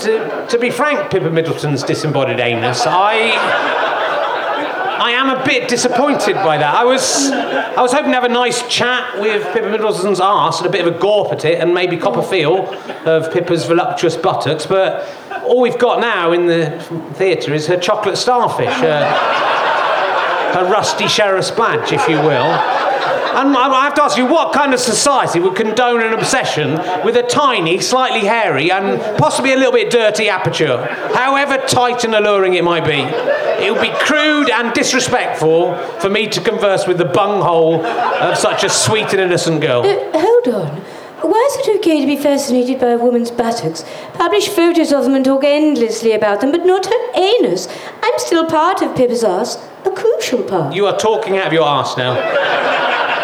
To, 0.00 0.46
to 0.50 0.58
be 0.58 0.70
frank, 0.70 1.08
Pippa 1.12 1.30
Middleton's 1.30 1.84
disembodied 1.84 2.40
anus, 2.40 2.84
I. 2.84 4.05
I 4.98 5.12
am 5.12 5.28
a 5.28 5.44
bit 5.44 5.68
disappointed 5.68 6.34
by 6.36 6.56
that. 6.58 6.74
I 6.74 6.84
was, 6.84 7.30
I 7.30 7.82
was 7.82 7.92
hoping 7.92 8.10
to 8.10 8.14
have 8.14 8.24
a 8.24 8.28
nice 8.28 8.66
chat 8.68 9.20
with 9.20 9.42
Pippa 9.52 9.70
Middleton's 9.70 10.20
arse 10.20 10.58
and 10.58 10.66
a 10.66 10.70
bit 10.70 10.86
of 10.86 10.94
a 10.94 10.98
gorp 10.98 11.32
at 11.32 11.44
it 11.44 11.60
and 11.60 11.74
maybe 11.74 11.96
cop 11.96 12.16
a 12.16 12.22
feel 12.22 12.68
of 13.04 13.32
Pippa's 13.32 13.66
voluptuous 13.66 14.16
buttocks, 14.16 14.66
but 14.66 15.08
all 15.44 15.60
we've 15.60 15.78
got 15.78 16.00
now 16.00 16.32
in 16.32 16.46
the 16.46 16.80
theatre 17.14 17.52
is 17.52 17.66
her 17.66 17.78
chocolate 17.78 18.16
starfish, 18.16 18.72
her, 18.72 19.06
her 20.54 20.70
rusty 20.72 21.06
sheriff's 21.06 21.50
badge, 21.50 21.92
if 21.92 22.08
you 22.08 22.16
will. 22.16 22.85
And 23.36 23.54
I 23.54 23.84
have 23.84 23.94
to 23.96 24.02
ask 24.02 24.16
you, 24.16 24.24
what 24.24 24.54
kind 24.54 24.72
of 24.72 24.80
society 24.80 25.40
would 25.40 25.56
condone 25.56 26.00
an 26.00 26.14
obsession 26.14 26.72
with 27.04 27.16
a 27.16 27.22
tiny, 27.22 27.80
slightly 27.80 28.26
hairy, 28.26 28.70
and 28.70 28.98
possibly 29.18 29.52
a 29.52 29.56
little 29.56 29.72
bit 29.72 29.90
dirty 29.90 30.30
aperture, 30.30 30.82
however 31.14 31.58
tight 31.66 32.02
and 32.04 32.14
alluring 32.14 32.54
it 32.54 32.64
might 32.64 32.86
be? 32.86 33.02
It 33.62 33.70
would 33.70 33.82
be 33.82 33.92
crude 33.98 34.48
and 34.48 34.72
disrespectful 34.72 35.76
for 36.00 36.08
me 36.08 36.28
to 36.28 36.40
converse 36.40 36.86
with 36.86 36.96
the 36.96 37.04
bunghole 37.04 37.84
of 37.84 38.38
such 38.38 38.64
a 38.64 38.70
sweet 38.70 39.12
and 39.12 39.20
innocent 39.20 39.60
girl. 39.60 39.82
Uh, 39.84 40.18
hold 40.18 40.48
on. 40.54 40.82
Why 41.20 41.48
is 41.50 41.66
it 41.66 41.76
okay 41.78 42.00
to 42.00 42.06
be 42.06 42.16
fascinated 42.16 42.78
by 42.78 42.88
a 42.88 42.98
woman's 42.98 43.30
buttocks, 43.30 43.84
publish 44.14 44.48
photos 44.48 44.92
of 44.92 45.04
them 45.04 45.14
and 45.14 45.24
talk 45.24 45.44
endlessly 45.44 46.12
about 46.12 46.40
them, 46.40 46.52
but 46.52 46.64
not 46.64 46.86
her 46.86 47.12
anus? 47.14 47.68
I'm 48.02 48.18
still 48.18 48.46
part 48.46 48.80
of 48.80 48.96
Pippa's 48.96 49.24
ass, 49.24 49.56
a 49.84 49.90
crucial 49.90 50.42
part. 50.42 50.74
You 50.74 50.86
are 50.86 50.96
talking 50.96 51.36
out 51.36 51.48
of 51.48 51.52
your 51.52 51.64
arse 51.64 51.96
now. 51.96 52.14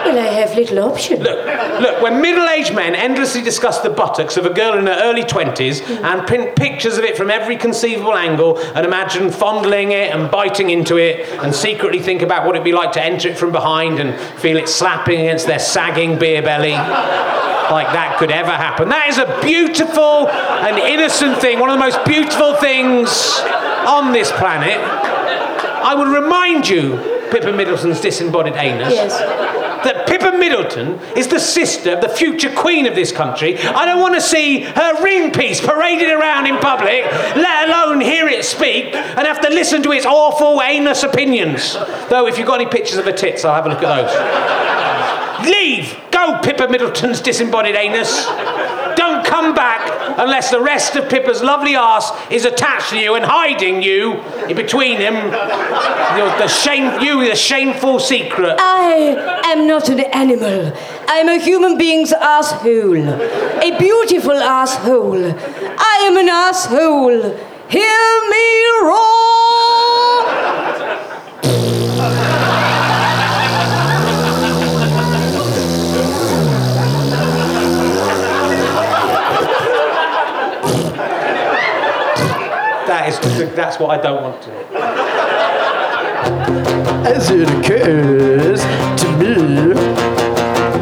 Well, 0.04 0.18
I 0.18 0.32
have 0.32 0.54
little 0.54 0.80
option. 0.80 1.22
Look, 1.22 1.46
look, 1.80 2.02
when 2.02 2.20
middle 2.20 2.48
aged 2.48 2.74
men 2.74 2.94
endlessly 2.94 3.42
discuss 3.42 3.80
the 3.80 3.90
buttocks 3.90 4.36
of 4.36 4.46
a 4.46 4.50
girl 4.52 4.76
in 4.78 4.86
her 4.86 4.98
early 5.02 5.22
20s 5.22 5.80
and 6.02 6.26
print 6.26 6.56
pictures 6.56 6.98
of 6.98 7.04
it 7.04 7.16
from 7.16 7.30
every 7.30 7.56
conceivable 7.56 8.14
angle 8.14 8.58
and 8.74 8.84
imagine 8.84 9.30
fondling 9.30 9.92
it 9.92 10.12
and 10.14 10.30
biting 10.30 10.70
into 10.70 10.96
it 10.96 11.28
and 11.42 11.54
secretly 11.54 12.00
think 12.00 12.22
about 12.22 12.44
what 12.46 12.56
it'd 12.56 12.64
be 12.64 12.72
like 12.72 12.92
to 12.92 13.02
enter 13.02 13.28
it 13.28 13.38
from 13.38 13.52
behind 13.52 13.98
and 14.00 14.18
feel 14.40 14.56
it 14.56 14.68
slapping 14.68 15.20
against 15.20 15.46
their 15.46 15.58
sagging 15.60 16.18
beer 16.18 16.42
belly. 16.42 16.72
Like 16.72 17.92
that 17.94 18.16
could 18.18 18.30
ever 18.30 18.50
happen. 18.50 18.88
That 18.90 19.08
is 19.08 19.18
a 19.18 19.40
beautiful 19.40 20.28
and 20.28 20.78
innocent 20.78 21.38
thing, 21.40 21.58
one 21.60 21.70
of 21.70 21.78
the 21.78 21.84
most 21.84 22.04
beautiful 22.04 22.54
things 22.56 23.08
on 23.86 24.12
this 24.12 24.30
planet. 24.32 24.78
I 24.78 25.94
will 25.94 26.06
remind 26.06 26.68
you, 26.68 26.96
Pippa 27.30 27.52
Middleton's 27.52 28.00
disembodied 28.00 28.54
anus, 28.56 28.92
Yes. 28.92 29.62
That 29.84 30.06
Pippa 30.06 30.36
Middleton 30.36 30.98
is 31.16 31.28
the 31.28 31.40
sister 31.40 31.92
of 31.92 32.00
the 32.00 32.08
future 32.08 32.52
queen 32.54 32.86
of 32.86 32.94
this 32.94 33.12
country. 33.12 33.58
I 33.58 33.84
don't 33.84 34.00
want 34.00 34.14
to 34.14 34.20
see 34.20 34.60
her 34.60 35.02
ring 35.02 35.32
piece 35.32 35.60
paraded 35.60 36.10
around 36.10 36.46
in 36.46 36.58
public, 36.58 37.04
let 37.36 37.68
alone 37.68 38.00
hear 38.00 38.28
it 38.28 38.44
speak 38.44 38.94
and 38.94 39.26
have 39.26 39.40
to 39.40 39.48
listen 39.48 39.82
to 39.84 39.92
its 39.92 40.06
awful 40.06 40.60
anus 40.62 41.02
opinions. 41.02 41.74
Though, 42.08 42.26
if 42.26 42.38
you've 42.38 42.46
got 42.46 42.60
any 42.60 42.70
pictures 42.70 42.98
of 42.98 43.04
her 43.04 43.12
tits, 43.12 43.44
I'll 43.44 43.54
have 43.54 43.66
a 43.66 43.68
look 43.70 43.82
at 43.82 45.40
those. 45.40 45.48
Leave! 45.48 45.98
Go, 46.10 46.38
Pippa 46.42 46.68
Middleton's 46.68 47.20
disembodied 47.20 47.74
anus. 47.74 48.26
Don't 48.96 49.24
come 49.24 49.54
back 49.54 49.71
unless 50.18 50.51
the 50.51 50.61
rest 50.61 50.96
of 50.96 51.09
Pippa's 51.09 51.42
lovely 51.42 51.77
arse 51.77 52.11
is 52.31 52.44
attached 52.44 52.90
to 52.90 52.98
you 52.98 53.14
and 53.14 53.25
hiding 53.25 53.83
you 53.83 54.14
in 54.48 54.57
between 54.57 54.98
him. 54.98 55.14
You're 55.14 56.37
the 56.38 56.48
shame, 56.48 57.01
you 57.03 57.20
a 57.31 57.37
shameful 57.37 58.01
secret. 58.01 58.57
I 58.59 59.42
am 59.46 59.66
not 59.66 59.88
an 59.88 60.01
animal. 60.01 60.72
I'm 61.09 61.29
a 61.29 61.38
human 61.38 61.79
being's 61.79 62.12
asshole. 62.12 63.09
A 63.09 63.79
beautiful 63.79 64.33
asshole. 64.33 65.25
I 65.25 66.05
am 66.07 66.16
an 66.16 66.29
asshole. 66.29 67.37
Hear 67.68 68.31
me 68.31 68.81
roar! 68.83 69.81
That 82.92 83.09
is, 83.09 83.18
that's 83.57 83.81
what 83.81 83.98
I 83.98 84.02
don't 84.02 84.22
want 84.22 84.42
to 84.42 84.50
hear. 84.50 84.66
As 87.09 87.31
it 87.31 87.48
occurs 87.48 88.61
to 89.00 89.09
me, 89.16 89.72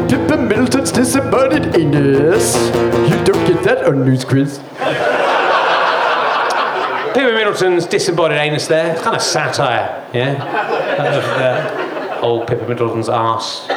Pippa 0.09 0.35
Middleton's 0.35 0.91
disembodied 0.91 1.73
anus. 1.73 2.53
You 3.09 3.23
don't 3.23 3.47
get 3.47 3.63
that 3.63 3.85
on 3.85 4.03
News 4.03 4.25
Quiz. 4.25 4.57
Pippa 7.13 7.31
Middleton's 7.33 7.85
disembodied 7.85 8.39
anus 8.39 8.67
there, 8.67 8.91
It's 8.91 9.01
kind 9.01 9.15
of 9.15 9.21
satire, 9.21 10.05
yeah? 10.13 10.33
of 11.15 11.23
the 11.23 12.17
uh, 12.17 12.19
old 12.21 12.45
Pippa 12.45 12.67
Middleton's 12.67 13.07
arse 13.07 13.67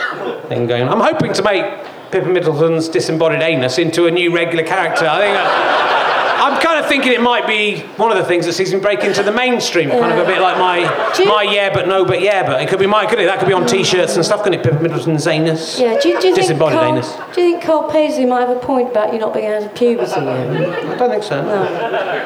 thing 0.48 0.66
going 0.66 0.82
on. 0.82 0.88
I'm 0.88 1.00
hoping 1.00 1.32
to 1.34 1.42
make 1.44 1.64
Pippa 2.10 2.26
Middleton's 2.28 2.88
disembodied 2.88 3.42
anus 3.42 3.78
into 3.78 4.06
a 4.06 4.10
new 4.10 4.34
regular 4.34 4.64
character. 4.64 5.06
I 5.06 5.18
think. 5.20 5.36
I, 5.38 5.93
I'm 6.36 6.60
kind 6.60 6.78
of 6.78 6.86
thinking 6.86 7.12
it 7.12 7.20
might 7.20 7.46
be 7.46 7.80
one 7.96 8.10
of 8.10 8.18
the 8.18 8.24
things 8.24 8.44
that 8.46 8.52
sees 8.54 8.72
me 8.74 8.80
break 8.80 9.02
into 9.04 9.22
the 9.22 9.32
mainstream, 9.32 9.88
kind 9.90 10.12
of 10.12 10.18
a 10.18 10.24
bit 10.24 10.40
like 10.40 10.58
my 10.58 11.12
Do 11.16 11.22
you- 11.22 11.28
my 11.28 11.42
yeah 11.42 11.72
but 11.72 11.86
no 11.88 12.04
but 12.04 12.20
yeah 12.20 12.44
but 12.46 12.60
it 12.60 12.68
could 12.68 12.78
be 12.78 12.86
my 12.86 13.06
could 13.06 13.18
it 13.20 13.26
that 13.26 13.38
could 13.38 13.48
be 13.48 13.54
on 13.54 13.66
t-shirts 13.66 14.16
and 14.16 14.24
stuff 14.24 14.42
couldn't 14.42 14.60
it 14.60 14.62
Pippa 14.64 14.80
Middleton's 14.82 15.26
anus 15.26 15.78
Yeah, 15.78 15.98
do 16.00 16.08
you, 16.08 16.20
do 16.20 16.28
you 16.28 16.34
think 16.34 16.36
disembodied 16.48 16.78
Cole, 16.78 16.88
anus 16.92 17.12
Do 17.34 17.40
you 17.40 17.52
think 17.52 17.62
Cole 17.64 17.90
Paisley 17.90 18.26
might 18.26 18.40
have 18.46 18.56
a 18.56 18.60
point 18.60 18.90
about 18.90 19.12
you 19.12 19.18
not 19.18 19.32
being 19.34 19.46
out 19.46 19.62
of 19.62 19.74
puberty? 19.74 20.10
yet? 20.10 20.20
I 20.20 20.96
don't 20.96 21.10
think 21.10 21.22
so 21.22 21.42
No. 21.42 21.62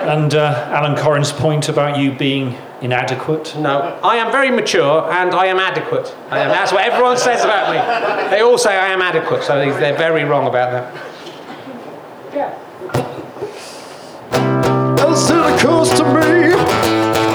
And 0.09 0.35
uh, 0.35 0.68
Alan 0.73 0.97
Coren's 0.97 1.33
point 1.33 1.68
about 1.68 1.99
you 1.99 2.12
being 2.12 2.57
inadequate. 2.81 3.57
No, 3.59 3.99
I 4.05 4.16
am 4.16 4.31
very 4.31 4.51
mature 4.51 5.11
and 5.12 5.35
I 5.35 5.47
am 5.47 5.59
adequate. 5.59 6.14
I 6.31 6.38
am, 6.38 6.49
that's 6.51 6.73
what 6.73 6.85
everyone 6.85 7.16
says 7.16 7.44
about 7.44 7.73
me. 7.73 8.31
They 8.31 8.40
all 8.42 8.57
say 8.57 8.77
I 8.77 8.88
am 8.88 9.03
adequate, 9.03 9.42
so 9.42 9.59
they- 9.59 9.71
they're 9.79 9.97
very 9.99 10.25
wrong 10.25 10.47
about 10.47 10.71
that. 10.73 10.94
It 15.20 15.35
occurs 15.35 15.90
to 15.98 16.04
me. 16.04 16.54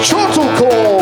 Chortle 0.02 0.48
call. 0.56 1.00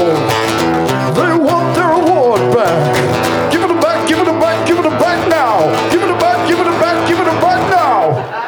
They 1.14 1.32
want 1.38 1.74
their 1.76 1.92
award 1.92 2.42
back. 2.54 3.52
Give 3.52 3.62
it 3.62 3.80
back, 3.80 4.08
give 4.08 4.18
it 4.18 4.26
back, 4.26 4.66
give 4.66 4.78
it 4.78 4.84
back 4.98 5.28
now. 5.28 5.70
Give 5.90 6.02
it 6.02 6.18
back, 6.18 6.48
give 6.48 6.58
it 6.58 6.80
back, 6.80 7.08
give 7.08 7.20
it 7.20 7.40
back 7.40 7.70
now. 7.70 8.42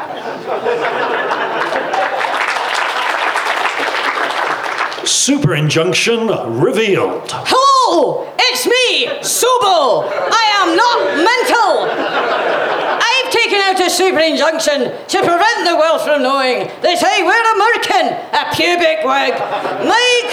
Super 5.07 5.55
injunction 5.55 6.27
revealed. 6.61 7.31
Hello, 7.31 8.27
it's 8.37 8.67
me, 8.67 9.07
Subo. 9.23 10.11
I 10.11 10.45
am 10.61 10.77
not 10.77 10.99
mental. 11.23 12.64
Super 13.89 14.21
injunction 14.21 14.81
to 14.81 15.19
prevent 15.19 15.65
the 15.69 15.77
world 15.77 16.01
from 16.03 16.23
knowing 16.23 16.69
that 16.83 17.03
I 17.05 17.23
wear 17.23 17.39
a 17.39 17.55
merkin, 17.63 18.07
a 18.33 18.45
pubic 18.57 19.05
wig. 19.05 19.35
My 19.87 20.21
dick 20.25 20.33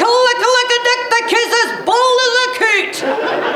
the 1.10 1.38
is 1.38 1.54
as 1.64 1.70
bald 1.86 2.20
as 2.28 2.36
a 2.42 2.48
coot. 2.58 2.94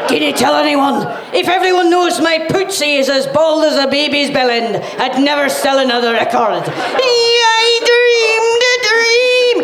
Didn't 0.10 0.38
tell 0.38 0.56
anyone. 0.56 1.08
If 1.34 1.48
everyone 1.48 1.90
knows 1.90 2.20
my 2.20 2.40
pootsy 2.50 3.00
is 3.00 3.08
as 3.10 3.26
bald 3.28 3.64
as 3.64 3.78
a 3.78 3.88
baby's 3.90 4.30
bellend, 4.30 4.84
I'd 5.00 5.18
never 5.24 5.48
sell 5.50 5.80
another 5.80 6.12
record. 6.14 6.64
I 6.68 7.80
dreamed 7.90 8.64
a 8.74 8.76
dream. 8.90 9.58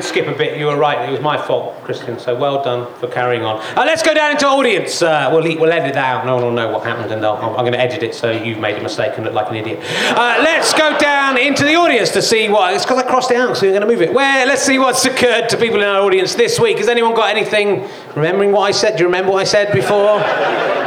Did 0.00 0.08
skip 0.08 0.26
a 0.26 0.36
bit. 0.36 0.58
You 0.58 0.66
were 0.66 0.76
right. 0.76 1.08
It 1.08 1.12
was 1.12 1.20
my 1.20 1.40
fault, 1.40 1.82
Christian. 1.84 2.18
So 2.18 2.34
well 2.36 2.62
done 2.62 2.92
for 2.98 3.08
carrying 3.08 3.42
on. 3.42 3.60
Uh, 3.76 3.84
let's 3.84 4.02
go 4.02 4.14
down 4.14 4.32
into 4.32 4.46
audience. 4.46 5.02
Uh, 5.02 5.28
we'll, 5.32 5.42
we'll 5.42 5.72
edit 5.72 5.94
that 5.94 6.16
out. 6.16 6.26
No 6.26 6.36
one 6.36 6.44
will 6.44 6.52
know 6.52 6.70
what 6.70 6.84
happened, 6.84 7.12
and 7.12 7.24
I'm, 7.24 7.50
I'm 7.50 7.64
going 7.64 7.72
to 7.72 7.80
edit 7.80 8.02
it 8.02 8.14
so 8.14 8.30
you've 8.30 8.58
made 8.58 8.76
a 8.76 8.82
mistake 8.82 9.12
and 9.16 9.24
look 9.24 9.34
like 9.34 9.50
an 9.50 9.56
idiot. 9.56 9.80
Uh, 10.16 10.40
let's 10.42 10.72
go 10.72 10.98
down 10.98 11.38
into 11.38 11.64
the 11.64 11.74
audience 11.74 12.10
to 12.10 12.22
see 12.22 12.48
what. 12.48 12.74
It's 12.74 12.84
because 12.84 12.98
I 12.98 13.06
crossed 13.06 13.30
it 13.30 13.36
out, 13.36 13.56
so 13.56 13.66
we're 13.66 13.72
going 13.72 13.82
to 13.82 13.86
move 13.86 14.02
it. 14.02 14.12
Where? 14.12 14.46
Let's 14.46 14.62
see 14.62 14.78
what's 14.78 15.04
occurred 15.04 15.48
to 15.50 15.56
people 15.56 15.78
in 15.78 15.84
our 15.84 16.00
audience 16.00 16.34
this 16.34 16.58
week. 16.58 16.78
Has 16.78 16.88
anyone 16.88 17.14
got 17.14 17.34
anything? 17.36 17.88
Remembering 18.16 18.52
what 18.52 18.62
I 18.62 18.70
said? 18.70 18.96
Do 18.96 19.02
you 19.02 19.06
remember 19.06 19.32
what 19.32 19.40
I 19.40 19.44
said 19.44 19.72
before? 19.72 20.20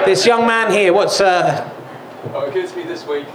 this 0.05 0.25
young 0.25 0.45
man 0.45 0.71
here. 0.71 0.91
What's? 0.93 1.21
Uh... 1.21 1.69
Oh, 2.33 2.41
it 2.41 2.49
occurred 2.49 2.69
to 2.69 2.77
me 2.77 2.83
this 2.83 3.05
week. 3.05 3.27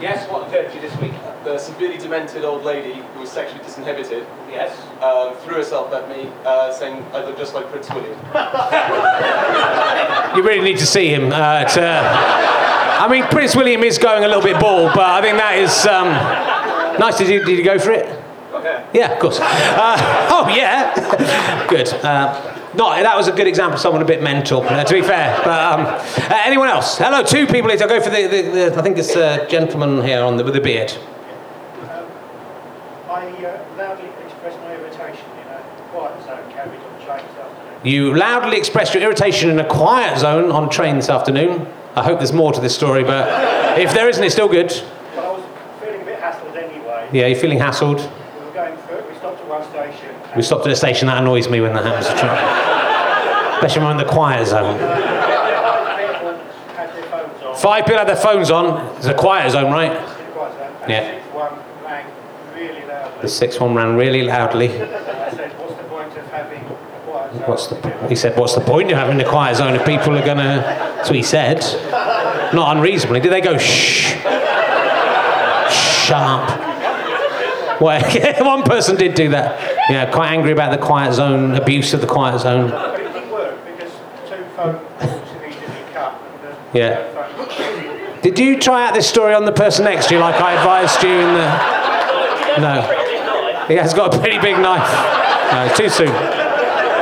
Yes. 0.00 0.28
What 0.30 0.48
occurred 0.48 0.70
to 0.70 0.74
you 0.74 0.80
this 0.80 0.96
week? 1.00 1.09
The 1.50 1.58
severely 1.58 1.98
demented 1.98 2.44
old 2.44 2.62
lady 2.62 2.94
who 2.94 3.18
was 3.18 3.28
sexually 3.28 3.58
disinhibited 3.64 4.24
Yes. 4.48 4.70
um, 5.02 5.34
threw 5.38 5.56
herself 5.56 5.92
at 5.92 6.08
me, 6.08 6.30
uh, 6.46 6.72
saying 6.72 7.04
I 7.12 7.24
look 7.24 7.36
just 7.36 7.54
like 7.54 7.68
Prince 7.72 7.90
William. 7.90 8.16
You 10.36 10.44
really 10.44 10.62
need 10.62 10.78
to 10.78 10.86
see 10.86 11.08
him. 11.08 11.32
Uh, 11.32 11.64
to, 11.64 11.82
I 11.82 13.08
mean, 13.10 13.24
Prince 13.24 13.56
William 13.56 13.82
is 13.82 13.98
going 13.98 14.22
a 14.22 14.28
little 14.28 14.44
bit 14.44 14.60
bald, 14.60 14.92
but 14.94 15.04
I 15.04 15.20
think 15.20 15.38
that 15.38 15.58
is 15.58 15.84
um, 15.86 16.06
nice. 17.00 17.18
Did 17.18 17.28
you, 17.28 17.44
did 17.44 17.58
you 17.58 17.64
go 17.64 17.80
for 17.80 17.90
it? 17.90 18.06
Okay. 18.52 18.84
Yeah, 18.94 19.12
of 19.12 19.18
course. 19.18 19.40
Uh, 19.40 19.96
oh, 20.30 20.48
yeah. 20.54 20.94
good. 21.68 21.88
Uh, 21.88 22.56
not, 22.74 23.02
that 23.02 23.16
was 23.16 23.26
a 23.26 23.32
good 23.32 23.48
example 23.48 23.74
of 23.74 23.80
someone 23.80 24.02
a 24.02 24.04
bit 24.04 24.22
mental, 24.22 24.62
uh, 24.62 24.84
to 24.84 24.94
be 24.94 25.02
fair. 25.02 25.36
But 25.42 25.58
um, 25.58 25.80
uh, 26.30 26.42
anyone 26.44 26.68
else? 26.68 26.96
Hello, 26.96 27.24
two 27.24 27.48
people. 27.48 27.72
I'll 27.72 27.88
go 27.88 28.00
for 28.00 28.10
the, 28.10 28.28
the, 28.28 28.42
the 28.70 28.78
I 28.78 28.82
think 28.82 28.98
it's 28.98 29.14
the 29.14 29.48
gentleman 29.50 30.04
here 30.04 30.22
on 30.22 30.36
the, 30.36 30.44
with 30.44 30.54
the 30.54 30.60
beard. 30.60 30.92
I 33.10 33.26
uh, 33.44 33.58
loudly 33.76 34.08
expressed 34.24 34.56
my 34.60 34.72
irritation 34.76 35.26
in 35.42 35.48
a 35.48 35.60
quiet 35.90 36.22
zone 36.24 36.48
carried 36.52 36.78
on 36.80 36.94
train 37.04 37.26
this 37.26 37.36
afternoon. 37.36 37.69
You 37.82 38.14
loudly 38.14 38.58
expressed 38.58 38.92
your 38.94 39.02
irritation 39.02 39.48
in 39.50 39.58
a 39.58 39.64
quiet 39.66 40.18
zone 40.18 40.50
on 40.50 40.68
train 40.68 40.96
this 40.96 41.08
afternoon. 41.08 41.66
I 41.96 42.02
hope 42.04 42.18
there's 42.18 42.32
more 42.32 42.52
to 42.52 42.60
this 42.60 42.74
story, 42.74 43.02
but 43.04 43.78
if 43.78 43.94
there 43.94 44.08
isn't, 44.08 44.22
it's 44.22 44.34
still 44.34 44.48
good. 44.48 44.68
But 45.14 45.24
I 45.24 45.30
was 45.30 45.42
feeling 45.80 46.02
a 46.02 46.04
bit 46.04 46.20
hassled 46.20 46.56
anyway. 46.56 47.08
Yeah, 47.12 47.26
you're 47.26 47.38
feeling 47.38 47.58
hassled. 47.58 47.96
We 47.98 48.44
were 48.46 48.52
going 48.52 48.76
through, 48.76 49.08
we 49.08 49.14
stopped 49.16 49.40
at 49.40 49.46
one 49.48 49.64
station. 49.70 50.14
We 50.36 50.42
stopped 50.42 50.66
at 50.66 50.72
a 50.72 50.76
station. 50.76 51.08
That 51.08 51.22
annoys 51.22 51.48
me 51.48 51.60
when 51.62 51.72
that 51.72 51.84
happens. 51.84 52.06
Especially 53.56 53.82
when 53.82 53.92
I'm 53.92 53.98
in 54.00 54.06
the 54.06 54.12
quiet 54.12 54.46
zone. 54.46 54.76
People 54.76 54.86
had 56.76 56.90
their 56.94 57.02
phones 57.10 57.42
on. 57.42 57.56
Five 57.56 57.84
people 57.86 57.98
had 57.98 58.08
their 58.08 58.16
phones 58.16 58.50
on. 58.50 58.96
It's 58.96 59.06
a 59.06 59.14
quiet 59.14 59.50
zone, 59.52 59.72
right? 59.72 59.90
in 59.92 60.32
quiet 60.32 60.52
zone, 60.54 60.72
and 60.82 60.90
Yeah. 60.90 61.16
the 61.22 61.28
sixth 61.28 61.50
one 61.50 61.64
rang 61.84 62.06
really 62.54 62.82
loudly. 62.86 63.22
The 63.22 63.28
sixth 63.28 63.60
one 63.60 63.74
ran 63.74 63.96
really 63.96 64.22
loudly. 64.22 64.68
I 64.68 65.30
said, 65.30 65.52
what's 65.58 65.74
the 65.74 65.82
point 65.84 66.16
of 66.16 66.26
having 66.30 66.60
a 66.60 66.76
quiet 67.04 67.19
zone? 67.19 67.19
What's 67.46 67.68
the? 67.68 68.06
He 68.08 68.16
said, 68.16 68.36
"What's 68.36 68.54
the 68.54 68.60
point 68.60 68.90
of 68.90 68.98
having 68.98 69.16
the 69.16 69.24
quiet 69.24 69.56
zone 69.56 69.74
if 69.74 69.84
people 69.86 70.16
are 70.16 70.24
gonna?" 70.24 70.62
That's 70.96 71.08
what 71.08 71.16
he 71.16 71.22
said. 71.22 71.60
Not 72.52 72.76
unreasonably. 72.76 73.20
Did 73.20 73.32
they 73.32 73.40
go 73.40 73.56
shh? 73.56 74.14
Shut 76.06 76.20
up. 76.20 77.80
Well, 77.80 78.02
one 78.44 78.64
person 78.64 78.96
did 78.96 79.14
do 79.14 79.28
that. 79.30 79.60
Yeah, 79.88 80.10
quite 80.10 80.32
angry 80.32 80.50
about 80.52 80.72
the 80.72 80.84
quiet 80.84 81.14
zone, 81.14 81.54
abuse 81.54 81.94
of 81.94 82.00
the 82.00 82.06
quiet 82.06 82.40
zone. 82.40 82.70
But 82.70 83.00
it 83.00 83.12
didn't 83.12 83.30
work 83.30 83.56
because 83.64 83.92
two 84.28 84.44
phone 84.56 84.78
calls 84.98 85.30
immediately 85.36 85.84
cut. 85.94 86.20
And 86.44 86.72
the 86.72 86.78
Yeah. 86.78 88.20
Did 88.22 88.38
you 88.38 88.58
try 88.58 88.86
out 88.86 88.94
this 88.94 89.08
story 89.08 89.34
on 89.34 89.44
the 89.44 89.52
person 89.52 89.84
next 89.84 90.08
to 90.08 90.14
you, 90.14 90.20
like 90.20 90.34
I 90.34 90.54
advised 90.54 91.02
you 91.02 91.10
in 91.10 91.34
the? 91.34 92.60
No. 92.60 93.66
He 93.68 93.74
has 93.76 93.94
got 93.94 94.14
a 94.14 94.18
pretty 94.18 94.38
big 94.40 94.58
knife. 94.58 94.90
No, 95.52 95.72
too 95.76 95.88
soon. 95.88 96.49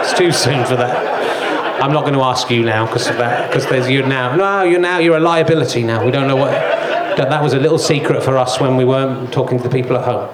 It's 0.08 0.18
too 0.18 0.32
soon 0.32 0.64
for 0.64 0.74
that. 0.76 1.82
I'm 1.82 1.92
not 1.92 2.00
going 2.00 2.14
to 2.14 2.22
ask 2.22 2.50
you 2.50 2.64
now 2.64 2.86
because 2.86 3.08
of 3.08 3.18
that. 3.18 3.50
Because 3.50 3.66
there's 3.66 3.90
you 3.90 4.02
now. 4.06 4.34
No, 4.34 4.62
you're 4.62 4.80
now. 4.80 4.96
You're 4.96 5.18
a 5.18 5.20
liability 5.20 5.82
now. 5.82 6.02
We 6.02 6.10
don't 6.10 6.26
know 6.26 6.36
what. 6.36 6.50
That, 6.50 7.42
was 7.42 7.52
a 7.52 7.58
little 7.58 7.78
secret 7.78 8.22
for 8.22 8.38
us 8.38 8.58
when 8.58 8.76
we 8.76 8.86
weren't 8.86 9.30
talking 9.32 9.58
to 9.58 9.64
the 9.64 9.68
people 9.68 9.98
at 9.98 10.04
home. 10.04 10.30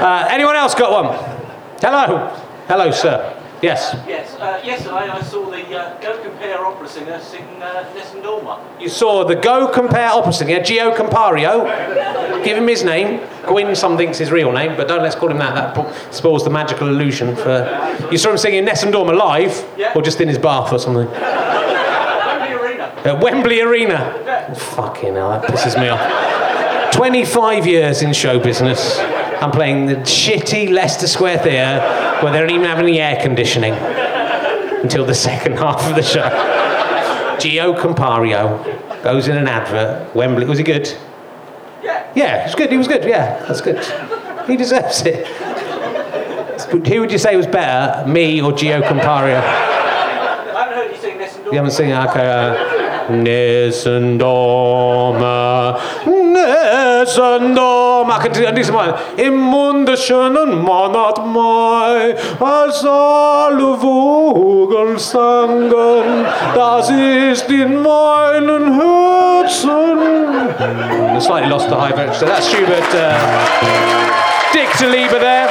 Uh, 0.00 0.28
anyone 0.30 0.54
else 0.54 0.76
got 0.76 0.92
one? 0.92 1.16
Hello. 1.80 2.28
Hello, 2.68 2.90
sir. 2.92 3.39
Yes. 3.62 3.94
Yes, 4.08 4.34
uh, 4.36 4.58
yesterday 4.64 5.10
I 5.10 5.20
saw 5.20 5.50
the 5.50 5.76
uh, 5.78 6.00
Go 6.00 6.22
Compare 6.22 6.64
opera 6.64 6.88
singer 6.88 7.20
sing 7.20 7.44
uh, 7.62 7.92
Nessun 7.94 8.22
Dorma. 8.22 8.58
You 8.80 8.88
saw 8.88 9.22
the 9.24 9.34
Go 9.34 9.68
Compare 9.68 10.08
opera 10.08 10.32
singer, 10.32 10.60
Gio 10.60 10.96
Compario. 10.96 12.42
Give 12.42 12.56
him 12.56 12.66
his 12.66 12.82
name. 12.84 13.20
Gwyn 13.46 13.76
something's 13.76 14.16
his 14.16 14.30
real 14.30 14.50
name, 14.50 14.76
but 14.78 14.88
don't 14.88 15.02
let's 15.02 15.14
call 15.14 15.30
him 15.30 15.36
that. 15.38 15.74
That 15.74 16.14
spoils 16.14 16.42
the 16.42 16.48
magical 16.50 16.88
illusion. 16.88 17.36
For 17.36 18.08
you 18.10 18.16
saw 18.16 18.30
him 18.30 18.38
singing 18.38 18.64
Nessun 18.64 18.92
Dorma 18.92 19.14
live, 19.14 19.62
Yeah. 19.76 19.92
or 19.94 20.00
just 20.00 20.20
in 20.22 20.28
his 20.28 20.38
bath 20.38 20.72
or 20.72 20.78
something. 20.78 21.06
Wembley 21.10 22.52
Arena. 22.54 22.84
At 23.04 23.20
Wembley 23.22 23.60
Arena. 23.60 24.54
Fucking 24.56 25.14
hell, 25.14 25.30
that 25.38 25.50
pisses 25.50 25.78
me 25.78 25.88
off. 25.90 26.92
25 26.94 27.66
years 27.66 28.00
in 28.00 28.12
show 28.14 28.38
business. 28.38 28.98
I'm 29.40 29.50
playing 29.50 29.86
the 29.86 29.94
shitty 29.96 30.70
Leicester 30.70 31.06
Square 31.06 31.38
Theatre 31.38 31.80
where 32.22 32.32
they 32.32 32.40
don't 32.40 32.50
even 32.50 32.66
have 32.66 32.78
any 32.78 33.00
air 33.00 33.20
conditioning 33.22 33.72
until 34.82 35.04
the 35.06 35.14
second 35.14 35.58
half 35.58 35.88
of 35.88 35.94
the 35.96 36.02
show. 36.02 36.28
Gio 37.38 37.74
Compario 37.78 39.02
goes 39.02 39.28
in 39.28 39.36
an 39.38 39.48
advert. 39.48 40.14
Wembley. 40.14 40.44
Was 40.44 40.58
he 40.58 40.64
good? 40.64 40.94
Yeah. 41.82 42.12
Yeah, 42.14 42.44
was 42.44 42.54
good. 42.54 42.70
He 42.70 42.76
was 42.76 42.86
good. 42.86 43.04
Yeah, 43.04 43.42
that's 43.46 43.62
good. 43.62 43.78
He 44.46 44.56
deserves 44.56 45.02
it. 45.06 45.26
Who 46.70 47.00
would 47.00 47.10
you 47.10 47.18
say 47.18 47.34
was 47.36 47.46
better, 47.46 48.06
me 48.06 48.42
or 48.42 48.52
Gio 48.52 48.82
Compario? 48.82 49.38
I 49.40 50.64
haven't 50.64 50.76
heard 50.76 50.90
you 50.90 50.96
sing 51.00 51.18
Dorma. 51.18 51.44
You 51.46 51.52
haven't 51.56 51.70
seen 51.70 51.88
it? 51.88 52.08
Okay. 52.10 52.30
Uh, 52.30 52.70
Nessun 53.10 54.18
Dorma, 54.18 56.04
I 56.36 58.18
can 58.22 58.32
do 58.32 58.64
some 58.64 58.74
more. 58.74 58.98
Im 59.16 59.36
Munde 59.36 59.96
schönen 59.96 60.62
Monat 60.62 61.24
Mai, 61.26 62.16
als 62.40 62.84
alle 62.84 63.76
Vogel 63.78 64.98
sangen, 64.98 66.26
das 66.54 66.90
ist 66.90 67.48
in 67.48 67.82
meinen 67.82 68.80
Herzen. 68.80 69.98
I 71.16 71.18
slightly 71.20 71.50
lost 71.50 71.68
the 71.68 71.76
high 71.76 71.92
vote. 71.92 72.14
So 72.14 72.26
that's 72.26 72.48
Schubert. 72.48 72.94
Uh, 72.94 73.14
Dick 74.52 74.70
to 74.78 74.86
Lieber 74.86 75.18
there. 75.18 75.48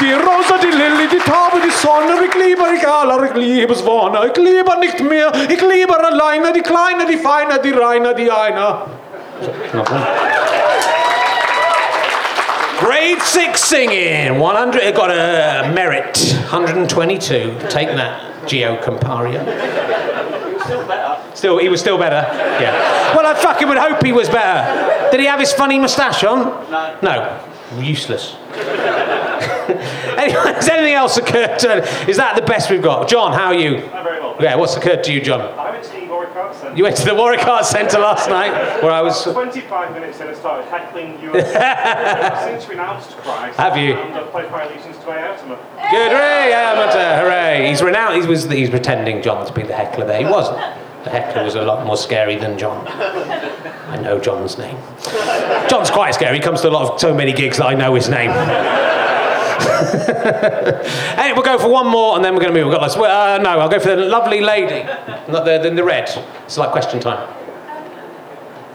Die 0.00 0.12
Rose, 0.12 0.54
die 0.62 0.70
Lilly, 0.70 1.08
die 1.08 1.18
Taube, 1.18 1.60
die 1.64 1.70
Sonne, 1.70 2.24
ich 2.24 2.34
liebe 2.34 2.62
alle, 2.88 3.26
ich 3.26 3.34
liebe 3.34 3.72
es 3.72 3.84
Wonne, 3.84 4.28
ich 4.28 4.36
liebe 4.36 4.78
nicht 4.78 5.00
mehr, 5.00 5.32
ich 5.48 5.60
liebe 5.60 5.98
alleine, 5.98 6.52
die 6.52 6.62
Kleine, 6.62 7.04
die 7.10 7.16
Feine, 7.16 7.58
die 7.58 7.72
Reine, 7.72 8.14
die 8.14 8.30
Eine. 8.30 8.76
Grade 12.80 13.20
6 13.20 13.60
singing, 13.60 14.38
100, 14.38 14.82
it 14.82 14.94
got 14.94 15.10
a 15.10 15.72
merit, 15.72 16.16
122. 16.50 17.58
Take 17.68 17.88
that, 17.88 18.46
Gio 18.48 18.80
Compario. 18.82 19.42
Still 20.64 20.86
better. 20.86 21.36
Still, 21.36 21.58
he 21.58 21.68
was 21.68 21.80
still 21.80 21.98
better. 21.98 22.26
Yeah. 22.60 23.16
Well, 23.16 23.26
I 23.26 23.34
fucking 23.34 23.68
would 23.68 23.78
hope 23.78 24.04
he 24.04 24.12
was 24.12 24.28
better. 24.28 25.10
Did 25.10 25.20
he 25.20 25.26
have 25.26 25.40
his 25.40 25.52
funny 25.52 25.78
moustache 25.78 26.22
on? 26.24 26.70
No. 26.70 26.98
No. 27.02 27.44
Useless. 27.80 28.34
anyway, 30.18 30.52
has 30.54 30.68
anything 30.68 30.94
else 30.94 31.16
occurred 31.16 31.58
to 31.58 32.08
Is 32.08 32.16
that 32.16 32.34
the 32.36 32.42
best 32.42 32.70
we've 32.70 32.82
got? 32.82 33.08
John, 33.08 33.32
how 33.32 33.46
are 33.46 33.54
you? 33.54 33.76
I'm 33.76 34.04
very 34.04 34.20
well. 34.20 34.36
Yeah, 34.40 34.56
what's 34.56 34.76
occurred 34.76 35.04
to 35.04 35.12
you, 35.12 35.20
John? 35.20 35.40
I 36.48 36.52
went 36.52 36.54
to 36.54 36.54
the 36.54 36.54
Warwick 36.54 36.56
Arts 36.56 36.58
Centre. 36.60 36.76
You 36.76 36.82
went 36.84 36.96
to 36.96 37.04
the 37.04 37.14
Warwick 37.14 37.46
Arts 37.46 37.70
Centre 37.70 37.98
last 37.98 38.28
night, 38.28 38.82
where 38.82 38.92
I 38.92 39.02
was. 39.02 39.22
25 39.24 39.92
minutes 39.92 40.20
in, 40.20 40.28
I 40.28 40.34
started 40.34 40.68
heckling 40.68 41.20
you. 41.20 41.32
Since 41.42 42.68
renounced 42.68 43.10
Christ. 43.18 43.56
Have 43.58 43.76
you? 43.76 43.94
And 43.94 44.14
I've 44.14 44.30
pledged 44.30 44.50
my 44.50 44.64
allegiance 44.64 44.96
to 44.98 45.04
Aotama. 45.04 45.58
Good, 45.90 46.12
hooray, 46.12 46.52
amateur, 46.52 47.22
hooray. 47.22 47.68
He's 47.68 47.82
renowned. 47.82 48.22
He 48.22 48.28
was, 48.28 48.44
he's 48.50 48.70
pretending 48.70 49.22
John 49.22 49.46
to 49.46 49.52
be 49.52 49.62
the 49.62 49.74
heckler 49.74 50.06
there. 50.06 50.18
He 50.18 50.24
wasn't. 50.24 50.58
The 51.04 51.10
heckler 51.10 51.44
was 51.44 51.54
a 51.54 51.62
lot 51.62 51.86
more 51.86 51.96
scary 51.96 52.36
than 52.36 52.58
John. 52.58 52.86
I 52.88 54.00
know 54.00 54.18
John's 54.18 54.58
name. 54.58 54.76
John's 55.68 55.90
quite 55.90 56.14
scary. 56.14 56.36
He 56.36 56.42
comes 56.42 56.60
to 56.62 56.68
a 56.68 56.70
lot 56.70 56.92
of 56.92 57.00
so 57.00 57.14
many 57.14 57.32
gigs 57.32 57.58
that 57.58 57.66
I 57.66 57.74
know 57.74 57.94
his 57.94 58.08
name. 58.08 58.30
hey, 61.16 61.32
we'll 61.32 61.42
go 61.42 61.58
for 61.58 61.68
one 61.68 61.86
more 61.86 62.16
and 62.16 62.24
then 62.24 62.34
we're 62.34 62.40
going 62.40 62.52
to 62.52 62.58
move. 62.58 62.68
We've 62.68 62.78
got 62.78 62.82
lots. 62.82 62.96
Uh, 62.96 63.38
no, 63.42 63.50
I'll 63.60 63.68
go 63.68 63.78
for 63.78 63.94
the 63.94 64.06
lovely 64.06 64.40
lady, 64.40 64.84
not 65.28 65.44
the, 65.44 65.58
the, 65.58 65.70
the 65.70 65.84
red. 65.84 66.08
It's 66.44 66.56
like 66.56 66.70
question 66.70 67.00
time. 67.00 67.28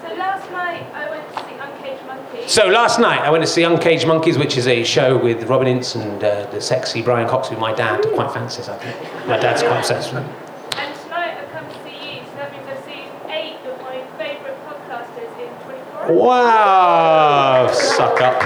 So 0.02 0.14
last 0.16 0.52
night 0.52 0.86
I 0.94 1.10
went 1.10 1.34
to 1.34 1.40
see 1.46 1.56
Uncaged 1.56 2.06
Monkey. 2.06 2.48
So 2.48 2.68
last 2.68 3.00
night 3.00 3.22
I 3.22 3.30
went 3.32 3.44
to 3.44 3.50
see 3.50 3.64
Uncaged 3.64 4.08
Monkeys, 4.08 4.38
which 4.38 4.58
is 4.58 4.68
a 4.68 4.84
show 4.84 5.18
with 5.18 5.44
Robin 5.46 5.68
Ince 5.68 5.96
and 5.96 6.24
uh, 6.24 6.46
the 6.52 6.62
sexy 6.62 7.02
Brian 7.02 7.28
Cox, 7.28 7.50
who 7.50 7.58
my 7.58 7.74
dad 7.74 8.06
quite 8.14 8.32
fancies. 8.32 8.70
I 8.70 8.78
think 8.78 9.28
my 9.28 9.38
dad's 9.40 9.64
quite 9.64 9.80
obsessed 9.80 10.14
with 10.14 10.24
him. 10.24 10.30
And 10.78 10.96
tonight 11.02 11.38
I've 11.40 11.52
come 11.52 11.68
to 11.68 11.74
see 11.84 12.18
you, 12.18 12.22
so 12.26 12.36
that 12.36 12.52
means 12.52 12.68
I've 12.68 12.84
seen 12.86 13.10
eight 13.30 13.58
of 13.66 13.82
my 13.82 14.04
favourite 14.18 14.58
podcasters 14.68 15.32
in 15.40 15.50
24 15.66 16.02
hours. 16.02 16.12
Wow, 16.12 17.72
suck 17.72 18.22
up. 18.22 18.44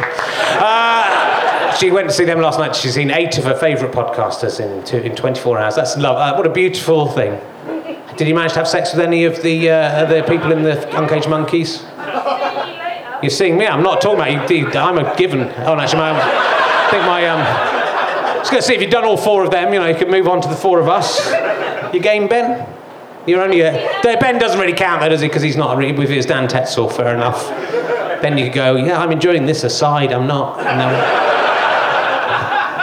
Uh, 0.60 1.07
she 1.80 1.92
went 1.92 2.10
to 2.10 2.14
see 2.14 2.26
them 2.26 2.42
last 2.42 2.60
night. 2.60 2.76
She's 2.76 2.96
seen 2.96 3.12
eight 3.12 3.38
of 3.38 3.44
her 3.46 3.56
favourite 3.56 3.94
podcasters 3.94 4.60
in, 4.60 4.84
two, 4.84 4.98
in 4.98 5.16
24 5.16 5.60
hours. 5.60 5.76
That's 5.76 5.98
love. 5.98 6.18
Uh, 6.18 6.36
what 6.36 6.48
a 6.48 6.52
beautiful 6.52 7.08
thing. 7.08 7.40
Did 8.16 8.28
you 8.28 8.34
manage 8.34 8.54
to 8.54 8.60
have 8.60 8.68
sex 8.68 8.94
with 8.94 9.02
any 9.02 9.26
of 9.26 9.44
the 9.44 9.70
uh, 9.70 10.06
the 10.06 10.24
people 10.24 10.52
in 10.52 10.64
the 10.64 10.98
Uncaged 10.98 11.30
Monkeys? 11.30 11.84
You're 13.22 13.30
seeing 13.30 13.58
me. 13.58 13.68
I'm 13.68 13.84
not 13.84 14.02
talking 14.02 14.20
about 14.20 14.50
you. 14.50 14.68
I'm 14.70 14.98
a 14.98 15.16
given. 15.16 15.42
Oh, 15.42 15.76
no, 15.76 15.80
actually, 15.80 16.02
I 16.02 16.88
think 16.90 17.04
my. 17.06 17.28
Um, 17.28 17.40
I 17.40 18.40
was 18.40 18.50
going 18.50 18.62
to 18.62 18.68
see 18.68 18.76
if 18.76 18.82
you've 18.82 18.92
done 18.92 19.06
all 19.06 19.18
four 19.18 19.44
of 19.44 19.52
them. 19.52 19.74
You 19.74 19.80
know, 19.80 19.88
you 19.88 19.96
could 19.96 20.10
move 20.10 20.28
on 20.28 20.42
to 20.42 20.48
the 20.48 20.56
four 20.56 20.80
of 20.80 20.88
us. 20.88 21.32
You 21.94 22.00
game, 22.00 22.28
Ben? 22.28 22.68
You're 23.28 23.42
only 23.42 23.62
a. 23.62 23.74
Ben 24.04 24.40
doesn't 24.40 24.60
really 24.60 24.74
count, 24.74 25.02
though, 25.02 25.10
does 25.10 25.22
he? 25.22 25.28
Because 25.28 25.44
he's 25.44 25.58
not 25.58 25.78
really 25.78 25.94
with 25.94 26.10
his 26.10 26.26
Dan 26.26 26.48
Tetsell. 26.48 26.92
Fair 26.92 27.14
enough. 27.14 27.48
Then 28.22 28.38
you 28.38 28.50
go, 28.50 28.76
yeah, 28.78 29.00
I'm 29.00 29.12
enjoying 29.12 29.46
this 29.46 29.64
aside. 29.64 30.12
I'm 30.12 30.26
not. 30.26 30.58
No. 30.58 31.37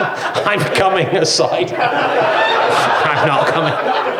I'm 0.47 0.61
coming 0.75 1.07
aside. 1.09 1.73
I'm 1.73 3.27
not 3.27 3.47
coming. 3.49 4.15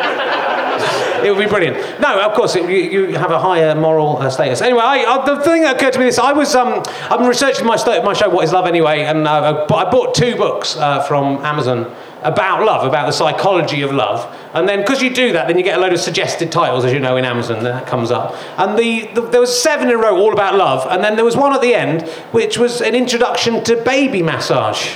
It 1.25 1.31
would 1.31 1.39
be 1.39 1.49
brilliant. 1.49 1.99
No, 1.99 2.21
of 2.21 2.35
course, 2.35 2.55
it, 2.55 2.69
you, 2.69 3.07
you 3.07 3.17
have 3.17 3.31
a 3.31 3.39
higher 3.39 3.73
moral 3.73 4.17
uh, 4.17 4.29
status. 4.29 4.61
Anyway, 4.61 4.81
I, 4.83 5.03
uh, 5.05 5.25
the 5.25 5.41
thing 5.43 5.63
that 5.63 5.77
occurred 5.77 5.93
to 5.93 5.99
me 5.99 6.07
is 6.07 6.19
I 6.19 6.33
was 6.33 6.53
um, 6.53 6.83
I'm 7.09 7.27
researching 7.27 7.65
my, 7.65 7.77
sto- 7.77 8.03
my 8.03 8.13
show, 8.13 8.29
What 8.29 8.43
Is 8.43 8.53
Love 8.53 8.67
Anyway, 8.67 9.03
and 9.05 9.27
uh, 9.27 9.65
I 9.67 9.89
bought 9.89 10.13
two 10.13 10.35
books 10.35 10.77
uh, 10.77 11.01
from 11.01 11.43
Amazon 11.43 11.91
about 12.25 12.65
love, 12.65 12.85
about 12.85 13.05
the 13.05 13.11
psychology 13.11 13.81
of 13.81 13.91
love. 13.91 14.33
And 14.53 14.67
then, 14.67 14.79
because 14.79 15.01
you 15.01 15.13
do 15.13 15.33
that, 15.33 15.47
then 15.47 15.57
you 15.57 15.63
get 15.63 15.77
a 15.77 15.81
load 15.81 15.93
of 15.93 15.99
suggested 15.99 16.51
titles, 16.51 16.85
as 16.85 16.93
you 16.93 16.99
know, 16.99 17.17
in 17.17 17.25
Amazon, 17.25 17.63
that 17.63 17.87
comes 17.87 18.11
up. 18.11 18.35
And 18.57 18.77
the, 18.77 19.07
the, 19.13 19.21
there 19.21 19.41
was 19.41 19.61
seven 19.61 19.89
in 19.89 19.95
a 19.95 19.97
row 19.97 20.17
all 20.17 20.33
about 20.33 20.55
love, 20.55 20.87
and 20.89 21.03
then 21.03 21.15
there 21.15 21.25
was 21.25 21.37
one 21.37 21.53
at 21.53 21.61
the 21.61 21.75
end, 21.75 22.03
which 22.31 22.57
was 22.57 22.81
an 22.81 22.95
introduction 22.95 23.63
to 23.65 23.75
baby 23.83 24.21
massage. 24.21 24.95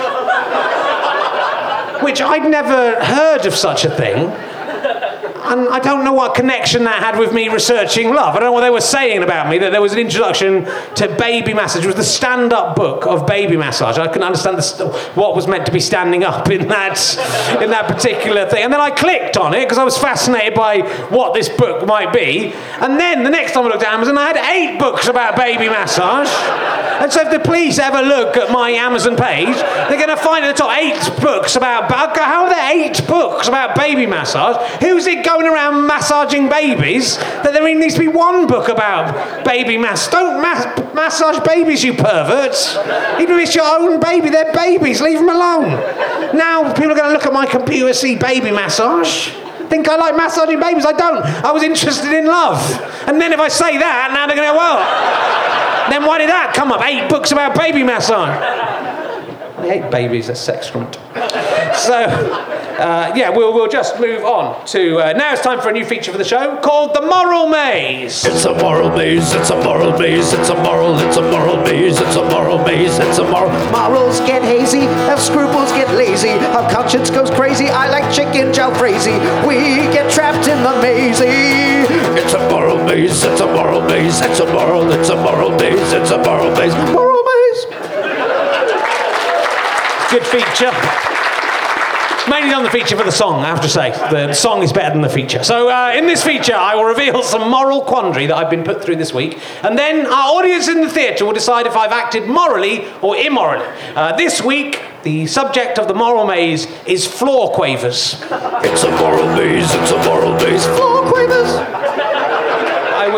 which 2.02 2.20
I'd 2.20 2.50
never 2.50 3.04
heard 3.04 3.46
of 3.46 3.54
such 3.54 3.84
a 3.84 3.90
thing. 3.90 4.30
And 5.50 5.68
I 5.68 5.80
don't 5.80 6.04
know 6.04 6.12
what 6.12 6.36
connection 6.36 6.84
that 6.84 7.02
had 7.02 7.18
with 7.18 7.32
me 7.32 7.48
researching 7.48 8.14
love. 8.14 8.36
I 8.36 8.38
don't 8.38 8.46
know 8.46 8.52
what 8.52 8.60
they 8.60 8.70
were 8.70 8.80
saying 8.80 9.24
about 9.24 9.48
me, 9.48 9.58
that 9.58 9.70
there 9.72 9.82
was 9.82 9.92
an 9.92 9.98
introduction 9.98 10.64
to 10.94 11.16
baby 11.18 11.54
massage. 11.54 11.82
It 11.82 11.88
was 11.88 11.96
the 11.96 12.04
stand 12.04 12.52
up 12.52 12.76
book 12.76 13.04
of 13.04 13.26
baby 13.26 13.56
massage. 13.56 13.98
I 13.98 14.06
couldn't 14.06 14.22
understand 14.22 14.58
the 14.58 14.86
what 15.14 15.34
was 15.34 15.48
meant 15.48 15.66
to 15.66 15.72
be 15.72 15.80
standing 15.80 16.22
up 16.22 16.48
in 16.50 16.68
that, 16.68 16.98
in 17.60 17.70
that 17.70 17.88
particular 17.88 18.48
thing. 18.48 18.62
And 18.62 18.72
then 18.72 18.80
I 18.80 18.90
clicked 18.90 19.36
on 19.36 19.52
it 19.52 19.64
because 19.64 19.78
I 19.78 19.82
was 19.82 19.98
fascinated 19.98 20.54
by 20.54 20.82
what 21.08 21.34
this 21.34 21.48
book 21.48 21.84
might 21.84 22.12
be. 22.12 22.52
And 22.80 23.00
then 23.00 23.24
the 23.24 23.30
next 23.30 23.52
time 23.52 23.64
I 23.64 23.68
looked 23.70 23.82
at 23.82 23.92
Amazon, 23.92 24.18
I 24.18 24.28
had 24.28 24.36
eight 24.54 24.78
books 24.78 25.08
about 25.08 25.34
baby 25.34 25.68
massage. 25.68 26.28
And 27.00 27.10
so 27.10 27.22
if 27.22 27.30
the 27.32 27.40
police 27.40 27.78
ever 27.80 28.02
look 28.02 28.36
at 28.36 28.52
my 28.52 28.70
Amazon 28.70 29.16
page, 29.16 29.56
they're 29.56 29.98
going 29.98 30.08
to 30.08 30.16
find 30.16 30.44
the 30.44 30.52
top 30.52 30.76
eight 30.78 31.00
books 31.20 31.56
about. 31.56 31.90
How 31.90 32.44
are 32.44 32.50
there 32.50 32.72
eight 32.72 33.04
books 33.08 33.48
about 33.48 33.74
baby 33.74 34.06
massage? 34.06 34.56
Who's 34.80 35.06
it 35.06 35.24
going 35.24 35.39
around 35.46 35.86
massaging 35.86 36.48
babies 36.48 37.16
that 37.18 37.52
there 37.52 37.74
needs 37.74 37.94
to 37.94 38.00
be 38.00 38.08
one 38.08 38.46
book 38.46 38.68
about 38.68 39.44
baby 39.44 39.78
mass? 39.78 40.08
Don't 40.08 40.40
ma- 40.42 40.92
massage 40.94 41.38
babies, 41.46 41.84
you 41.84 41.94
perverts. 41.94 42.76
Even 43.20 43.38
if 43.38 43.48
it's 43.48 43.54
your 43.54 43.64
own 43.64 44.00
baby, 44.00 44.30
they're 44.30 44.52
babies. 44.52 45.00
Leave 45.00 45.18
them 45.18 45.28
alone. 45.28 45.70
Now 46.36 46.72
people 46.72 46.92
are 46.92 46.96
going 46.96 47.08
to 47.08 47.12
look 47.12 47.26
at 47.26 47.32
my 47.32 47.46
computer, 47.46 47.92
see 47.92 48.16
baby 48.16 48.50
massage. 48.50 49.30
Think 49.68 49.88
I 49.88 49.96
like 49.96 50.16
massaging 50.16 50.58
babies? 50.58 50.84
I 50.84 50.92
don't. 50.92 51.22
I 51.24 51.52
was 51.52 51.62
interested 51.62 52.12
in 52.12 52.26
love. 52.26 52.58
And 53.06 53.20
then 53.20 53.32
if 53.32 53.38
I 53.38 53.48
say 53.48 53.78
that, 53.78 54.10
now 54.12 54.26
they're 54.26 54.34
going 54.34 54.48
to 54.48 54.52
go, 54.52 54.58
well, 54.58 55.90
then 55.90 56.04
why 56.04 56.18
did 56.18 56.28
that 56.28 56.52
come 56.54 56.72
up? 56.72 56.82
Eight 56.84 57.08
books 57.08 57.30
about 57.30 57.56
baby 57.56 57.82
massage. 57.84 58.30
I 59.60 59.68
hate 59.68 59.90
babies, 59.90 60.28
that's 60.28 60.48
excrement. 60.48 60.94
So, 61.76 61.94
uh, 62.80 63.12
yeah, 63.14 63.28
we'll, 63.28 63.52
we'll 63.52 63.68
just 63.68 64.00
move 64.00 64.24
on 64.24 64.64
to. 64.66 64.98
Uh, 64.98 65.12
now 65.12 65.32
it's 65.34 65.42
time 65.42 65.60
for 65.60 65.68
a 65.68 65.72
new 65.72 65.84
feature 65.84 66.10
for 66.10 66.16
the 66.18 66.24
show 66.24 66.58
called 66.62 66.94
The 66.94 67.02
Moral 67.02 67.46
Maze. 67.46 68.24
It's 68.24 68.46
a 68.46 68.54
moral 68.54 68.88
maze, 68.90 69.34
it's 69.34 69.50
a 69.50 69.56
moral 69.62 69.98
maze, 69.98 70.32
it's 70.32 70.48
a 70.48 70.54
moral, 70.62 70.98
it's 70.98 71.18
a 71.18 71.22
moral 71.22 71.58
maze, 71.58 72.00
it's 72.00 72.16
a 72.16 72.24
moral 72.30 72.58
maze, 72.64 72.98
it's 72.98 73.18
a 73.18 73.24
moral. 73.24 73.50
Morals 73.70 74.20
get 74.20 74.42
hazy, 74.42 74.86
our 75.12 75.18
scruples 75.18 75.70
get 75.72 75.94
lazy, 75.94 76.30
our 76.30 76.70
conscience 76.70 77.10
goes 77.10 77.30
crazy. 77.30 77.68
I 77.68 77.90
like 77.90 78.12
chicken 78.14 78.52
jalfrezi. 78.52 79.18
We 79.46 79.84
get 79.92 80.10
trapped 80.10 80.48
in 80.48 80.62
the 80.62 80.80
mazy. 80.80 81.28
It's 82.18 82.32
a 82.32 82.50
moral 82.50 82.82
maze, 82.84 83.22
it's 83.22 83.40
a 83.40 83.46
moral 83.46 83.82
maze, 83.82 84.22
it's 84.22 84.40
a 84.40 84.46
moral, 84.46 84.90
it's 84.90 85.10
a 85.10 85.16
moral 85.16 85.50
maze, 85.50 85.92
it's 85.92 86.10
a 86.10 86.18
moral 86.18 86.50
maze, 86.56 86.74
moral 86.92 87.22
maze. 87.24 87.66
Good 90.10 90.26
feature. 90.26 90.72
Mainly 92.28 92.50
done 92.50 92.64
the 92.64 92.70
feature 92.70 92.96
for 92.96 93.04
the 93.04 93.12
song, 93.12 93.44
I 93.44 93.46
have 93.46 93.60
to 93.60 93.68
say. 93.68 93.90
The 94.10 94.34
song 94.34 94.62
is 94.62 94.72
better 94.72 94.90
than 94.90 95.02
the 95.02 95.08
feature. 95.08 95.44
So, 95.44 95.68
uh, 95.68 95.92
in 95.94 96.06
this 96.06 96.24
feature, 96.24 96.54
I 96.54 96.74
will 96.74 96.84
reveal 96.84 97.22
some 97.22 97.48
moral 97.48 97.82
quandary 97.82 98.26
that 98.26 98.36
I've 98.36 98.50
been 98.50 98.64
put 98.64 98.82
through 98.82 98.96
this 98.96 99.14
week, 99.14 99.38
and 99.62 99.78
then 99.78 100.06
our 100.06 100.34
audience 100.34 100.66
in 100.66 100.80
the 100.80 100.88
theatre 100.88 101.24
will 101.24 101.32
decide 101.32 101.66
if 101.66 101.76
I've 101.76 101.92
acted 101.92 102.26
morally 102.26 102.86
or 103.02 103.16
immorally. 103.16 103.64
Uh, 103.94 104.16
this 104.16 104.42
week, 104.42 104.82
the 105.04 105.26
subject 105.26 105.78
of 105.78 105.86
the 105.88 105.94
moral 105.94 106.26
maze 106.26 106.66
is 106.86 107.06
floor 107.06 107.52
quavers. 107.52 108.14
It's 108.64 108.82
a 108.82 108.90
moral 108.90 109.26
maze, 109.36 109.72
it's 109.72 109.92
a 109.92 110.04
moral 110.04 110.32
maze, 110.34 110.66
floor 110.66 110.76
quavers. 110.76 110.99
I 110.99 110.99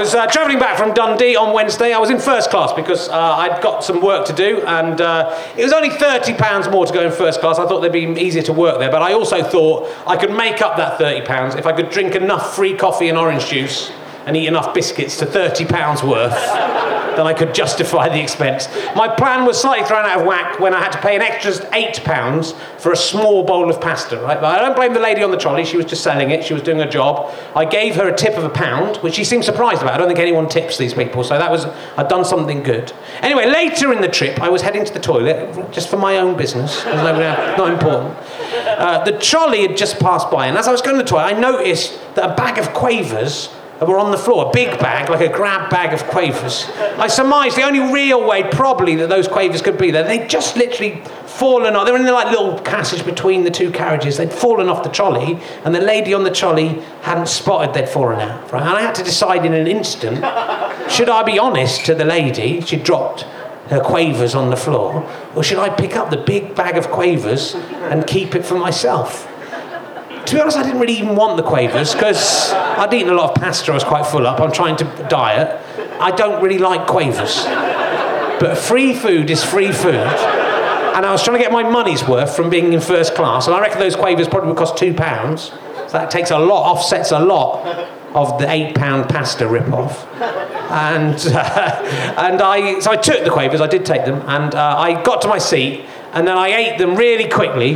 was 0.02 0.16
uh, 0.16 0.26
travelling 0.26 0.58
back 0.58 0.76
from 0.76 0.92
Dundee 0.94 1.36
on 1.36 1.54
Wednesday. 1.54 1.92
I 1.92 1.98
was 1.98 2.10
in 2.10 2.18
first 2.18 2.50
class 2.50 2.72
because 2.72 3.08
uh, 3.08 3.14
I'd 3.14 3.62
got 3.62 3.84
some 3.84 4.00
work 4.00 4.26
to 4.26 4.32
do, 4.32 4.60
and 4.66 5.00
uh, 5.00 5.40
it 5.56 5.62
was 5.62 5.72
only 5.72 5.90
£30 5.90 6.72
more 6.72 6.84
to 6.84 6.92
go 6.92 7.06
in 7.06 7.12
first 7.12 7.38
class. 7.38 7.60
I 7.60 7.68
thought 7.68 7.82
they'd 7.82 7.92
be 7.92 8.20
easier 8.20 8.42
to 8.42 8.52
work 8.52 8.80
there, 8.80 8.90
but 8.90 9.00
I 9.00 9.12
also 9.12 9.44
thought 9.44 9.88
I 10.04 10.16
could 10.16 10.32
make 10.32 10.60
up 10.60 10.76
that 10.76 10.98
£30 10.98 11.56
if 11.56 11.66
I 11.66 11.72
could 11.72 11.90
drink 11.90 12.16
enough 12.16 12.56
free 12.56 12.76
coffee 12.76 13.10
and 13.10 13.16
orange 13.16 13.46
juice 13.46 13.92
and 14.26 14.36
eat 14.36 14.48
enough 14.48 14.74
biscuits 14.74 15.18
to 15.18 15.26
£30 15.26 16.02
worth, 16.02 16.32
then 17.16 17.26
I 17.26 17.34
could 17.34 17.54
justify 17.54 18.08
the 18.08 18.20
expense. 18.20 18.68
My 18.94 19.08
plan 19.08 19.44
was 19.44 19.60
slightly 19.60 19.86
thrown 19.86 20.04
out 20.04 20.20
of 20.20 20.26
whack 20.26 20.60
when 20.60 20.74
I 20.74 20.80
had 20.80 20.92
to 20.92 21.00
pay 21.00 21.16
an 21.16 21.22
extra 21.22 21.52
£8 21.52 22.54
for 22.80 22.92
a 22.92 22.96
small 22.96 23.44
bowl 23.44 23.70
of 23.70 23.80
pasta, 23.80 24.18
right? 24.18 24.40
But 24.40 24.58
I 24.58 24.62
don't 24.62 24.76
blame 24.76 24.92
the 24.92 25.00
lady 25.00 25.22
on 25.22 25.30
the 25.30 25.36
trolley, 25.36 25.64
she 25.64 25.76
was 25.76 25.86
just 25.86 26.02
selling 26.02 26.30
it, 26.30 26.44
she 26.44 26.54
was 26.54 26.62
doing 26.62 26.78
her 26.78 26.88
job. 26.88 27.32
I 27.54 27.64
gave 27.64 27.96
her 27.96 28.08
a 28.08 28.16
tip 28.16 28.36
of 28.36 28.44
a 28.44 28.50
pound, 28.50 28.96
which 28.98 29.14
she 29.14 29.24
seemed 29.24 29.44
surprised 29.44 29.82
about. 29.82 29.94
I 29.94 29.98
don't 29.98 30.08
think 30.08 30.18
anyone 30.18 30.48
tips 30.48 30.78
these 30.78 30.94
people, 30.94 31.24
so 31.24 31.38
that 31.38 31.50
was, 31.50 31.66
I'd 31.96 32.08
done 32.08 32.24
something 32.24 32.62
good. 32.62 32.92
Anyway, 33.20 33.46
later 33.46 33.92
in 33.92 34.00
the 34.00 34.08
trip, 34.08 34.40
I 34.40 34.48
was 34.48 34.62
heading 34.62 34.84
to 34.84 34.92
the 34.92 35.00
toilet, 35.00 35.72
just 35.72 35.88
for 35.88 35.96
my 35.96 36.18
own 36.18 36.36
business, 36.36 36.84
no- 36.84 37.56
not 37.56 37.70
important. 37.70 38.16
Uh, 38.66 39.04
the 39.04 39.12
trolley 39.18 39.62
had 39.66 39.76
just 39.76 39.98
passed 40.00 40.30
by, 40.30 40.46
and 40.46 40.56
as 40.56 40.68
I 40.68 40.72
was 40.72 40.82
going 40.82 40.96
to 40.96 41.02
the 41.02 41.08
toilet, 41.08 41.34
I 41.34 41.38
noticed 41.38 41.98
that 42.14 42.30
a 42.30 42.34
bag 42.34 42.58
of 42.58 42.72
quavers 42.74 43.48
were 43.86 43.98
on 43.98 44.10
the 44.10 44.18
floor, 44.18 44.48
a 44.48 44.50
big 44.52 44.78
bag, 44.78 45.08
like 45.10 45.20
a 45.20 45.32
grab 45.32 45.70
bag 45.70 45.92
of 45.92 46.04
quavers. 46.04 46.66
I 46.98 47.08
surmised 47.08 47.56
the 47.56 47.62
only 47.62 47.80
real 47.92 48.26
way, 48.26 48.42
probably, 48.42 48.96
that 48.96 49.08
those 49.08 49.28
quavers 49.28 49.62
could 49.62 49.78
be 49.78 49.90
there, 49.90 50.04
they'd 50.04 50.28
just 50.28 50.56
literally 50.56 51.02
fallen 51.26 51.74
off. 51.74 51.86
They 51.86 51.92
were 51.92 51.98
in 51.98 52.04
the 52.04 52.12
like 52.12 52.30
little 52.30 52.58
passage 52.60 53.04
between 53.04 53.44
the 53.44 53.50
two 53.50 53.70
carriages. 53.70 54.16
They'd 54.18 54.32
fallen 54.32 54.68
off 54.68 54.82
the 54.82 54.90
trolley, 54.90 55.40
and 55.64 55.74
the 55.74 55.80
lady 55.80 56.14
on 56.14 56.24
the 56.24 56.30
trolley 56.30 56.80
hadn't 57.02 57.28
spotted 57.28 57.74
they'd 57.74 57.88
fallen 57.88 58.20
out. 58.20 58.52
Right? 58.52 58.62
And 58.62 58.70
I 58.70 58.82
had 58.82 58.94
to 58.96 59.02
decide 59.02 59.44
in 59.46 59.54
an 59.54 59.66
instant: 59.66 60.16
should 60.90 61.08
I 61.08 61.22
be 61.24 61.38
honest 61.38 61.86
to 61.86 61.94
the 61.94 62.04
lady? 62.04 62.60
She 62.60 62.76
dropped 62.76 63.22
her 63.70 63.80
quavers 63.80 64.34
on 64.34 64.50
the 64.50 64.56
floor, 64.56 65.08
or 65.34 65.42
should 65.42 65.58
I 65.58 65.70
pick 65.70 65.96
up 65.96 66.10
the 66.10 66.18
big 66.18 66.54
bag 66.54 66.76
of 66.76 66.90
quavers 66.90 67.54
and 67.54 68.06
keep 68.06 68.34
it 68.34 68.44
for 68.44 68.58
myself? 68.58 69.26
To 70.26 70.34
be 70.34 70.40
honest, 70.40 70.56
I 70.56 70.62
didn't 70.62 70.80
really 70.80 70.94
even 70.94 71.16
want 71.16 71.36
the 71.36 71.42
quavers 71.42 71.92
because 71.92 72.52
I'd 72.52 72.92
eaten 72.94 73.10
a 73.10 73.14
lot 73.14 73.30
of 73.30 73.42
pasta. 73.42 73.70
I 73.72 73.74
was 73.74 73.84
quite 73.84 74.06
full 74.06 74.26
up. 74.26 74.40
I'm 74.40 74.52
trying 74.52 74.76
to 74.76 74.84
diet. 75.10 75.60
I 76.00 76.10
don't 76.10 76.42
really 76.42 76.58
like 76.58 76.86
quavers, 76.86 77.44
but 77.44 78.56
free 78.56 78.94
food 78.94 79.30
is 79.30 79.44
free 79.44 79.72
food. 79.72 79.94
And 79.94 81.06
I 81.06 81.10
was 81.10 81.22
trying 81.22 81.38
to 81.38 81.42
get 81.42 81.52
my 81.52 81.62
money's 81.62 82.06
worth 82.06 82.36
from 82.36 82.50
being 82.50 82.72
in 82.72 82.80
first 82.80 83.14
class, 83.14 83.46
and 83.46 83.56
I 83.56 83.60
reckon 83.60 83.78
those 83.78 83.96
quavers 83.96 84.28
probably 84.28 84.50
would 84.50 84.58
cost 84.58 84.76
two 84.76 84.94
pounds. 84.94 85.52
So 85.86 85.98
that 85.98 86.10
takes 86.10 86.30
a 86.30 86.38
lot, 86.38 86.70
offsets 86.70 87.12
a 87.12 87.18
lot 87.18 87.66
of 88.14 88.38
the 88.38 88.50
eight 88.50 88.74
pound 88.74 89.08
pasta 89.08 89.48
rip-off. 89.48 90.06
And, 90.20 91.14
uh, 91.26 92.14
and 92.18 92.40
I, 92.40 92.78
so 92.80 92.90
I 92.90 92.96
took 92.96 93.24
the 93.24 93.30
quavers, 93.30 93.60
I 93.60 93.66
did 93.66 93.84
take 93.84 94.04
them, 94.04 94.22
and 94.26 94.54
uh, 94.54 94.76
I 94.78 95.02
got 95.02 95.22
to 95.22 95.28
my 95.28 95.38
seat, 95.38 95.84
and 96.12 96.26
then 96.26 96.36
I 96.36 96.48
ate 96.48 96.78
them 96.78 96.94
really 96.94 97.28
quickly, 97.28 97.74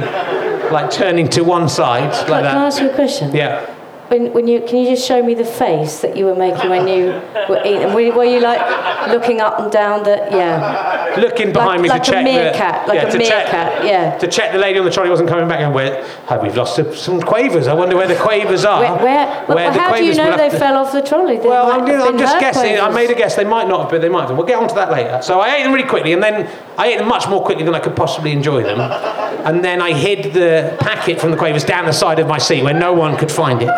like 0.72 0.90
turning 0.90 1.28
to 1.30 1.42
one 1.42 1.68
side, 1.68 2.10
like 2.10 2.26
Can 2.26 2.32
I 2.34 2.42
that. 2.42 2.56
ask 2.56 2.80
you 2.82 2.90
a 2.90 2.94
question? 2.94 3.34
Yeah. 3.34 3.72
When, 4.08 4.32
when 4.32 4.46
you 4.46 4.60
can 4.60 4.78
you 4.78 4.90
just 4.90 5.06
show 5.06 5.22
me 5.22 5.34
the 5.34 5.44
face 5.44 6.00
that 6.00 6.16
you 6.16 6.26
were 6.26 6.34
making 6.36 6.70
when 6.70 6.86
you 6.86 7.06
were 7.48 7.60
eating? 7.64 7.92
Were, 7.92 8.12
were 8.12 8.24
you 8.24 8.40
like 8.40 8.60
looking 9.08 9.40
up 9.40 9.58
and 9.58 9.70
down 9.72 10.04
the 10.04 10.16
yeah? 10.30 11.14
Looking 11.18 11.52
behind 11.52 11.80
like, 11.80 11.82
me 11.82 11.88
like 11.88 12.02
to 12.02 12.10
check 12.10 12.20
a 12.20 12.24
meerkat, 12.24 12.86
the, 12.86 12.92
like 12.92 13.02
yeah, 13.02 13.08
a 13.08 13.10
to 13.10 13.18
meerkat, 13.18 13.50
check, 13.50 13.84
yeah. 13.84 14.18
to 14.18 14.28
check 14.28 14.52
the 14.52 14.58
lady 14.58 14.78
on 14.78 14.84
the 14.84 14.90
trolley 14.90 15.10
wasn't 15.10 15.28
coming 15.28 15.48
back 15.48 15.60
and 15.60 15.74
where 15.74 16.06
oh, 16.28 16.42
we've 16.42 16.56
lost 16.56 16.76
some- 16.76 17.20
quavers. 17.22 17.66
I 17.66 17.74
wonder 17.74 17.96
where 17.96 18.06
the 18.06 18.16
quavers 18.16 18.64
are. 18.64 18.80
Where, 18.80 19.02
where, 19.02 19.46
well, 19.48 19.72
the 19.72 19.80
how 19.80 19.96
do 19.96 20.04
you 20.04 20.14
know 20.14 20.36
they 20.36 20.50
to- 20.50 20.58
fell 20.58 20.76
off 20.76 20.92
the 20.92 21.02
trolley? 21.02 21.38
They 21.38 21.48
Well, 21.48 21.70
I'm, 21.70 21.84
I'm 21.84 22.18
just 22.18 22.38
guessing. 22.38 22.78
I 22.78 22.90
made 22.90 23.10
a 23.10 23.14
guess. 23.14 23.34
They 23.34 23.44
might 23.44 23.66
not 23.66 23.82
have, 23.82 23.90
but 23.90 24.02
they 24.02 24.08
might 24.08 24.28
have. 24.28 24.36
We'll 24.36 24.46
get 24.46 24.58
onto 24.58 24.74
that 24.74 24.90
later. 24.90 25.20
So 25.22 25.40
I 25.40 25.56
ate 25.56 25.62
them 25.64 25.72
really 25.72 25.88
quickly, 25.88 26.12
and 26.12 26.22
then 26.22 26.48
I 26.76 26.88
ate 26.88 26.98
them 26.98 27.08
much 27.08 27.28
more 27.28 27.42
quickly 27.42 27.64
than 27.64 27.74
I 27.74 27.80
could 27.80 27.96
possibly 27.96 28.32
enjoy 28.32 28.62
them. 28.62 28.78
And 28.80 29.64
then 29.64 29.80
I 29.80 29.92
hid 29.92 30.32
the 30.32 30.76
packet 30.80 31.20
from 31.20 31.30
the 31.30 31.36
quavers 31.36 31.64
down 31.64 31.86
the 31.86 31.92
side 31.92 32.18
of 32.18 32.26
my 32.26 32.38
seat 32.38 32.62
where 32.62 32.74
no 32.74 32.92
one 32.92 33.16
could 33.16 33.32
find 33.32 33.62
it. 33.62 33.70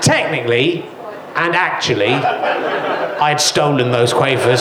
Technically, 0.00 0.82
and 1.34 1.54
actually, 1.54 2.06
I 2.12 3.28
had 3.30 3.40
stolen 3.40 3.90
those 3.92 4.12
quavers. 4.12 4.60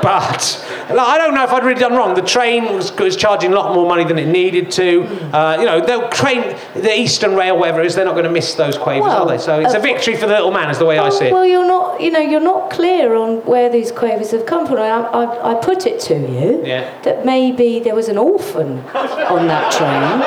But 0.00 0.64
I 0.90 1.18
don't 1.18 1.34
know 1.34 1.42
if 1.42 1.50
I'd 1.50 1.64
really 1.64 1.80
done 1.80 1.92
wrong. 1.94 2.14
The 2.14 2.22
train 2.22 2.64
was, 2.66 2.92
was 2.96 3.16
charging 3.16 3.52
a 3.52 3.56
lot 3.56 3.74
more 3.74 3.86
money 3.86 4.04
than 4.04 4.16
it 4.16 4.26
needed 4.28 4.70
to. 4.72 5.02
Uh, 5.36 5.56
you 5.58 5.66
know, 5.66 5.80
the 5.84 6.06
train, 6.12 6.56
the 6.74 6.96
Eastern 6.96 7.34
Rail, 7.34 7.58
whatever 7.58 7.80
it 7.80 7.86
is, 7.86 7.96
they're 7.96 8.04
not 8.04 8.12
going 8.12 8.24
to 8.24 8.30
miss 8.30 8.54
those 8.54 8.78
quavers, 8.78 9.10
are 9.12 9.26
they? 9.26 9.38
So 9.38 9.58
it's 9.58 9.74
a 9.74 9.80
victory 9.80 10.14
for 10.14 10.26
the 10.28 10.34
little 10.34 10.52
man, 10.52 10.70
is 10.70 10.78
the 10.78 10.86
way 10.86 10.98
I 10.98 11.08
see 11.10 11.26
it. 11.26 11.32
Well, 11.32 11.44
you're 11.44 11.66
not, 11.66 12.00
you 12.00 12.12
know, 12.12 12.20
you're 12.20 12.38
not 12.40 12.70
clear 12.70 13.16
on 13.16 13.44
where 13.44 13.68
these 13.68 13.90
quavers 13.90 14.30
have 14.30 14.46
come 14.46 14.66
from. 14.68 14.76
I, 14.78 14.88
I, 15.00 15.50
I 15.52 15.54
put 15.60 15.84
it 15.84 15.98
to 16.02 16.14
you 16.14 16.62
Yeah. 16.64 17.02
that 17.02 17.26
maybe 17.26 17.80
there 17.80 17.96
was 17.96 18.08
an 18.08 18.16
orphan 18.16 18.78
on 18.94 19.48
that 19.48 19.72
train, 19.72 20.22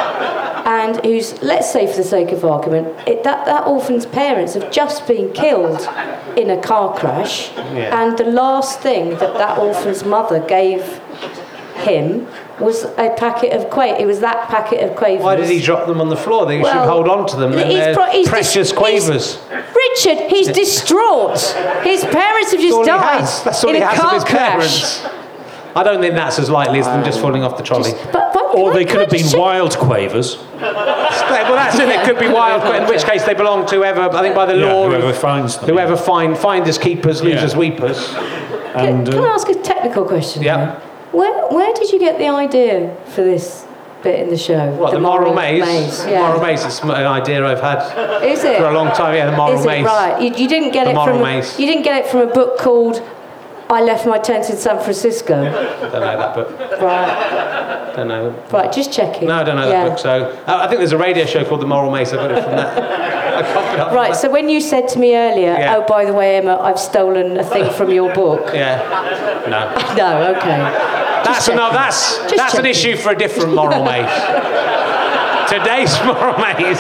and 0.66 1.04
who's, 1.06 1.42
let's 1.42 1.72
say, 1.72 1.88
for 1.88 1.98
the 1.98 2.04
sake 2.04 2.32
of 2.32 2.44
argument, 2.46 2.88
it, 3.08 3.24
that 3.24 3.46
that 3.46 3.68
orphan's 3.68 4.06
parents 4.06 4.54
have 4.54 4.72
just 4.72 5.08
been 5.08 5.32
killed 5.34 5.82
in 6.38 6.50
a 6.50 6.62
car 6.62 6.96
crash, 6.98 7.52
Yeah. 7.56 8.02
and 8.02 8.18
the 8.18 8.26
last 8.26 8.80
thing 8.82 9.10
that 9.12 9.34
that 9.36 9.58
orphan's 9.58 10.04
mother 10.04 10.40
gave 10.40 10.82
him 11.76 12.28
was 12.60 12.84
a 12.84 13.14
packet 13.18 13.54
of 13.54 13.70
quavers. 13.72 14.02
It 14.02 14.06
was 14.06 14.20
that 14.20 14.48
packet 14.50 14.88
of 14.88 14.96
quavers. 14.96 15.24
Why 15.24 15.36
did 15.36 15.50
he 15.50 15.60
drop 15.62 15.88
them 15.88 16.00
on 16.00 16.10
the 16.10 16.16
floor? 16.18 16.46
They 16.46 16.60
should 16.62 16.68
hold 16.72 17.08
on 17.08 17.26
to 17.28 17.36
them. 17.36 17.54
he's 17.54 17.60
They're 17.60 17.96
pro- 17.96 18.06
he's 18.12 18.30
precious 18.30 18.70
dis- 18.70 18.78
quavers. 18.78 19.40
Richard, 19.50 20.30
he's 20.30 20.48
distraught. 20.48 21.40
His 21.84 22.04
parents 22.06 22.52
have 22.52 22.62
That's 22.62 22.74
all 22.74 22.86
just 22.86 22.86
he 22.86 22.86
died 22.86 23.20
has. 23.22 23.44
That's 23.44 23.64
all 23.64 23.70
in 23.72 23.76
he 23.78 23.82
a 23.82 23.86
has 23.88 23.98
of 23.98 24.04
car 24.04 24.14
his 24.14 24.24
crash. 24.24 25.12
I 25.76 25.84
don't 25.84 26.02
think 26.02 26.16
that's 26.16 26.38
as 26.38 26.50
likely 26.50 26.80
as 26.80 26.86
them 26.86 27.04
just 27.06 27.18
um, 27.20 27.24
falling 27.24 27.44
off 27.44 27.56
the 27.58 27.64
trolley. 27.64 27.94
But, 28.12 28.31
but 28.31 28.31
Or 28.54 28.74
they 28.74 28.86
could 28.86 29.00
have 29.02 29.10
been 29.10 29.20
just 29.20 29.38
wild 29.38 29.78
quavers. 29.78 30.38
well, 30.60 30.74
that's 31.56 31.78
it. 31.80 31.90
It 31.90 32.06
could 32.06 32.20
be 32.20 32.28
wild, 32.28 32.64
in 32.82 32.88
which 32.88 33.04
case 33.04 33.24
they 33.24 33.34
belong 33.34 33.66
to 33.68 33.76
whoever. 33.76 34.02
I 34.02 34.22
think 34.22 34.36
by 34.36 34.46
the 34.46 34.58
Yeah, 34.58 34.74
law, 34.74 34.88
whoever 34.88 35.08
of- 35.10 35.18
finds 35.18 35.58
them. 35.58 35.70
whoever 35.70 35.96
find 35.96 36.38
finders 36.38 36.78
keepers, 36.78 37.22
losers 37.24 37.54
Yeah. 37.54 37.60
weepers. 37.60 38.14
And 38.76 39.06
Can 39.08 39.24
I 39.24 39.30
uh, 39.30 39.34
ask 39.34 39.50
a 39.50 39.56
technical 39.56 40.06
question? 40.06 40.44
Yeah. 40.44 40.58
here? 40.58 40.82
Where, 41.12 41.48
where 41.50 41.74
did 41.74 41.92
you 41.92 42.00
get 42.00 42.18
the 42.18 42.28
idea 42.30 42.96
for 43.08 43.22
this 43.22 43.66
bit 44.02 44.20
in 44.20 44.30
the 44.30 44.38
show? 44.38 44.72
What 44.72 44.92
the, 44.94 45.00
moral, 45.00 45.34
maze? 45.34 46.06
yeah. 46.08 46.22
Moral 46.28 46.42
maze 46.42 46.64
is 46.66 46.80
an 46.82 46.92
idea 46.92 47.46
I've 47.46 47.60
had 47.62 48.24
Is 48.24 48.44
it? 48.46 48.58
for 48.58 48.66
a 48.66 48.72
long 48.74 48.88
time. 48.94 49.16
Yeah, 49.16 49.30
the 49.30 49.36
moral 49.38 49.60
Is 49.60 49.66
maze. 49.66 49.82
it 49.86 49.88
right? 49.88 50.22
You, 50.22 50.34
you 50.36 50.48
didn't 50.48 50.72
get 50.72 50.86
The 50.86 50.92
it 50.92 50.96
moral 50.96 51.16
from 51.18 51.24
maze. 51.24 51.60
you 51.60 51.66
didn't 51.68 51.84
get 51.84 52.06
it 52.06 52.10
from 52.10 52.22
a 52.22 52.28
book 52.34 52.58
called 52.60 53.02
"I 53.72 53.82
Left 53.82 54.06
My 54.06 54.20
Tent 54.20 54.50
in 54.50 54.58
San 54.58 54.80
Francisco." 54.80 55.36
Don't 55.82 55.94
know 55.94 56.18
that 56.18 56.36
book. 56.36 56.50
right, 56.82 57.94
Don't 57.96 58.08
know. 58.08 58.30
right. 58.52 58.72
Just 58.72 58.92
checking. 58.94 59.28
No, 59.28 59.36
I 59.36 59.44
don't 59.44 59.56
know 59.56 59.68
yeah. 59.70 59.84
that 59.84 59.90
book. 59.90 60.00
So 60.00 60.12
uh, 60.48 60.60
I 60.64 60.68
think 60.68 60.80
there's 60.80 60.92
a 60.92 60.98
radio 60.98 61.26
show 61.26 61.44
called 61.46 61.62
The 61.62 61.66
Moral 61.68 61.92
Maze. 61.92 62.14
I 62.14 62.18
got 62.18 62.32
it 62.32 62.44
from 62.44 62.56
that. 62.56 62.78
I 63.42 63.54
copied 63.54 63.74
it 63.74 63.80
up 63.80 63.88
from 63.90 63.96
Right. 63.98 64.16
So 64.16 64.30
when 64.30 64.50
you 64.50 64.60
said 64.62 64.88
to 64.90 65.00
me 65.00 65.16
earlier, 65.16 65.54
Yeah. 65.58 65.76
"Oh, 65.78 65.86
by 65.88 66.06
the 66.06 66.14
way, 66.14 66.38
Emma, 66.38 66.58
I've 66.60 66.80
stolen 66.80 67.38
a 67.38 67.44
thing 67.44 67.72
from 67.72 67.90
your 67.92 68.14
book," 68.14 68.52
Yeah. 68.54 68.78
No. 69.48 69.96
no, 69.96 70.32
okay. 70.38 70.58
That's 71.24 71.48
enough. 71.48 71.74
That's 71.74 72.18
Just 72.24 72.36
that's 72.38 72.54
an 72.56 72.66
issue 72.66 72.96
for 72.98 73.12
a 73.12 73.18
different 73.18 73.54
moral 73.54 73.84
maze. 73.84 74.10
Today's 75.50 75.94
moral 76.06 76.38
maze 76.40 76.80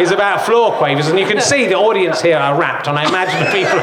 is 0.00 0.10
about 0.12 0.42
floor 0.44 0.72
quavers, 0.76 1.08
and 1.08 1.18
you 1.18 1.26
can 1.26 1.40
see 1.40 1.66
the 1.66 1.74
audience 1.74 2.20
here 2.20 2.36
are 2.36 2.58
rapt, 2.58 2.86
and 2.88 2.98
I 2.98 3.08
imagine 3.08 3.38
the 3.44 3.50
people. 3.52 3.78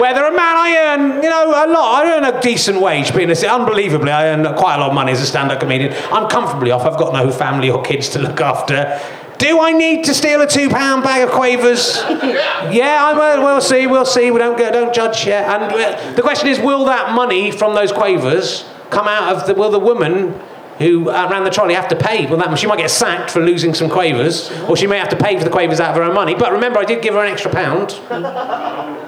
Whether 0.00 0.24
a 0.24 0.30
man, 0.30 0.56
I 0.56 0.76
earn, 0.76 1.22
you 1.22 1.30
know, 1.30 1.48
a 1.48 1.66
lot. 1.66 2.04
I 2.04 2.16
earn 2.16 2.24
a 2.24 2.40
decent 2.40 2.80
wage, 2.80 3.14
being 3.14 3.30
a, 3.30 3.46
unbelievably, 3.46 4.10
I 4.10 4.28
earn 4.28 4.44
quite 4.56 4.76
a 4.76 4.80
lot 4.80 4.88
of 4.88 4.94
money 4.94 5.12
as 5.12 5.20
a 5.20 5.26
stand-up 5.26 5.60
comedian. 5.60 5.94
I'm 6.12 6.28
comfortably 6.28 6.70
off. 6.70 6.82
I've 6.82 6.98
got 6.98 7.12
no 7.12 7.30
family 7.30 7.70
or 7.70 7.82
kids 7.82 8.08
to 8.10 8.18
look 8.18 8.40
after. 8.40 9.00
Do 9.38 9.60
I 9.60 9.72
need 9.72 10.04
to 10.04 10.14
steal 10.14 10.40
a 10.40 10.46
two-pound 10.46 11.02
bag 11.02 11.26
of 11.26 11.34
quavers? 11.34 11.96
yeah, 12.70 13.12
will. 13.12 13.42
We'll 13.42 13.60
see. 13.60 13.86
We'll 13.88 14.06
see. 14.06 14.30
We 14.30 14.38
don't 14.38 14.56
go, 14.56 14.70
don't 14.70 14.94
judge 14.94 15.26
yet. 15.26 15.48
And 15.48 15.72
uh, 15.72 16.12
the 16.12 16.22
question 16.22 16.48
is, 16.48 16.60
will 16.60 16.84
that 16.84 17.12
money 17.14 17.50
from 17.50 17.74
those 17.74 17.90
quavers 17.90 18.64
come 18.90 19.08
out 19.08 19.34
of 19.34 19.46
the? 19.46 19.54
Will 19.54 19.70
the 19.70 19.80
woman 19.80 20.40
who 20.82 21.08
uh, 21.08 21.28
ran 21.30 21.44
the 21.44 21.50
trolley 21.50 21.74
have 21.74 21.88
to 21.88 21.96
pay? 21.96 22.26
Well, 22.26 22.38
that 22.38 22.58
she 22.58 22.66
might 22.66 22.78
get 22.78 22.90
sacked 22.90 23.30
for 23.30 23.40
losing 23.40 23.72
some 23.74 23.88
quavers, 23.88 24.50
or 24.68 24.76
she 24.76 24.86
may 24.86 24.98
have 24.98 25.08
to 25.10 25.16
pay 25.16 25.38
for 25.38 25.44
the 25.44 25.50
quavers 25.50 25.80
out 25.80 25.90
of 25.90 25.96
her 25.96 26.02
own 26.02 26.14
money. 26.14 26.34
But 26.34 26.52
remember, 26.52 26.78
I 26.78 26.84
did 26.84 27.02
give 27.02 27.14
her 27.14 27.24
an 27.24 27.32
extra 27.32 27.50
pound. 27.50 27.92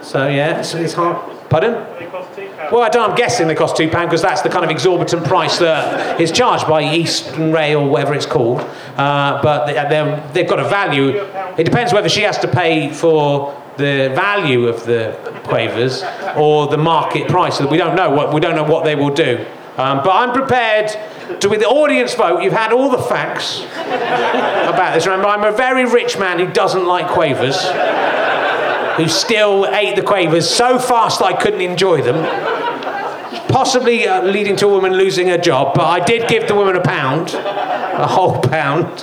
So 0.04 0.28
yeah, 0.28 0.60
it's, 0.60 0.74
it's 0.74 0.94
hard. 0.94 1.16
Pardon? 1.50 1.74
Well, 2.72 2.82
I 2.82 2.88
don't, 2.88 3.10
I'm 3.10 3.16
guessing 3.16 3.46
they 3.46 3.54
cost 3.54 3.76
two 3.76 3.88
pound 3.88 4.08
because 4.08 4.22
that's 4.22 4.42
the 4.42 4.48
kind 4.48 4.64
of 4.64 4.70
exorbitant 4.70 5.24
price 5.24 5.58
that 5.58 6.20
is 6.20 6.32
charged 6.32 6.66
by 6.66 6.94
Eastern 6.94 7.52
Rail, 7.52 7.80
or 7.80 7.88
whatever 7.88 8.14
it's 8.14 8.26
called. 8.26 8.60
Uh, 8.96 9.40
but 9.42 9.66
they, 9.66 10.32
they've 10.32 10.48
got 10.48 10.58
a 10.58 10.68
value. 10.68 11.08
It 11.58 11.64
depends 11.64 11.92
whether 11.92 12.08
she 12.08 12.22
has 12.22 12.38
to 12.38 12.48
pay 12.48 12.92
for 12.92 13.60
the 13.76 14.12
value 14.14 14.66
of 14.66 14.84
the 14.86 15.16
quavers 15.44 16.02
or 16.36 16.68
the 16.68 16.78
market 16.78 17.28
price. 17.28 17.60
We 17.60 17.76
don't 17.76 17.96
know 17.96 18.10
what 18.10 18.32
we 18.32 18.40
don't 18.40 18.54
know 18.54 18.64
what 18.64 18.84
they 18.84 18.94
will 18.94 19.14
do. 19.14 19.44
Um, 19.76 19.98
but 20.04 20.10
I'm 20.10 20.32
prepared 20.32 20.90
to, 21.40 21.48
with 21.48 21.60
the 21.60 21.68
audience 21.68 22.14
vote, 22.14 22.42
you've 22.42 22.52
had 22.52 22.72
all 22.72 22.90
the 22.90 23.02
facts 23.02 23.60
about 23.62 24.94
this. 24.94 25.06
Remember, 25.06 25.28
I'm 25.28 25.44
a 25.44 25.56
very 25.56 25.84
rich 25.84 26.18
man 26.18 26.38
who 26.38 26.46
doesn't 26.52 26.84
like 26.84 27.08
quavers 27.08 27.56
who 28.96 29.08
still 29.08 29.66
ate 29.66 29.96
the 29.96 30.02
quavers 30.02 30.48
so 30.48 30.78
fast 30.78 31.20
I 31.20 31.32
couldn't 31.32 31.60
enjoy 31.60 32.02
them. 32.02 32.22
Possibly 33.48 34.06
uh, 34.06 34.22
leading 34.22 34.56
to 34.56 34.66
a 34.66 34.68
woman 34.68 34.92
losing 34.92 35.28
her 35.28 35.38
job, 35.38 35.74
but 35.74 35.84
I 35.84 36.04
did 36.04 36.28
give 36.28 36.48
the 36.48 36.54
woman 36.54 36.76
a 36.76 36.80
pound, 36.80 37.34
a 37.34 38.06
whole 38.06 38.40
pound, 38.40 39.00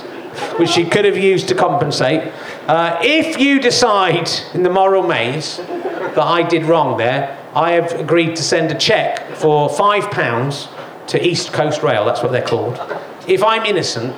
which 0.57 0.69
she 0.69 0.85
could 0.85 1.05
have 1.05 1.17
used 1.17 1.47
to 1.49 1.55
compensate. 1.55 2.31
Uh, 2.67 2.99
if 3.01 3.39
you 3.39 3.59
decide 3.59 4.29
in 4.53 4.63
the 4.63 4.69
moral 4.69 5.03
maze 5.03 5.57
that 5.57 6.19
I 6.19 6.43
did 6.43 6.65
wrong 6.65 6.97
there, 6.97 7.37
I 7.53 7.73
have 7.73 7.91
agreed 7.93 8.35
to 8.37 8.43
send 8.43 8.71
a 8.71 8.75
cheque 8.75 9.35
for 9.35 9.69
five 9.69 10.09
pounds 10.11 10.67
to 11.11 11.25
East 11.25 11.51
Coast 11.51 11.83
Rail, 11.83 12.05
that's 12.05 12.23
what 12.23 12.31
they're 12.31 12.41
called. 12.41 12.79
If 13.27 13.43
I'm 13.43 13.65
innocent, 13.65 14.15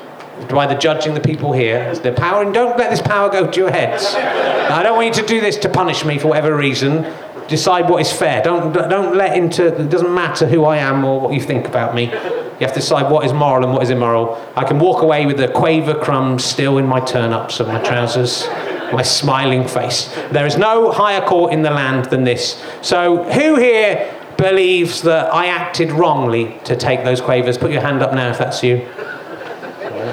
by 0.49 0.67
the 0.67 0.75
judging 0.75 1.13
the 1.13 1.19
people 1.19 1.51
here, 1.51 1.79
it's 1.89 1.99
their 1.99 2.13
power, 2.13 2.43
and 2.43 2.53
don't 2.53 2.77
let 2.77 2.91
this 2.91 3.01
power 3.01 3.29
go 3.29 3.49
to 3.49 3.59
your 3.59 3.71
heads. 3.71 4.13
I 4.15 4.83
don't 4.83 4.95
want 4.95 5.15
you 5.15 5.21
to 5.21 5.27
do 5.27 5.41
this 5.41 5.57
to 5.57 5.69
punish 5.69 6.05
me 6.05 6.19
for 6.19 6.27
whatever 6.27 6.55
reason. 6.55 7.11
Decide 7.47 7.89
what 7.89 8.01
is 8.01 8.11
fair. 8.11 8.41
Don't 8.43 8.73
don't 8.73 9.15
let 9.15 9.35
into. 9.35 9.67
It 9.67 9.89
doesn't 9.89 10.13
matter 10.13 10.47
who 10.47 10.65
I 10.65 10.77
am 10.77 11.03
or 11.03 11.19
what 11.19 11.33
you 11.33 11.41
think 11.41 11.67
about 11.67 11.93
me. 11.93 12.05
You 12.05 12.67
have 12.67 12.73
to 12.73 12.79
decide 12.79 13.11
what 13.11 13.25
is 13.25 13.33
moral 13.33 13.65
and 13.65 13.73
what 13.73 13.83
is 13.83 13.89
immoral. 13.89 14.41
I 14.55 14.63
can 14.63 14.79
walk 14.79 15.01
away 15.01 15.25
with 15.25 15.37
the 15.37 15.49
quaver 15.49 15.95
crumbs 15.95 16.45
still 16.45 16.77
in 16.77 16.85
my 16.85 16.99
turn-ups 16.99 17.59
of 17.59 17.67
my 17.67 17.81
trousers, 17.81 18.47
my 18.93 19.01
smiling 19.01 19.67
face. 19.67 20.13
There 20.31 20.45
is 20.45 20.57
no 20.57 20.91
higher 20.91 21.21
court 21.21 21.51
in 21.51 21.63
the 21.63 21.71
land 21.71 22.05
than 22.05 22.23
this. 22.23 22.63
So 22.81 23.23
who 23.23 23.55
here 23.55 24.22
believes 24.37 25.01
that 25.03 25.33
I 25.33 25.47
acted 25.47 25.91
wrongly 25.91 26.57
to 26.65 26.75
take 26.75 27.03
those 27.03 27.21
quavers? 27.21 27.57
Put 27.57 27.71
your 27.71 27.81
hand 27.81 28.01
up 28.01 28.13
now 28.13 28.29
if 28.29 28.37
that's 28.37 28.63
you. 28.63 28.87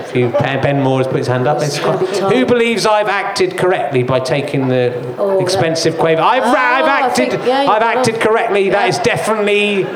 If 0.03 0.17
you, 0.17 0.31
Ben 0.31 0.83
Moore 0.83 0.99
has 0.99 1.07
put 1.07 1.19
his 1.19 1.27
hand 1.27 1.47
up. 1.47 1.63
It's 1.63 1.77
who 1.77 2.45
believes 2.47 2.87
I've 2.87 3.09
acted 3.09 3.57
correctly 3.57 4.03
by 4.03 4.21
taking 4.21 4.69
the 4.69 4.93
Oh, 5.19 5.37
that- 5.37 5.41
expensive 5.43 5.99
quaver? 5.99 6.23
I've, 6.23 6.43
Oh, 6.43 6.49
I've 6.49 6.85
acted. 6.87 7.31
think- 7.33 7.47
yeah, 7.47 7.67
I've 7.71 7.83
acted 7.83 8.21
correctly. 8.21 8.71
That 8.71 8.83
Yeah. 8.83 8.89
is 8.89 8.99
definitely. 8.99 9.87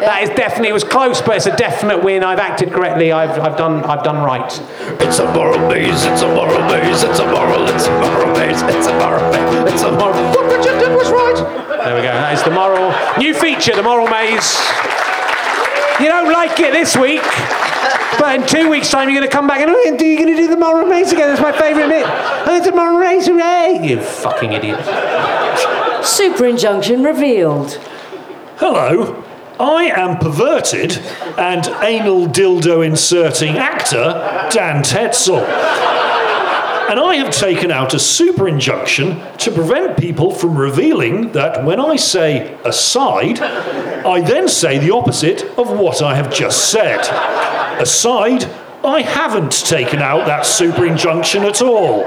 That 0.00 0.22
is 0.22 0.30
definitely. 0.30 0.70
It 0.70 0.72
was 0.72 0.84
close, 0.84 1.20
but 1.20 1.36
it's 1.36 1.46
a 1.46 1.56
definite 1.56 2.02
win. 2.02 2.24
I've 2.24 2.38
acted 2.38 2.72
correctly. 2.72 3.12
I've, 3.12 3.38
I've 3.38 3.56
done. 3.56 3.84
I've 3.84 4.02
done 4.02 4.24
right. 4.24 4.50
It's 5.00 5.18
a 5.18 5.32
moral 5.32 5.58
maze, 5.68 6.04
it's 6.04 6.22
a 6.22 6.28
moral 6.34 6.60
maze, 6.68 7.02
it's 7.02 7.18
a 7.18 7.26
moral, 7.26 7.68
it's 7.68 7.86
a 7.86 8.00
moral 8.00 8.32
maze, 8.34 8.62
it's 8.62 8.86
a 8.86 8.92
moral 8.98 9.30
maze, 9.32 9.72
it's 9.72 9.82
a 9.82 9.92
moral. 9.92 10.22
What 10.30 10.46
Richard 10.46 10.78
did 10.78 10.92
was 10.96 11.10
right. 11.10 11.36
There 11.84 11.94
we 11.94 12.02
go. 12.02 12.12
That 12.12 12.34
is 12.34 12.42
the 12.42 12.50
moral 12.50 12.92
new 13.18 13.34
feature, 13.34 13.74
the 13.74 13.82
moral 13.82 14.08
maze. 14.08 14.56
You 16.00 16.08
don't 16.08 16.32
like 16.32 16.58
it 16.60 16.72
this 16.72 16.96
week? 16.96 17.22
But 18.18 18.40
in 18.40 18.46
two 18.46 18.68
weeks' 18.68 18.90
time, 18.90 19.08
you're 19.08 19.18
going 19.18 19.28
to 19.28 19.34
come 19.34 19.46
back 19.46 19.60
and 19.60 19.70
oh, 19.70 19.78
you're 19.84 19.96
going 19.96 20.28
to 20.28 20.36
do 20.36 20.48
the 20.48 20.56
moral 20.56 20.86
maze 20.86 21.12
again. 21.12 21.28
That's 21.28 21.40
my 21.40 21.52
favourite 21.52 21.88
bit. 21.88 22.04
Oh, 22.06 22.56
it's 22.56 22.66
a 22.66 22.72
moral 22.72 22.98
maze, 22.98 23.26
hooray! 23.26 23.80
You 23.82 24.00
fucking 24.00 24.52
idiot. 24.52 24.78
Super 26.04 26.46
injunction 26.46 27.02
revealed. 27.02 27.72
Hello, 28.56 29.24
I 29.60 29.90
am 29.94 30.16
perverted 30.16 30.96
and 31.36 31.66
anal 31.82 32.26
dildo 32.26 32.84
inserting 32.84 33.58
actor 33.58 34.48
Dan 34.50 34.82
Tetsell. 34.82 35.46
And 36.90 36.98
I 36.98 37.16
have 37.16 37.30
taken 37.30 37.70
out 37.70 37.92
a 37.92 37.98
super 37.98 38.48
injunction 38.48 39.20
to 39.36 39.50
prevent 39.52 39.98
people 39.98 40.34
from 40.34 40.56
revealing 40.56 41.32
that 41.32 41.62
when 41.62 41.78
I 41.78 41.96
say 41.96 42.58
aside, 42.64 43.38
I 43.40 44.22
then 44.22 44.48
say 44.48 44.78
the 44.78 44.94
opposite 44.94 45.42
of 45.58 45.70
what 45.78 46.00
I 46.00 46.14
have 46.14 46.32
just 46.34 46.70
said. 46.70 47.00
Aside, 47.78 48.46
I 48.82 49.02
haven't 49.02 49.52
taken 49.52 50.00
out 50.00 50.26
that 50.26 50.46
super 50.46 50.86
injunction 50.86 51.44
at 51.44 51.60
all. 51.60 52.06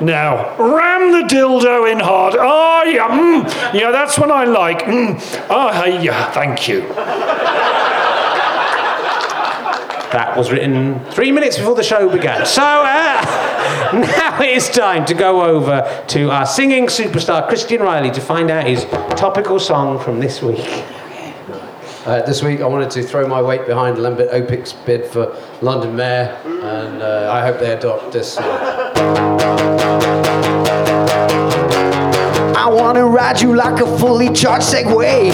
Now, 0.00 0.56
ram 0.56 1.12
the 1.12 1.28
dildo 1.28 1.90
in 1.90 2.00
hard. 2.00 2.34
Oh, 2.38 2.84
yeah, 2.84 3.08
mm, 3.08 3.74
yeah, 3.78 3.90
that's 3.90 4.18
what 4.18 4.30
I 4.30 4.44
like. 4.44 4.80
Mm. 4.80 5.46
Oh, 5.50 5.70
hey, 5.72 6.02
yeah, 6.02 6.30
thank 6.32 6.68
you. 6.68 6.80
That 10.12 10.36
was 10.36 10.50
written 10.50 11.04
three 11.10 11.30
minutes 11.30 11.56
before 11.56 11.76
the 11.76 11.84
show 11.84 12.08
began. 12.08 12.44
So 12.44 12.62
uh, 12.62 13.92
now 13.92 14.42
it 14.42 14.56
is 14.56 14.68
time 14.68 15.04
to 15.04 15.14
go 15.14 15.42
over 15.42 16.04
to 16.08 16.30
our 16.30 16.46
singing 16.46 16.86
superstar 16.86 17.46
Christian 17.46 17.80
Reilly 17.80 18.10
to 18.10 18.20
find 18.20 18.50
out 18.50 18.66
his 18.66 18.84
topical 19.16 19.60
song 19.60 20.00
from 20.00 20.18
this 20.18 20.42
week. 20.42 20.66
Uh, 22.06 22.22
this 22.22 22.42
week, 22.42 22.60
I 22.60 22.66
wanted 22.66 22.90
to 22.92 23.02
throw 23.04 23.28
my 23.28 23.40
weight 23.40 23.66
behind 23.66 23.98
Lembit 23.98 24.32
Öpik's 24.32 24.72
bid 24.72 25.04
for 25.06 25.36
London 25.60 25.94
Mayor, 25.94 26.36
and 26.44 27.02
uh, 27.02 27.30
I 27.30 27.42
hope 27.42 27.60
they 27.60 27.72
adopt 27.72 28.10
this. 28.10 28.38
I 32.60 32.68
wanna 32.68 33.06
ride 33.06 33.40
you 33.40 33.56
like 33.56 33.80
a 33.80 33.86
fully 33.98 34.28
charged 34.34 34.66
Segway. 34.66 35.32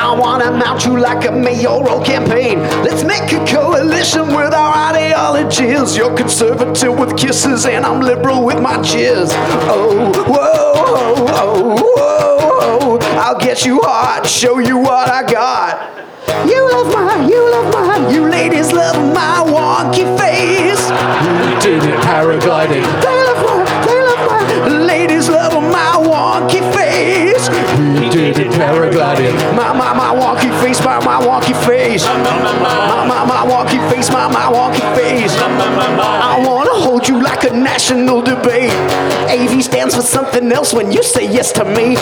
I 0.00 0.12
wanna 0.18 0.50
mount 0.50 0.84
you 0.84 0.98
like 0.98 1.24
a 1.24 1.30
mayoral 1.30 2.04
campaign. 2.04 2.58
Let's 2.82 3.04
make 3.04 3.30
a 3.30 3.46
coalition 3.46 4.34
with 4.34 4.52
our 4.52 4.74
ideologies. 4.92 5.96
You're 5.96 6.16
conservative 6.16 6.98
with 6.98 7.16
kisses, 7.16 7.66
and 7.66 7.86
I'm 7.86 8.00
liberal 8.00 8.44
with 8.44 8.60
my 8.60 8.78
jizz. 8.78 9.30
Oh, 9.70 10.12
whoa, 10.26 10.72
oh, 10.74 11.26
oh, 11.28 11.76
whoa, 11.76 12.98
oh. 12.98 12.98
I'll 13.16 13.38
get 13.38 13.64
you 13.64 13.78
hard, 13.84 14.26
show 14.26 14.58
you 14.58 14.76
what 14.76 15.08
I 15.08 15.22
got. 15.22 16.48
You 16.48 16.68
love 16.72 16.92
my, 16.92 17.28
you 17.28 17.48
love 17.48 17.72
my, 17.72 18.10
you 18.12 18.28
ladies 18.28 18.72
love 18.72 18.96
my 19.14 19.38
wonky 19.46 20.04
face. 20.18 20.90
You 20.90 21.60
did 21.60 21.88
it 21.88 22.00
paragliding. 22.00 23.25
Ladies 24.66 25.28
love 25.28 25.52
my 25.54 25.94
wonky 25.96 26.60
face. 26.74 27.48
You 28.00 28.10
did 28.10 28.38
it 28.38 28.52
paragliding. 28.52 29.34
My, 29.56 29.72
my, 29.72 29.92
my 29.94 30.14
wonky 30.14 30.50
face, 30.60 30.82
my, 30.84 30.98
my 31.04 31.20
wonky 31.20 31.54
face. 31.66 32.04
My, 32.04 33.06
my, 33.06 33.24
my 33.24 33.46
wonky 33.46 33.80
face, 33.90 34.10
my, 34.10 34.28
my 34.28 34.46
wonky 34.52 34.84
face. 34.96 35.32
I 35.38 36.44
wanna 36.46 36.74
hold 36.74 37.08
you 37.08 37.22
like 37.22 37.44
a 37.44 37.50
national 37.50 38.22
debate. 38.22 38.72
AV 39.28 39.62
stands 39.62 39.94
for 39.94 40.02
something 40.02 40.50
else 40.52 40.72
when 40.72 40.90
you 40.92 41.02
say 41.02 41.30
yes 41.30 41.52
to 41.52 41.64
me. 41.64 41.96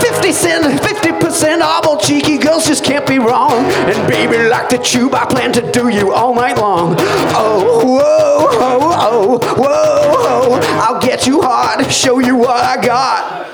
50 0.00 0.32
cent, 0.32 0.64
50% 0.80 1.60
off 1.60 1.86
all 1.86 1.98
cheeky 1.98 2.38
girls 2.50 2.66
just 2.66 2.84
can't 2.84 3.06
be 3.06 3.18
wrong. 3.18 3.64
And 3.90 4.08
baby, 4.08 4.48
like 4.48 4.68
the 4.68 4.78
tube, 4.78 5.14
I 5.14 5.24
plan 5.26 5.52
to 5.52 5.72
do 5.72 5.88
you 5.88 6.12
all 6.12 6.34
night 6.34 6.56
long. 6.56 6.96
Oh, 7.34 7.84
whoa, 7.84 8.48
oh, 8.50 8.98
oh, 9.00 9.38
whoa, 9.56 10.58
oh. 10.58 10.80
I'll 10.82 11.00
get 11.00 11.26
you 11.26 11.42
hard, 11.42 11.90
show 11.92 12.18
you 12.18 12.36
what 12.36 12.62
I 12.64 12.84
got. 12.84 13.46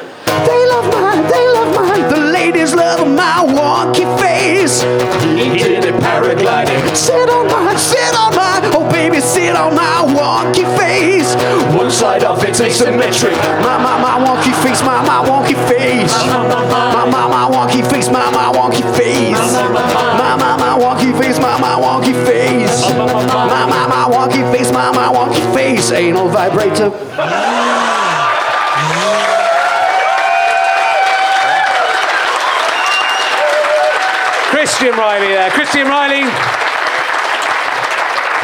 They 0.47 0.67
love 0.69 0.93
mine, 0.93 1.23
they 1.31 1.49
love 1.49 1.75
mine. 1.75 2.11
The 2.11 2.21
ladies 2.33 2.75
love 2.75 3.07
my 3.07 3.45
wonky 3.45 4.07
face. 4.19 4.81
Did 4.81 5.85
it 5.85 5.95
paragliding. 6.03 6.97
Sit 6.97 7.29
on 7.29 7.47
mine, 7.49 7.79
sit 7.79 8.15
on 8.15 8.35
mine. 8.35 8.56
Baby, 9.17 9.29
sit 9.29 9.57
on 9.57 9.75
my 9.75 10.05
wonky 10.13 10.67
face. 10.77 11.35
One 11.75 11.91
side 11.91 12.23
of 12.23 12.45
it's 12.45 12.61
asymmetric. 12.61 13.33
My, 13.63 13.79
my, 13.79 13.97
my 13.99 14.21
wonky 14.21 14.53
face, 14.63 14.83
my, 14.83 15.01
my 15.07 15.25
wonky 15.27 15.57
face. 15.67 16.13
My, 16.13 17.07
my, 17.11 17.27
my 17.27 17.49
wonky 17.49 17.81
face, 17.91 18.11
my, 18.11 18.31
my 18.31 18.53
wonky 18.53 18.85
face. 18.95 19.33
My, 19.33 20.37
my, 20.37 20.57
my 20.59 20.77
wonky 20.79 21.19
face, 21.19 21.39
my, 21.39 21.59
my 21.59 21.81
wonky 21.81 22.13
face. 22.27 22.83
My, 22.93 23.65
my, 23.65 23.87
my 23.89 24.05
wonky 24.07 24.53
face, 24.53 24.71
my, 24.71 24.91
my 24.91 25.09
wonky 25.09 25.55
face. 25.55 25.91
Anal 25.93 26.29
vibrator. 26.29 26.91
Christian 34.51 34.93
Reilly 34.93 35.29
there. 35.29 35.51
Christian 35.53 35.89
Reilly 35.89 36.66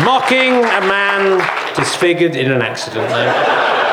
mocking 0.01 0.65
a 0.65 0.81
man 0.89 1.39
disfigured 1.77 2.35
in 2.37 2.51
an 2.51 2.63
accident. 2.63 3.92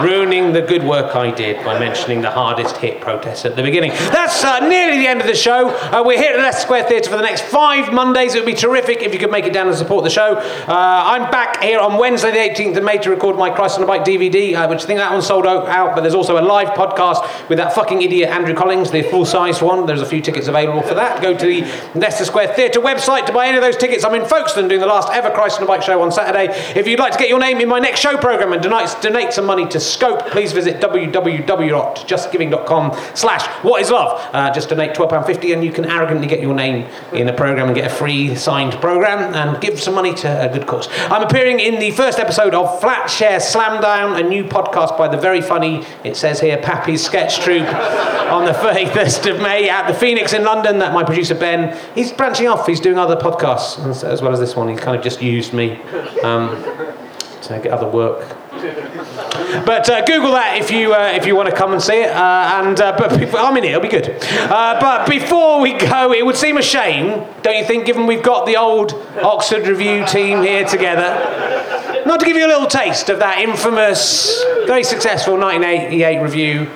Ruining 0.00 0.52
the 0.52 0.60
good 0.60 0.84
work 0.84 1.16
I 1.16 1.30
did 1.30 1.64
by 1.64 1.78
mentioning 1.78 2.20
the 2.20 2.30
hardest 2.30 2.76
hit 2.76 3.00
protest 3.00 3.46
at 3.46 3.56
the 3.56 3.62
beginning. 3.62 3.90
That's 3.90 4.44
uh, 4.44 4.60
nearly 4.60 4.98
the 4.98 5.06
end 5.06 5.22
of 5.22 5.26
the 5.26 5.34
show. 5.34 5.70
Uh, 5.70 6.02
we're 6.04 6.18
here 6.18 6.34
at 6.34 6.38
Leicester 6.38 6.62
Square 6.62 6.84
Theatre 6.84 7.08
for 7.08 7.16
the 7.16 7.22
next 7.22 7.44
five 7.44 7.92
Mondays. 7.92 8.34
It 8.34 8.40
would 8.40 8.46
be 8.46 8.54
terrific 8.54 9.02
if 9.02 9.14
you 9.14 9.18
could 9.18 9.30
make 9.30 9.46
it 9.46 9.54
down 9.54 9.68
and 9.68 9.76
support 9.76 10.04
the 10.04 10.10
show. 10.10 10.36
Uh, 10.36 10.64
I'm 10.68 11.30
back 11.30 11.62
here 11.62 11.80
on 11.80 11.98
Wednesday, 11.98 12.30
the 12.30 12.54
18th 12.54 12.76
of 12.76 12.84
May, 12.84 12.98
to 12.98 13.10
record 13.10 13.36
my 13.36 13.48
Christ 13.48 13.78
on 13.78 13.84
a 13.84 13.86
Bike 13.86 14.04
DVD, 14.04 14.54
uh, 14.54 14.68
which 14.68 14.82
I 14.82 14.86
think 14.86 14.98
that 14.98 15.12
one 15.12 15.22
sold 15.22 15.46
out, 15.46 15.66
out, 15.68 15.94
but 15.94 16.02
there's 16.02 16.14
also 16.14 16.38
a 16.38 16.44
live 16.44 16.68
podcast 16.68 17.48
with 17.48 17.56
that 17.56 17.74
fucking 17.74 18.02
idiot 18.02 18.28
Andrew 18.28 18.54
Collins, 18.54 18.90
the 18.90 19.02
full 19.02 19.24
sized 19.24 19.62
one. 19.62 19.86
There's 19.86 20.02
a 20.02 20.06
few 20.06 20.20
tickets 20.20 20.46
available 20.46 20.82
for 20.82 20.94
that. 20.94 21.22
Go 21.22 21.36
to 21.36 21.46
the 21.46 21.62
Leicester 21.98 22.26
Square 22.26 22.54
Theatre 22.54 22.80
website 22.80 23.24
to 23.26 23.32
buy 23.32 23.46
any 23.46 23.56
of 23.56 23.62
those 23.62 23.76
tickets. 23.76 24.04
I'm 24.04 24.14
in 24.14 24.26
Folkestone 24.26 24.68
doing 24.68 24.80
the 24.80 24.86
last 24.86 25.08
ever 25.10 25.30
Christ 25.30 25.56
on 25.58 25.64
a 25.64 25.66
Bike 25.66 25.82
show 25.82 26.02
on 26.02 26.12
Saturday. 26.12 26.52
If 26.78 26.86
you'd 26.86 27.00
like 27.00 27.12
to 27.12 27.18
get 27.18 27.30
your 27.30 27.40
name 27.40 27.60
in 27.60 27.68
my 27.68 27.78
next 27.78 28.00
show 28.00 28.18
programme 28.18 28.52
and 28.52 28.62
donate, 28.62 28.94
donate 29.00 29.32
some 29.32 29.46
money 29.46 29.66
to 29.68 29.80
Scope, 29.86 30.26
please 30.28 30.52
visit 30.52 30.80
www.justgiving.com 30.80 32.92
slash 33.14 33.46
what 33.64 33.80
is 33.80 33.90
love. 33.90 34.20
Uh, 34.32 34.50
just 34.52 34.68
donate 34.68 34.94
£12.50 34.94 35.52
and 35.52 35.64
you 35.64 35.72
can 35.72 35.84
arrogantly 35.84 36.26
get 36.26 36.40
your 36.40 36.54
name 36.54 36.86
in 37.12 37.26
the 37.26 37.32
programme 37.32 37.68
and 37.68 37.76
get 37.76 37.90
a 37.90 37.94
free 37.94 38.34
signed 38.34 38.74
programme 38.80 39.34
and 39.34 39.60
give 39.60 39.80
some 39.80 39.94
money 39.94 40.14
to 40.14 40.44
a 40.44 40.52
good 40.52 40.66
cause. 40.66 40.88
I'm 41.10 41.22
appearing 41.22 41.60
in 41.60 41.78
the 41.78 41.90
first 41.92 42.18
episode 42.18 42.54
of 42.54 42.80
Flat 42.80 43.08
Share 43.08 43.40
Slam 43.40 43.80
Down, 43.80 44.16
a 44.16 44.28
new 44.28 44.44
podcast 44.44 44.96
by 44.98 45.08
the 45.08 45.16
very 45.16 45.40
funny, 45.40 45.84
it 46.04 46.16
says 46.16 46.40
here, 46.40 46.58
Pappy's 46.58 47.04
Sketch 47.04 47.40
Troupe 47.40 47.66
on 48.30 48.44
the 48.44 48.52
31st 48.52 49.34
of 49.34 49.42
May 49.42 49.68
at 49.68 49.86
the 49.86 49.94
Phoenix 49.94 50.32
in 50.32 50.44
London. 50.44 50.78
That 50.78 50.92
my 50.92 51.04
producer 51.04 51.34
Ben, 51.34 51.78
he's 51.94 52.12
branching 52.12 52.48
off, 52.48 52.66
he's 52.66 52.80
doing 52.80 52.98
other 52.98 53.16
podcasts 53.16 54.04
as- 54.04 54.22
well 54.22 54.32
as 54.32 54.40
this 54.40 54.56
one. 54.56 54.68
He's 54.68 54.80
kind 54.80 54.96
of 54.96 55.02
just 55.02 55.22
used 55.22 55.52
me 55.52 55.80
um, 56.22 56.50
to 57.42 57.60
get 57.62 57.68
other 57.68 57.88
work. 57.88 58.36
But 59.64 59.88
uh, 59.88 60.04
Google 60.04 60.32
that 60.32 60.56
if 60.60 60.70
you 60.70 60.94
uh, 60.94 61.12
if 61.14 61.26
you 61.26 61.36
want 61.36 61.48
to 61.48 61.54
come 61.54 61.72
and 61.72 61.82
see 61.82 62.02
it. 62.02 62.10
Uh, 62.10 62.62
and 62.62 62.80
uh, 62.80 62.96
but 62.98 63.18
before, 63.18 63.40
I'm 63.40 63.56
in 63.56 63.64
it; 63.64 63.68
it'll 63.68 63.80
be 63.80 63.88
good. 63.88 64.18
Uh, 64.22 64.78
but 64.80 65.08
before 65.08 65.60
we 65.60 65.74
go, 65.74 66.12
it 66.12 66.24
would 66.24 66.36
seem 66.36 66.56
a 66.56 66.62
shame, 66.62 67.24
don't 67.42 67.56
you 67.56 67.64
think, 67.64 67.86
given 67.86 68.06
we've 68.06 68.22
got 68.22 68.46
the 68.46 68.56
old 68.56 68.92
Oxford 69.22 69.66
Revue 69.66 70.04
team 70.06 70.42
here 70.42 70.64
together, 70.64 72.02
not 72.06 72.20
to 72.20 72.26
give 72.26 72.36
you 72.36 72.46
a 72.46 72.48
little 72.48 72.66
taste 72.66 73.08
of 73.08 73.20
that 73.20 73.38
infamous, 73.38 74.42
very 74.66 74.84
successful 74.84 75.34
1988 75.34 76.20
revue, 76.20 76.70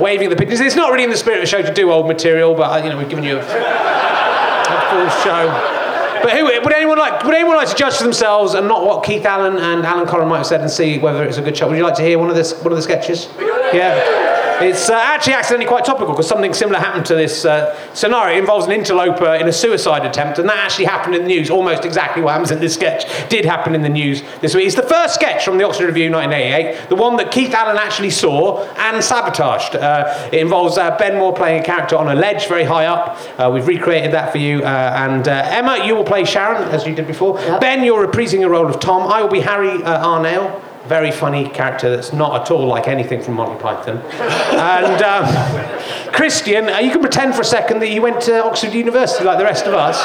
waving 0.00 0.30
the 0.30 0.36
pictures. 0.36 0.60
It's 0.60 0.76
not 0.76 0.90
really 0.90 1.04
in 1.04 1.10
the 1.10 1.16
spirit 1.16 1.36
of 1.38 1.42
the 1.42 1.46
show 1.46 1.62
to 1.62 1.72
do 1.72 1.90
old 1.92 2.08
material, 2.08 2.54
but 2.54 2.82
you 2.84 2.90
know 2.90 2.98
we've 2.98 3.08
given 3.08 3.24
you 3.24 3.36
a, 3.36 3.40
a 3.40 4.90
full 4.90 5.08
show. 5.22 5.77
But 6.22 6.32
who 6.32 6.44
would 6.44 6.72
anyone 6.72 6.98
like? 6.98 7.24
Would 7.24 7.34
anyone 7.34 7.56
like 7.56 7.68
to 7.68 7.74
judge 7.74 7.96
for 7.96 8.04
themselves 8.04 8.54
and 8.54 8.68
not 8.68 8.84
what 8.84 9.04
Keith 9.04 9.24
Allen 9.24 9.56
and 9.58 9.84
Alan 9.84 10.06
Coren 10.06 10.28
might 10.28 10.38
have 10.38 10.46
said 10.46 10.60
and 10.60 10.70
see 10.70 10.98
whether 10.98 11.24
it's 11.24 11.38
a 11.38 11.42
good 11.42 11.56
show? 11.56 11.68
Would 11.68 11.76
you 11.76 11.84
like 11.84 11.96
to 11.96 12.02
hear 12.02 12.18
one 12.18 12.30
of 12.30 12.36
this? 12.36 12.54
One 12.62 12.72
of 12.72 12.76
the 12.76 12.82
sketches? 12.82 13.28
Yeah. 13.72 14.27
It's 14.60 14.90
uh, 14.90 14.94
actually 14.94 15.34
accidentally 15.34 15.68
quite 15.68 15.84
topical 15.84 16.12
because 16.12 16.28
something 16.28 16.52
similar 16.52 16.78
happened 16.78 17.06
to 17.06 17.14
this 17.14 17.44
uh, 17.44 17.76
scenario. 17.94 18.36
It 18.36 18.40
involves 18.40 18.66
an 18.66 18.72
interloper 18.72 19.34
in 19.34 19.46
a 19.46 19.52
suicide 19.52 20.04
attempt, 20.04 20.38
and 20.38 20.48
that 20.48 20.56
actually 20.58 20.86
happened 20.86 21.14
in 21.14 21.22
the 21.22 21.28
news. 21.28 21.50
Almost 21.50 21.84
exactly 21.84 22.22
what 22.22 22.32
happens 22.32 22.50
in 22.50 22.60
this 22.60 22.74
sketch 22.74 23.28
did 23.28 23.44
happen 23.44 23.74
in 23.74 23.82
the 23.82 23.88
news 23.88 24.22
this 24.40 24.54
week. 24.54 24.66
It's 24.66 24.74
the 24.74 24.82
first 24.82 25.14
sketch 25.14 25.44
from 25.44 25.58
the 25.58 25.64
Oxford 25.64 25.86
Revue 25.86 26.10
1988, 26.10 26.88
the 26.88 26.96
one 26.96 27.16
that 27.16 27.30
Keith 27.30 27.54
Allen 27.54 27.76
actually 27.78 28.10
saw 28.10 28.64
and 28.76 29.02
sabotaged. 29.02 29.76
Uh, 29.76 30.28
it 30.32 30.40
involves 30.40 30.76
uh, 30.76 30.96
Ben 30.98 31.18
Moore 31.18 31.32
playing 31.32 31.62
a 31.62 31.64
character 31.64 31.96
on 31.96 32.08
a 32.08 32.14
ledge 32.14 32.48
very 32.48 32.64
high 32.64 32.86
up. 32.86 33.18
Uh, 33.38 33.50
we've 33.52 33.66
recreated 33.66 34.12
that 34.12 34.32
for 34.32 34.38
you. 34.38 34.62
Uh, 34.62 34.94
and 34.96 35.28
uh, 35.28 35.42
Emma, 35.46 35.84
you 35.84 35.94
will 35.94 36.04
play 36.04 36.24
Sharon, 36.24 36.62
as 36.70 36.86
you 36.86 36.94
did 36.94 37.06
before. 37.06 37.34
Ben, 37.60 37.84
you're 37.84 38.06
reprising 38.06 38.40
your 38.40 38.50
role 38.50 38.68
of 38.68 38.80
Tom. 38.80 39.10
I 39.10 39.22
will 39.22 39.30
be 39.30 39.40
Harry 39.40 39.82
uh, 39.82 40.04
Arnell. 40.04 40.62
Very 40.88 41.10
funny 41.12 41.46
character 41.50 41.94
that's 41.94 42.14
not 42.14 42.40
at 42.40 42.50
all 42.50 42.66
like 42.66 42.88
anything 42.88 43.22
from 43.22 43.34
Monty 43.34 43.60
Python. 43.60 43.98
and 43.98 45.02
um, 45.02 46.12
Christian, 46.14 46.70
uh, 46.70 46.78
you 46.78 46.90
can 46.90 47.02
pretend 47.02 47.34
for 47.34 47.42
a 47.42 47.44
second 47.44 47.80
that 47.80 47.90
you 47.90 48.00
went 48.00 48.22
to 48.22 48.42
Oxford 48.42 48.72
University 48.72 49.22
like 49.22 49.36
the 49.36 49.44
rest 49.44 49.66
of 49.66 49.74
us. 49.74 49.98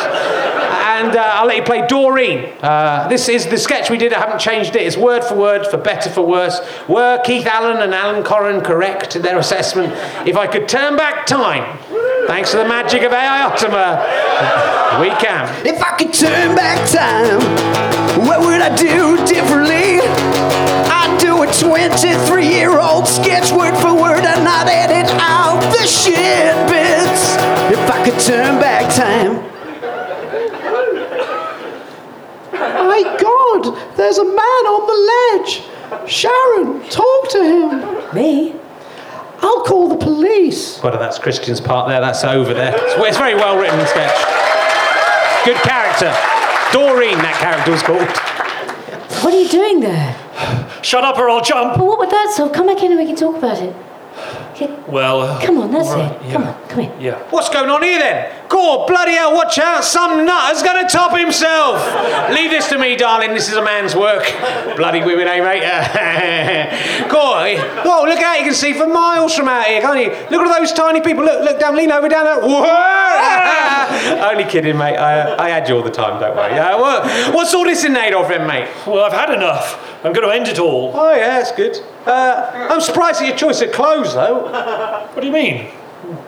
And 1.04 1.16
uh, 1.16 1.22
I'll 1.36 1.48
let 1.48 1.56
you 1.56 1.64
play 1.64 1.88
Doreen. 1.88 2.54
Uh, 2.62 3.08
this 3.08 3.30
is 3.30 3.48
the 3.48 3.58
sketch 3.58 3.90
we 3.90 3.98
did. 3.98 4.12
I 4.12 4.20
haven't 4.20 4.40
changed 4.40 4.76
it. 4.76 4.82
It's 4.82 4.98
word 4.98 5.24
for 5.24 5.36
word, 5.36 5.66
for 5.68 5.78
better, 5.78 6.10
for 6.10 6.22
worse. 6.22 6.60
Were 6.90 7.22
Keith 7.24 7.48
Allen 7.48 7.82
and 7.82 7.94
Alan 7.94 8.22
Coren 8.24 8.62
correct 8.64 9.16
in 9.16 9.22
their 9.22 9.40
assessment? 9.40 9.94
If 10.28 10.36
I 10.36 10.48
could 10.48 10.68
turn 10.68 10.98
back 10.98 11.26
time, 11.26 11.80
thanks 12.28 12.52
to 12.52 12.58
the 12.58 12.68
magic 12.68 13.04
of 13.04 13.14
AI 13.14 13.44
Optima, 13.44 14.04
we 15.02 15.10
can. 15.16 15.66
If 15.66 15.82
I 15.82 15.96
could 15.98 16.14
turn 16.14 16.56
back 16.56 16.90
time, 16.92 17.40
what 18.28 18.42
would 18.42 18.62
I 18.62 18.76
do 18.76 19.26
differently? 19.26 20.63
I'd 21.44 21.60
do 21.60 21.76
a 21.76 21.90
23 21.90 22.48
year 22.48 22.80
old 22.80 23.06
sketch 23.06 23.52
word 23.52 23.76
for 23.76 23.94
word 23.94 24.24
and 24.24 24.44
not 24.46 24.68
edit 24.68 25.12
out 25.20 25.60
the 25.74 25.86
shit 25.86 26.56
bits. 26.70 27.36
If 27.70 27.90
I 27.90 28.06
could 28.06 28.20
turn 28.20 28.62
back 28.62 28.94
time. 28.96 29.44
My 32.54 33.02
God, 33.20 33.98
there's 33.98 34.20
a 34.20 34.24
man 34.24 34.38
on 34.38 34.88
the 34.88 35.44
ledge. 35.44 35.64
Sharon, 36.10 36.90
talk 36.90 37.30
to 37.32 37.44
him. 37.44 38.16
Me? 38.16 38.56
I'll 39.42 39.64
call 39.64 39.90
the 39.90 39.98
police. 39.98 40.82
Well, 40.82 40.98
that's 40.98 41.20
Christian's 41.20 41.60
part 41.60 41.90
there. 41.90 42.00
That's 42.00 42.24
over 42.24 42.54
there. 42.54 42.74
It's, 42.74 42.94
it's 42.96 43.18
very 43.18 43.36
well 43.36 43.60
written 43.60 43.86
sketch. 43.88 44.16
Good 45.44 45.58
character. 45.58 46.16
Doreen, 46.72 47.18
that 47.18 47.38
character 47.42 47.72
was 47.72 47.84
called. 47.84 48.08
What 49.24 49.34
are 49.34 49.42
you 49.42 49.48
doing 49.48 49.80
there? 49.80 50.20
Shut 50.84 51.06
up 51.06 51.18
or 51.18 51.30
I'll 51.30 51.42
jump. 51.42 51.78
Well, 51.78 51.88
what 51.88 52.00
would 52.00 52.10
that 52.10 52.34
solve? 52.36 52.52
Come 52.52 52.68
back 52.68 52.84
in 52.84 52.92
and 52.92 53.00
we 53.00 53.06
can 53.06 53.16
talk 53.16 53.38
about 53.38 53.58
it. 53.58 53.74
Well, 54.88 55.22
uh, 55.22 55.46
Come 55.46 55.58
on, 55.60 55.72
that's 55.72 55.90
all 55.90 55.98
right, 55.98 56.12
it. 56.12 56.26
yeah. 56.26 56.32
Come 56.34 56.44
on, 56.44 56.68
come 56.70 56.80
in. 56.82 57.02
Yeah. 57.02 57.18
What's 57.32 57.50
going 57.50 57.70
on 57.70 57.82
here 57.82 58.00
then? 58.00 58.50
God, 58.50 58.88
bloody 58.88 59.14
hell, 59.14 59.34
watch 59.34 59.58
out. 59.58 59.84
Some 59.84 60.26
nutter's 60.26 60.62
going 60.62 60.86
to 60.86 60.92
top 60.92 61.18
himself. 61.18 61.82
Leave 62.32 62.52
this 62.52 62.70
to 62.70 62.78
me, 62.78 62.96
darling. 62.96 63.34
This 63.34 63.50
is 63.50 63.56
a 63.56 63.64
man's 63.64 63.96
work. 63.96 64.24
Bloody 64.78 65.02
women, 65.04 65.28
eh, 65.28 65.42
mate? 65.42 65.64
God, 67.10 67.56
oh, 67.86 68.06
look 68.08 68.20
out. 68.20 68.38
You 68.38 68.46
can 68.46 68.54
see 68.54 68.74
for 68.74 68.88
miles 68.88 69.34
from 69.36 69.48
out 69.48 69.66
here, 69.66 69.82
can't 69.82 70.00
you? 70.00 70.10
Look 70.30 70.46
at 70.48 70.60
those 70.60 70.72
tiny 70.74 71.02
people. 71.02 71.24
Look, 71.24 71.42
look 71.44 71.60
down, 71.60 71.76
lean 71.76 71.92
over 71.92 72.08
down 72.10 72.26
there. 72.26 72.40
Whoa! 72.42 74.24
Only 74.32 74.44
kidding, 74.46 74.78
mate. 74.78 74.98
I, 74.98 75.36
I 75.46 75.50
had 75.50 75.68
you 75.68 75.76
all 75.78 75.84
the 75.84 75.90
time, 75.92 76.20
don't 76.20 76.36
worry. 76.36 76.54
Uh, 76.54 76.78
what, 76.80 77.34
what's 77.34 77.54
all 77.54 77.64
this 77.66 77.84
in 77.84 77.96
aid 77.98 78.14
of 78.14 78.28
then, 78.28 78.46
mate? 78.48 78.70
Well, 78.86 79.04
I've 79.04 79.14
had 79.14 79.34
enough. 79.34 79.93
I'm 80.04 80.12
going 80.12 80.28
to 80.28 80.36
end 80.36 80.48
it 80.48 80.60
all. 80.60 80.92
Oh, 80.94 81.12
yeah, 81.14 81.40
that's 81.40 81.52
good. 81.54 81.78
Uh, 82.06 82.68
I'm 82.70 82.82
surprised 82.82 83.22
at 83.22 83.28
your 83.28 83.38
choice 83.38 83.62
of 83.62 83.72
clothes, 83.72 84.14
though. 84.14 84.44
What 85.14 85.22
do 85.22 85.26
you 85.26 85.34
mean? 85.34 85.72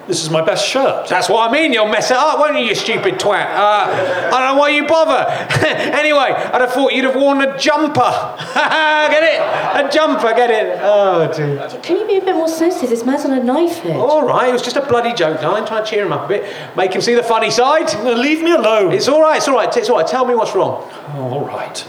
This 0.08 0.24
is 0.24 0.30
my 0.30 0.42
best 0.42 0.66
shirt. 0.66 1.10
That's 1.10 1.28
what 1.28 1.50
I 1.50 1.52
mean. 1.52 1.74
You'll 1.74 1.88
mess 1.88 2.12
it 2.12 2.18
up, 2.18 2.40
won't 2.40 2.58
you, 2.58 2.64
you 2.64 2.76
stupid 2.76 3.16
twat? 3.16 3.46
Uh, 3.46 4.30
I 4.30 4.30
don't 4.30 4.56
know 4.56 4.60
why 4.60 4.70
you 4.70 4.88
bother. 4.88 5.30
anyway, 5.68 6.32
I'd 6.32 6.62
have 6.62 6.72
thought 6.72 6.94
you'd 6.94 7.06
have 7.06 7.16
worn 7.16 7.42
a 7.42 7.58
jumper. 7.58 8.00
get 8.54 9.24
it? 9.24 9.86
A 9.86 9.92
jumper, 9.92 10.34
get 10.34 10.52
it? 10.52 10.80
Oh, 10.82 11.32
dear. 11.36 11.68
Can 11.82 11.98
you 11.98 12.08
be 12.08 12.18
a 12.18 12.22
bit 12.22 12.36
more 12.36 12.48
sensitive? 12.48 12.90
This 12.90 13.04
man's 13.04 13.26
on 13.26 13.34
a 13.34 13.44
knife 13.44 13.84
edge. 13.84 13.96
All 13.96 14.26
right, 14.26 14.50
it 14.50 14.54
was 14.54 14.62
just 14.62 14.78
a 14.78 14.86
bloody 14.86 15.14
joke, 15.14 15.42
darling. 15.42 15.66
Trying 15.66 15.84
to 15.84 15.90
cheer 15.90 16.06
him 16.06 16.14
up 16.14 16.26
a 16.26 16.28
bit, 16.28 16.78
make 16.78 16.94
him 16.94 17.02
see 17.02 17.16
the 17.16 17.24
funny 17.24 17.52
side. 17.52 17.92
Leave 18.04 18.44
me 18.44 18.52
alone. 18.54 18.94
It's 18.94 19.08
all 19.08 19.22
right. 19.22 19.38
It's 19.38 19.48
all 19.48 19.56
right. 19.56 19.76
It's 19.76 19.90
all 19.90 19.98
right. 19.98 20.08
Tell 20.08 20.26
me 20.26 20.36
what's 20.36 20.56
wrong. 20.56 20.90
Oh, 21.16 21.30
all 21.34 21.46
right. 21.48 21.86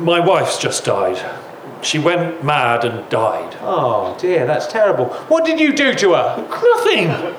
My 0.00 0.20
wife's 0.20 0.58
just 0.58 0.84
died. 0.84 1.24
She 1.82 1.98
went 1.98 2.44
mad 2.44 2.84
and 2.84 3.08
died. 3.08 3.56
Oh 3.60 4.16
dear, 4.18 4.46
that's 4.46 4.66
terrible. 4.66 5.06
What 5.28 5.44
did 5.44 5.60
you 5.60 5.72
do 5.72 5.94
to 5.94 6.14
her? 6.14 6.48
Nothing. 6.48 7.34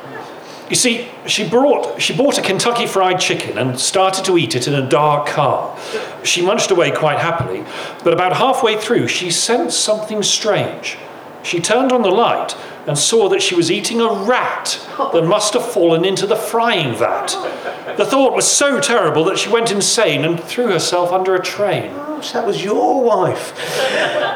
You 0.70 0.76
see, 0.76 1.10
she 1.26 1.50
brought 1.50 2.00
she 2.02 2.16
bought 2.16 2.38
a 2.38 2.42
Kentucky 2.42 2.86
Fried 2.86 3.20
Chicken 3.20 3.58
and 3.58 3.80
started 3.80 4.24
to 4.26 4.38
eat 4.38 4.56
it 4.56 4.68
in 4.68 4.76
a 4.76 4.88
dark 4.88 5.28
car. 5.28 5.78
She 6.24 6.42
munched 6.42 6.72
away 6.72 6.92
quite 6.92 7.20
happily, 7.20 7.66
but 8.04 8.14
about 8.14 8.34
halfway 8.34 8.78
through, 8.80 9.08
she 9.08 9.32
sensed 9.32 9.80
something 9.82 10.22
strange. 10.22 10.98
She 11.42 11.60
turned 11.60 11.92
on 11.92 12.02
the 12.02 12.12
light 12.12 12.56
and 12.90 12.98
saw 12.98 13.30
that 13.30 13.40
she 13.44 13.54
was 13.54 13.70
eating 13.70 14.02
a 14.02 14.12
rat 14.12 14.84
that 15.14 15.24
must 15.24 15.54
have 15.54 15.72
fallen 15.72 16.04
into 16.04 16.26
the 16.26 16.36
frying 16.36 16.96
vat. 16.96 17.28
The 17.98 18.06
thought 18.06 18.34
was 18.34 18.48
so 18.48 18.80
terrible 18.80 19.24
that 19.26 19.38
she 19.38 19.48
went 19.48 19.72
insane 19.72 20.26
and 20.26 20.44
threw 20.44 20.68
herself 20.70 21.12
under 21.12 21.36
a 21.36 21.42
train. 21.42 21.92
Oh, 21.96 22.20
so 22.20 22.40
that 22.40 22.48
was 22.48 22.64
your 22.64 23.04
wife. 23.04 23.56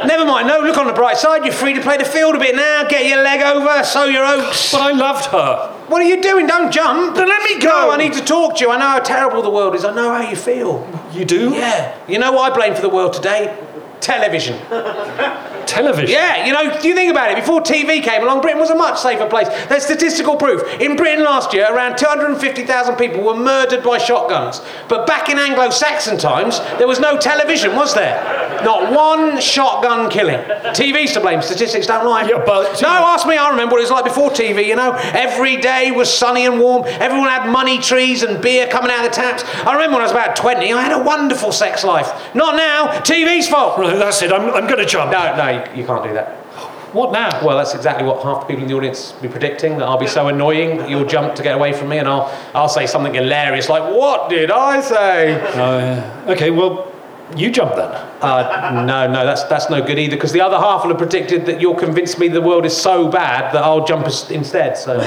Never 0.06 0.24
mind. 0.24 0.48
No, 0.48 0.60
look 0.60 0.78
on 0.78 0.86
the 0.86 0.94
bright 0.94 1.18
side. 1.18 1.44
You're 1.46 1.54
free 1.54 1.74
to 1.74 1.82
play 1.82 1.98
the 1.98 2.06
field 2.06 2.36
a 2.36 2.40
bit 2.40 2.56
now. 2.56 2.88
Get 2.88 3.08
your 3.08 3.24
leg 3.24 3.42
over, 3.42 3.84
sow 3.84 4.06
your 4.06 4.24
oats. 4.24 4.72
But 4.72 4.82
I 4.82 4.92
loved 4.92 5.26
her. 5.32 5.74
What 5.88 6.04
are 6.04 6.06
you 6.06 6.22
doing? 6.22 6.46
Don't 6.46 6.72
jump. 6.72 7.16
Then 7.16 7.28
let 7.28 7.44
me 7.50 7.60
go. 7.60 7.70
No, 7.70 7.92
I 7.92 7.98
need 7.98 8.14
to 8.14 8.24
talk 8.24 8.58
to 8.58 8.66
you. 8.66 8.70
I 8.70 8.78
know 8.78 8.88
how 8.88 9.00
terrible 9.00 9.42
the 9.42 9.50
world 9.50 9.74
is. 9.74 9.84
I 9.84 9.96
know 9.96 10.14
how 10.14 10.30
you 10.30 10.36
feel. 10.36 10.88
You 11.12 11.26
do? 11.26 11.54
Yeah. 11.56 11.98
You 12.08 12.20
know 12.20 12.32
what 12.32 12.52
I 12.52 12.56
blame 12.56 12.76
for 12.76 12.82
the 12.82 12.90
world 12.90 13.14
today? 13.14 13.58
Television. 14.00 14.60
Television? 15.74 16.10
Yeah, 16.14 16.46
you 16.46 16.54
know, 16.54 16.62
you 16.82 16.94
think 16.94 17.10
about 17.12 17.32
it? 17.32 17.36
Before 17.36 17.62
TV 17.62 18.02
came 18.04 18.22
along, 18.24 18.42
Britain 18.42 18.60
was 18.60 18.70
a 18.70 18.76
much 18.76 19.00
safer 19.00 19.26
place. 19.26 19.48
There's 19.68 19.84
statistical 19.84 20.36
proof. 20.36 20.62
In 20.80 20.96
Britain 20.96 21.24
last 21.24 21.54
year, 21.54 21.68
around 21.74 21.98
250,000 21.98 22.96
people 22.96 23.24
were 23.24 23.36
murdered 23.36 23.84
by 23.84 23.98
shotguns. 23.98 24.62
But 24.88 25.08
back 25.08 25.30
in 25.30 25.40
Anglo 25.40 25.70
Saxon 25.72 26.18
times, 26.18 26.60
there 26.78 26.88
was 26.88 27.00
no 27.00 27.18
television, 27.18 27.76
was 27.76 27.94
there? 27.94 28.62
Not 28.64 28.92
one 28.94 29.42
shotgun 29.42 30.10
killing. 30.10 30.40
TV's 30.74 31.14
to 31.14 31.20
blame, 31.22 31.42
statistics 31.42 31.88
don't 31.88 32.06
lie. 32.06 32.24
Yeah, 32.30 32.44
but- 32.46 32.82
No, 32.82 32.88
ask 32.90 33.28
me, 33.28 33.36
I 33.36 33.50
remember 33.50 33.74
what 33.74 33.80
it 33.80 33.84
was 33.84 33.92
like 33.92 34.06
before 34.06 34.30
TV, 34.30 34.66
you 34.68 34.76
know? 34.76 34.94
Every 35.14 35.58
day 35.58 35.92
was 35.92 36.12
sunny 36.16 36.46
and 36.46 36.60
warm, 36.60 36.84
everyone 36.88 37.30
had 37.30 37.50
money 37.52 37.80
trees 37.80 38.24
and 38.24 38.42
beer 38.42 38.68
coming 38.68 38.92
out 38.92 39.06
of 39.06 39.12
the 39.12 39.16
taps. 39.16 39.44
I 39.66 39.74
remember 39.74 39.94
when 39.96 40.02
I 40.02 40.06
was 40.06 40.12
about 40.12 40.36
20, 40.36 40.72
I 40.72 40.82
had 40.82 40.92
a 40.92 41.04
wonderful 41.04 41.52
sex 41.52 41.84
life. 41.84 42.34
Not 42.36 42.56
now, 42.56 42.88
TV's 43.02 43.48
fault. 43.48 43.78
Right, 43.80 43.98
that's 43.98 44.22
it. 44.22 44.32
I'm, 44.32 44.50
I'm 44.54 44.68
going 44.68 44.80
to 44.80 44.86
jump. 44.86 45.12
No, 45.12 45.36
no, 45.36 45.63
you, 45.72 45.82
you 45.82 45.88
can't 45.88 46.04
do 46.04 46.14
that. 46.14 46.36
What 46.94 47.12
now? 47.12 47.44
Well, 47.44 47.58
that's 47.58 47.74
exactly 47.74 48.06
what 48.06 48.22
half 48.22 48.42
the 48.42 48.46
people 48.46 48.64
in 48.64 48.70
the 48.70 48.76
audience 48.76 49.14
be 49.14 49.28
predicting. 49.28 49.78
That 49.80 49.86
I'll 49.88 49.98
be 49.98 50.06
so 50.06 50.28
annoying 50.28 50.78
that 50.78 50.90
you'll 50.90 51.06
jump 51.08 51.34
to 51.36 51.42
get 51.44 51.56
away 51.56 51.74
from 51.74 51.90
me, 51.90 51.98
and 51.98 52.08
I'll 52.08 52.32
I'll 52.54 52.70
say 52.70 52.86
something 52.86 53.14
hilarious 53.16 53.68
like, 53.68 53.82
"What 53.84 54.30
did 54.30 54.52
I 54.52 54.80
say?" 54.82 55.34
Oh, 55.56 55.78
yeah. 55.80 56.26
Okay, 56.34 56.52
well, 56.52 56.92
you 57.36 57.50
jump 57.50 57.76
then. 57.76 57.90
Uh, 58.22 58.84
no, 58.86 59.12
no, 59.12 59.26
that's 59.26 59.44
that's 59.46 59.72
no 59.72 59.82
good 59.82 59.98
either. 59.98 60.16
Because 60.16 60.34
the 60.34 60.42
other 60.42 60.58
half 60.58 60.84
will 60.84 60.90
have 60.90 61.00
predicted 61.00 61.48
that 61.48 61.60
you'll 61.60 61.74
convince 61.74 62.20
me 62.20 62.28
the 62.28 62.42
world 62.42 62.64
is 62.64 62.78
so 62.78 63.08
bad 63.10 63.52
that 63.56 63.64
I'll 63.64 63.86
jump 63.86 64.06
instead. 64.30 64.78
So, 64.78 65.00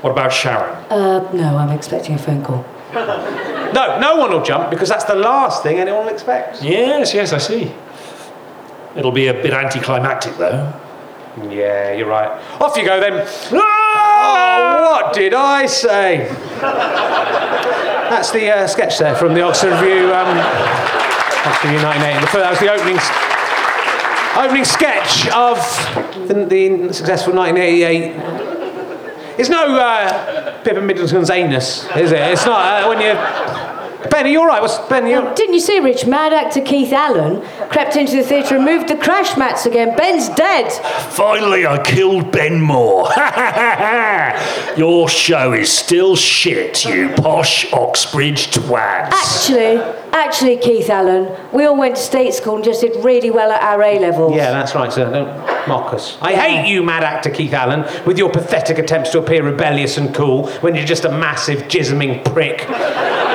What 0.00 0.10
about 0.12 0.32
Sharon? 0.32 0.74
Uh, 0.90 1.30
no, 1.34 1.58
I'm 1.58 1.70
expecting 1.70 2.14
a 2.14 2.18
phone 2.18 2.42
call. 2.42 2.64
no, 2.94 3.98
no 4.00 4.16
one 4.16 4.30
will 4.30 4.42
jump 4.42 4.70
because 4.70 4.88
that's 4.88 5.04
the 5.04 5.14
last 5.14 5.62
thing 5.62 5.78
anyone 5.78 6.06
will 6.06 6.12
expect. 6.12 6.62
Yes, 6.62 7.12
yes, 7.12 7.32
I 7.34 7.38
see. 7.38 7.72
It'll 8.96 9.12
be 9.12 9.28
a 9.28 9.34
bit 9.34 9.52
anticlimactic, 9.52 10.36
though. 10.36 10.72
Yeah, 11.48 11.92
you're 11.94 12.08
right. 12.08 12.28
Off 12.60 12.76
you 12.76 12.84
go 12.84 13.00
then. 13.00 13.26
Oh, 13.52 14.78
what 14.82 15.14
did 15.14 15.32
I 15.32 15.64
say? 15.66 16.28
That's 16.60 18.30
the 18.30 18.50
uh, 18.50 18.66
sketch 18.66 18.98
there 18.98 19.14
from 19.16 19.32
the 19.32 19.40
Oxford 19.40 19.70
Revue. 19.70 20.12
Um, 20.12 20.36
Oxford 21.46 21.70
Revue 21.70 21.82
1980. 21.86 22.20
The 22.20 22.26
fir- 22.26 22.40
That 22.40 22.50
was 22.50 22.58
the 22.60 22.70
opening, 22.70 22.98
opening 24.36 24.64
sketch 24.66 25.26
of 25.32 25.56
the, 26.28 26.44
the 26.44 26.92
successful 26.92 27.32
1988. 27.34 28.14
It's 29.38 29.48
no 29.48 29.74
uh, 29.78 30.60
Pippa 30.62 30.82
Middleton's 30.82 31.30
anus, 31.30 31.86
is 31.96 32.12
it? 32.12 32.20
It's 32.20 32.44
not 32.44 32.84
uh, 32.84 32.88
when 32.88 33.00
you. 33.00 33.16
Benny, 34.10 34.32
you're 34.32 34.46
right. 34.46 34.60
What's 34.60 34.78
Benny? 34.88 35.10
You... 35.10 35.32
Didn't 35.34 35.54
you 35.54 35.60
see, 35.60 35.78
Rich? 35.80 36.06
Mad 36.06 36.32
actor 36.32 36.60
Keith 36.60 36.92
Allen 36.92 37.40
crept 37.68 37.96
into 37.96 38.16
the 38.16 38.22
theatre 38.22 38.56
and 38.56 38.64
moved 38.64 38.88
the 38.88 38.96
crash 38.96 39.36
mats 39.36 39.66
again. 39.66 39.96
Ben's 39.96 40.28
dead. 40.30 40.72
Finally, 41.12 41.66
I 41.66 41.82
killed 41.82 42.30
Ben 42.32 42.60
Moore. 42.60 43.08
Your 44.76 45.08
show 45.08 45.52
is 45.52 45.70
still 45.70 46.16
shit, 46.16 46.84
you 46.84 47.10
posh 47.10 47.72
Oxbridge 47.72 48.48
twats. 48.48 49.12
Actually, 49.12 50.01
actually, 50.12 50.56
Keith 50.58 50.88
Allen, 50.90 51.34
we 51.52 51.64
all 51.64 51.76
went 51.76 51.96
to 51.96 52.02
state 52.02 52.34
school 52.34 52.56
and 52.56 52.64
just 52.64 52.80
did 52.80 53.02
really 53.04 53.30
well 53.30 53.50
at 53.50 53.62
our 53.62 53.82
A 53.82 53.98
levels. 53.98 54.34
Yeah, 54.34 54.50
that's 54.50 54.74
right, 54.74 54.92
sir. 54.92 55.10
Don't 55.10 55.68
mock 55.68 55.92
us. 55.94 56.18
I 56.20 56.34
hate 56.34 56.68
you, 56.68 56.82
mad 56.82 57.02
actor 57.04 57.30
Keith 57.30 57.52
Allen, 57.52 57.84
with 58.06 58.18
your 58.18 58.30
pathetic 58.30 58.78
attempts 58.78 59.10
to 59.10 59.18
appear 59.18 59.42
rebellious 59.42 59.96
and 59.96 60.14
cool 60.14 60.48
when 60.60 60.74
you're 60.74 60.84
just 60.84 61.04
a 61.04 61.10
massive, 61.10 61.60
jisming 61.62 62.24
prick 62.32 62.62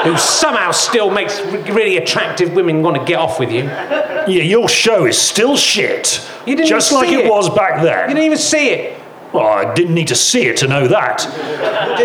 who 0.04 0.18
somehow 0.18 0.72
still 0.72 1.10
makes 1.10 1.42
really 1.42 1.98
attractive 1.98 2.54
women 2.54 2.82
want 2.82 2.96
to 2.98 3.04
get 3.04 3.18
off 3.20 3.40
with 3.40 3.52
you. 3.52 3.64
Yeah, 3.64 4.44
your 4.44 4.70
show 4.70 5.06
is 5.06 5.18
still 5.20 5.58
shit. 5.58 6.26
You 6.46 6.56
didn't 6.56 6.70
Just 6.70 6.92
even 6.92 7.02
like 7.02 7.10
see 7.10 7.16
it, 7.16 7.26
it. 7.26 7.30
was 7.30 7.50
back 7.50 7.82
then. 7.82 8.10
You 8.10 8.16
didn't 8.16 8.26
even 8.26 8.38
see 8.38 8.70
it. 8.70 9.02
Well, 9.34 9.46
I 9.46 9.74
didn't 9.74 9.94
need 9.94 10.08
to 10.08 10.16
see 10.16 10.48
it 10.48 10.58
to 10.58 10.68
know 10.68 10.88
that. 10.88 11.24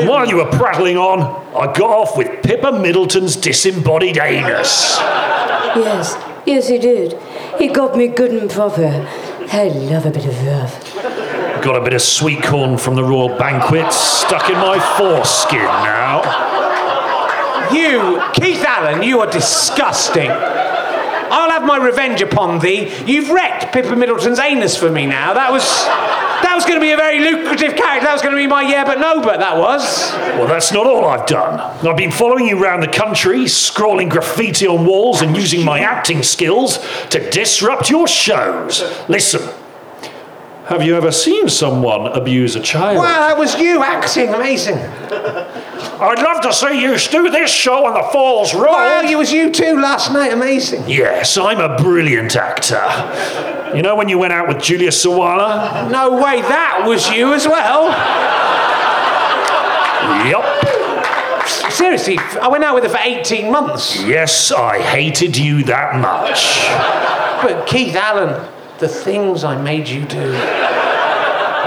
While 0.07 0.29
you 0.29 0.37
were 0.37 0.51
prattling 0.51 0.97
on, 0.97 1.21
I 1.55 1.73
got 1.73 1.91
off 1.91 2.17
with 2.17 2.43
Pippa 2.43 2.73
Middleton's 2.73 3.37
disembodied 3.37 4.19
anus. 4.19 4.97
Yes, 5.77 6.17
yes, 6.47 6.69
he 6.69 6.79
did. 6.79 7.17
He 7.59 7.69
got 7.69 7.97
me 7.97 8.09
good 8.09 8.33
and 8.33 8.51
proper. 8.51 9.09
I 9.53 9.69
love 9.69 10.07
a 10.07 10.11
bit 10.11 10.27
of 10.27 10.43
love. 10.43 11.63
Got 11.63 11.77
a 11.77 11.85
bit 11.85 11.95
of 11.95 12.03
sweet 12.03 12.43
corn 12.43 12.77
from 12.77 12.97
the 12.97 13.05
royal 13.05 13.29
banquet 13.39 13.93
stuck 13.93 14.49
in 14.51 14.57
my 14.57 14.79
foreskin 14.99 15.59
now. 15.63 16.23
You, 17.73 18.21
Keith 18.35 18.65
Allen, 18.65 19.03
you 19.03 19.21
are 19.21 19.31
disgusting. 19.31 20.31
I'll 20.31 21.51
have 21.51 21.65
my 21.65 21.79
revenge 21.79 22.21
upon 22.21 22.59
thee. 22.59 22.93
You've 23.07 23.31
wrecked 23.31 23.73
Pippa 23.73 23.95
Middleton's 23.97 24.39
anus 24.39 24.77
for 24.77 24.91
me 24.91 25.07
now. 25.07 25.33
That 25.33 25.53
was 25.53 25.63
that 26.43 26.55
was 26.55 26.65
going 26.65 26.77
to 26.77 26.81
be 26.81 26.91
a 26.91 26.97
very 26.97 27.19
lucrative 27.19 27.77
character. 27.77 28.07
That 28.07 28.13
was 28.13 28.23
going 28.23 28.35
to 28.35 28.41
be 28.41 28.47
my 28.47 28.63
yeah 28.63 28.85
but 28.85 28.99
no 28.99 29.21
but 29.21 29.39
that 29.39 29.57
was. 29.57 30.13
Well, 30.13 30.47
that's 30.47 30.73
not 30.73 30.87
all 30.87 31.05
I've 31.07 31.27
done. 31.27 31.61
I've 31.87 31.97
been 31.97 32.11
following 32.11 32.47
you 32.47 32.63
around 32.63 32.81
the 32.81 32.89
country, 32.89 33.49
scrawling 33.49 34.09
graffiti 34.09 34.67
on 34.67 34.87
walls 34.87 35.23
and 35.23 35.37
using 35.37 35.65
my 35.65 35.81
acting 35.81 36.23
skills 36.23 36.79
to 37.11 37.31
disrupt 37.31 37.91
your 37.91 38.07
shows. 38.07 38.83
Listen, 39.09 39.49
have 40.73 40.83
you 40.83 40.97
ever 40.97 41.13
seen 41.13 41.51
someone 41.51 42.07
abuse 42.07 42.57
a 42.57 42.61
child? 42.61 42.97
Wow, 42.97 43.29
that 43.29 43.37
was 43.37 43.61
you 43.61 43.83
acting. 43.83 44.31
Amazing. 44.31 44.79
I'd 44.79 46.23
love 46.23 46.41
to 46.43 46.53
see 46.53 46.81
you 46.81 46.97
do 46.97 47.31
this 47.31 47.51
show 47.51 47.85
on 47.85 47.93
the 47.93 48.03
Falls 48.11 48.55
Road. 48.55 48.71
Wow, 48.71 49.03
it 49.03 49.17
was 49.17 49.31
you 49.31 49.51
too 49.51 49.79
last 49.79 50.13
night. 50.13 50.33
Amazing. 50.33 50.89
Yes, 50.89 51.37
I'm 51.37 51.61
a 51.61 51.77
brilliant 51.77 52.37
actor. 52.37 52.83
You 53.77 53.83
know 53.83 53.95
when 53.97 54.09
you 54.09 54.19
went 54.19 54.33
out 54.33 54.49
with 54.49 54.63
Julia 54.63 54.91
Sawalha? 54.91 55.91
No 55.91 56.13
way, 56.13 56.41
that 56.41 56.85
was 56.87 57.11
you 57.11 57.35
as 57.35 57.47
well. 57.47 57.89
Yup. 60.27 60.45
Seriously, 61.71 62.19
I 62.41 62.49
went 62.49 62.65
out 62.65 62.75
with 62.75 62.85
her 62.85 62.91
for 62.91 62.99
18 63.01 63.53
months. 63.53 64.03
Yes, 64.03 64.51
I 64.51 64.81
hated 64.81 65.37
you 65.37 65.65
that 65.65 66.01
much. 66.01 66.67
But 67.43 67.67
Keith 67.67 67.95
Allen, 67.95 68.49
the 68.83 68.89
things 68.89 69.45
I 69.45 69.57
made 69.63 69.89
you 69.89 70.05
do. 70.05 70.33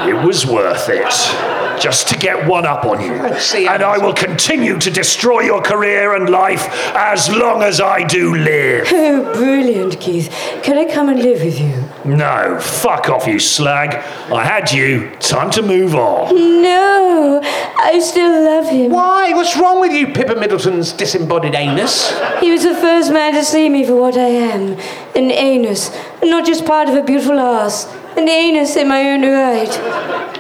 It 0.10 0.26
was 0.28 0.46
worth 0.46 0.90
it. 0.90 1.55
Just 1.80 2.08
to 2.10 2.18
get 2.18 2.48
one 2.48 2.66
up 2.66 2.86
on 2.86 3.02
you. 3.02 3.40
See, 3.40 3.68
and 3.68 3.84
I 3.84 3.98
will 3.98 4.14
continue 4.14 4.80
to 4.80 4.92
destroy 4.92 5.42
your 5.42 5.62
career 5.62 6.16
and 6.16 6.30
life 6.30 6.68
as 6.96 7.30
long 7.30 7.62
as 7.62 7.82
I 7.82 8.04
do 8.04 8.36
live. 8.36 8.88
Oh, 8.92 9.34
brilliant, 9.36 10.00
Keith. 10.00 10.30
Can 10.64 10.78
I 10.78 10.86
come 10.92 11.10
and 11.10 11.22
live 11.22 11.42
with 11.42 11.60
you? 11.60 11.84
No, 12.06 12.60
fuck 12.60 13.10
off, 13.10 13.28
you 13.28 13.40
slag. 13.40 13.96
I 14.32 14.44
had 14.44 14.72
you. 14.72 15.12
Time 15.20 15.50
to 15.52 15.62
move 15.62 15.96
on. 15.96 16.34
No, 16.62 17.42
I 17.44 18.00
still 18.00 18.44
love 18.44 18.70
him. 18.70 18.92
Why? 18.92 19.34
What's 19.34 19.58
wrong 19.58 19.80
with 19.82 19.92
you, 19.92 20.08
Pippa 20.08 20.36
Middleton's 20.36 20.94
disembodied 20.94 21.56
anus? 21.56 22.12
He 22.40 22.52
was 22.52 22.64
the 22.64 22.76
first 22.76 23.12
man 23.12 23.34
to 23.34 23.44
see 23.44 23.70
me 23.70 23.86
for 23.86 23.96
what 23.96 24.18
I 24.18 24.28
am 24.28 24.78
an 25.16 25.32
anus, 25.32 25.92
not 26.24 26.46
just 26.46 26.66
part 26.66 26.90
of 26.90 26.96
a 26.96 27.04
beautiful 27.04 27.40
ass. 27.40 27.86
An 28.18 28.30
anus 28.30 28.76
in 28.78 28.88
my 28.88 29.12
own 29.12 29.24
right. 29.24 29.78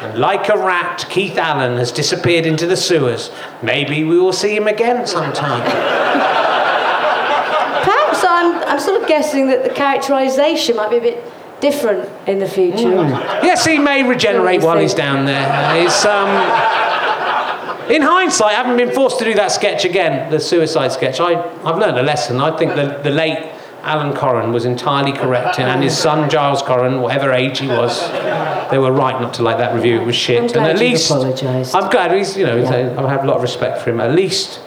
And 0.01 0.17
like 0.17 0.47
a 0.49 0.57
rat, 0.57 1.05
Keith 1.09 1.38
Allen 1.38 1.78
has 1.78 1.91
disappeared 1.91 2.45
into 2.45 2.65
the 2.65 2.78
sewers. 2.78 3.32
Maybe 3.61 4.03
we 4.03 4.17
will 4.17 4.34
see 4.34 4.55
him 4.55 4.67
again 4.67 5.05
sometime. 5.05 5.61
Perhaps 7.84 8.23
I'm, 8.23 8.63
I'm 8.63 8.80
sort 8.80 9.01
of 9.01 9.07
guessing 9.07 9.47
that 9.47 9.63
the 9.63 9.69
characterisation 9.69 10.78
might 10.78 10.89
be 10.89 10.97
a 10.97 11.01
bit 11.01 11.23
different 11.59 12.09
in 12.28 12.39
the 12.39 12.47
future. 12.47 12.91
yes, 13.43 13.65
he 13.65 13.78
may 13.78 14.07
regenerate 14.07 14.61
while 14.61 14.78
he's 14.78 14.93
down 14.93 15.26
there. 15.26 15.82
He's, 15.82 16.05
um, 16.05 16.30
in 17.91 18.01
hindsight, 18.01 18.53
I 18.53 18.53
haven't 18.53 18.78
been 18.78 18.91
forced 18.91 19.19
to 19.19 19.26
do 19.26 19.34
that 19.36 19.51
sketch 19.51 19.86
again, 19.86 20.32
the 20.32 20.39
suicide 20.39 20.91
sketch. 20.91 21.19
I, 21.19 21.34
I've 21.63 21.78
learned 21.78 21.97
a 21.97 22.03
lesson. 22.03 22.39
I 22.39 22.55
think 22.57 22.76
the, 22.76 22.99
the 23.03 23.11
late 23.11 23.51
Alan 23.86 24.14
Coren 24.14 24.52
was 24.52 24.66
entirely 24.66 25.12
correct, 25.14 25.60
and 25.60 25.84
his 25.84 25.98
son 25.98 26.30
Giles 26.30 26.62
Coren, 26.64 27.02
whatever 27.02 27.32
age 27.32 27.60
he 27.60 27.68
was, 27.68 28.02
they 28.72 28.78
were 28.80 28.92
right 28.92 29.20
not 29.22 29.34
to 29.36 29.44
like 29.44 29.58
that 29.60 29.76
review. 29.76 30.02
It 30.02 30.06
was 30.06 30.16
shit. 30.16 30.42
I'm 30.42 30.48
glad 30.48 30.58
and 30.58 30.78
at 30.78 30.80
least 30.80 31.12
apologised. 31.12 31.76
I'm 31.76 31.90
glad 31.92 32.12
he's, 32.12 32.36
you 32.36 32.46
know, 32.46 32.58
Yeah. 32.58 32.96
I 32.98 33.10
have 33.10 33.24
a 33.24 33.28
lot 33.28 33.36
of 33.38 33.42
respect 33.44 33.82
for 33.82 33.92
him. 33.92 34.00
At 34.02 34.14
least 34.14 34.60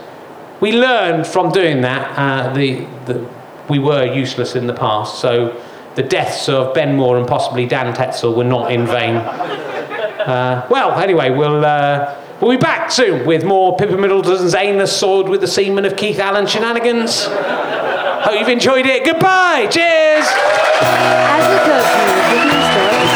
we 0.61 0.73
learned 0.73 1.27
from 1.27 1.51
doing 1.51 1.81
that 1.83 2.17
uh, 2.17 2.53
the, 2.55 2.87
the 3.07 3.29
we 3.69 3.79
were 3.79 4.05
useless 4.05 4.55
in 4.57 4.67
the 4.67 4.73
past. 4.75 5.21
So 5.21 5.61
the 5.97 6.03
deaths 6.03 6.49
of 6.49 6.73
Ben 6.75 6.97
Moore 6.97 7.19
and 7.19 7.27
possibly 7.27 7.67
Dan 7.67 7.93
Tetsell 7.95 8.35
were 8.37 8.45
not 8.45 8.71
in 8.73 8.87
vain. 8.87 9.17
Uh, 9.17 10.67
well, 10.71 10.93
anyway, 11.01 11.31
we'll. 11.31 11.65
Uh, 11.65 12.15
We'll 12.41 12.53
be 12.53 12.57
back 12.57 12.93
soon 12.93 13.27
with 13.27 13.43
more 13.43 13.77
Pippa 13.77 13.97
Middleton's 13.97 14.55
anus 14.55 14.97
sword 14.97 15.29
with 15.29 15.41
the 15.41 15.49
semen 15.49 15.85
of 15.85 15.97
Keith 15.97 16.21
Allen 16.21 16.47
shenanigans. 16.47 17.27
Hope 18.29 18.37
you've 18.37 18.53
enjoyed 18.53 18.85
it. 18.85 19.09
Goodbye. 19.09 19.73
Cheers. 19.73 20.29
As 21.33 21.45
the 21.49 21.65
curfew, 21.65 22.13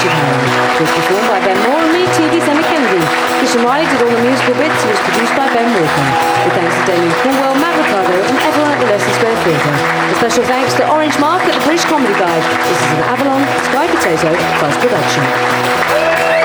Howard 0.09 0.73
was 0.81 0.89
performed 0.89 1.29
by 1.29 1.37
Ben 1.45 1.53
and 1.53 1.93
me, 1.93 2.09
T.D. 2.17 2.41
Sammy 2.41 2.65
Kennedy. 2.65 3.05
Christian 3.37 3.61
Reilly 3.61 3.85
did 3.93 4.01
all 4.01 4.09
the 4.09 4.25
musical 4.25 4.57
bits. 4.57 4.73
It 4.73 4.89
was 4.89 5.05
produced 5.05 5.37
by 5.37 5.53
Ben 5.53 5.69
Walker. 5.69 6.09
With 6.49 6.57
thanks 6.57 6.73
to 6.81 6.83
Damien 6.89 7.13
Cornwell, 7.21 7.61
Matt 7.61 7.77
Ricardo, 7.77 8.17
and 8.25 8.37
everyone 8.41 8.73
at 8.73 8.81
the 8.81 8.89
Leicester 8.89 9.13
Square 9.21 9.37
Theatre. 9.45 9.77
A 9.77 10.17
special 10.17 10.45
thanks 10.49 10.73
to 10.81 10.89
Orange 10.89 11.21
Mark 11.21 11.45
at 11.45 11.61
the 11.61 11.65
British 11.69 11.85
Comedy 11.85 12.17
Guide. 12.17 12.45
This 12.73 12.81
is 12.81 12.93
an 12.97 13.05
Avalon 13.13 13.45
Sky 13.69 13.93
Potato 13.93 14.33
Buzz 14.65 14.73
production. 14.81 16.42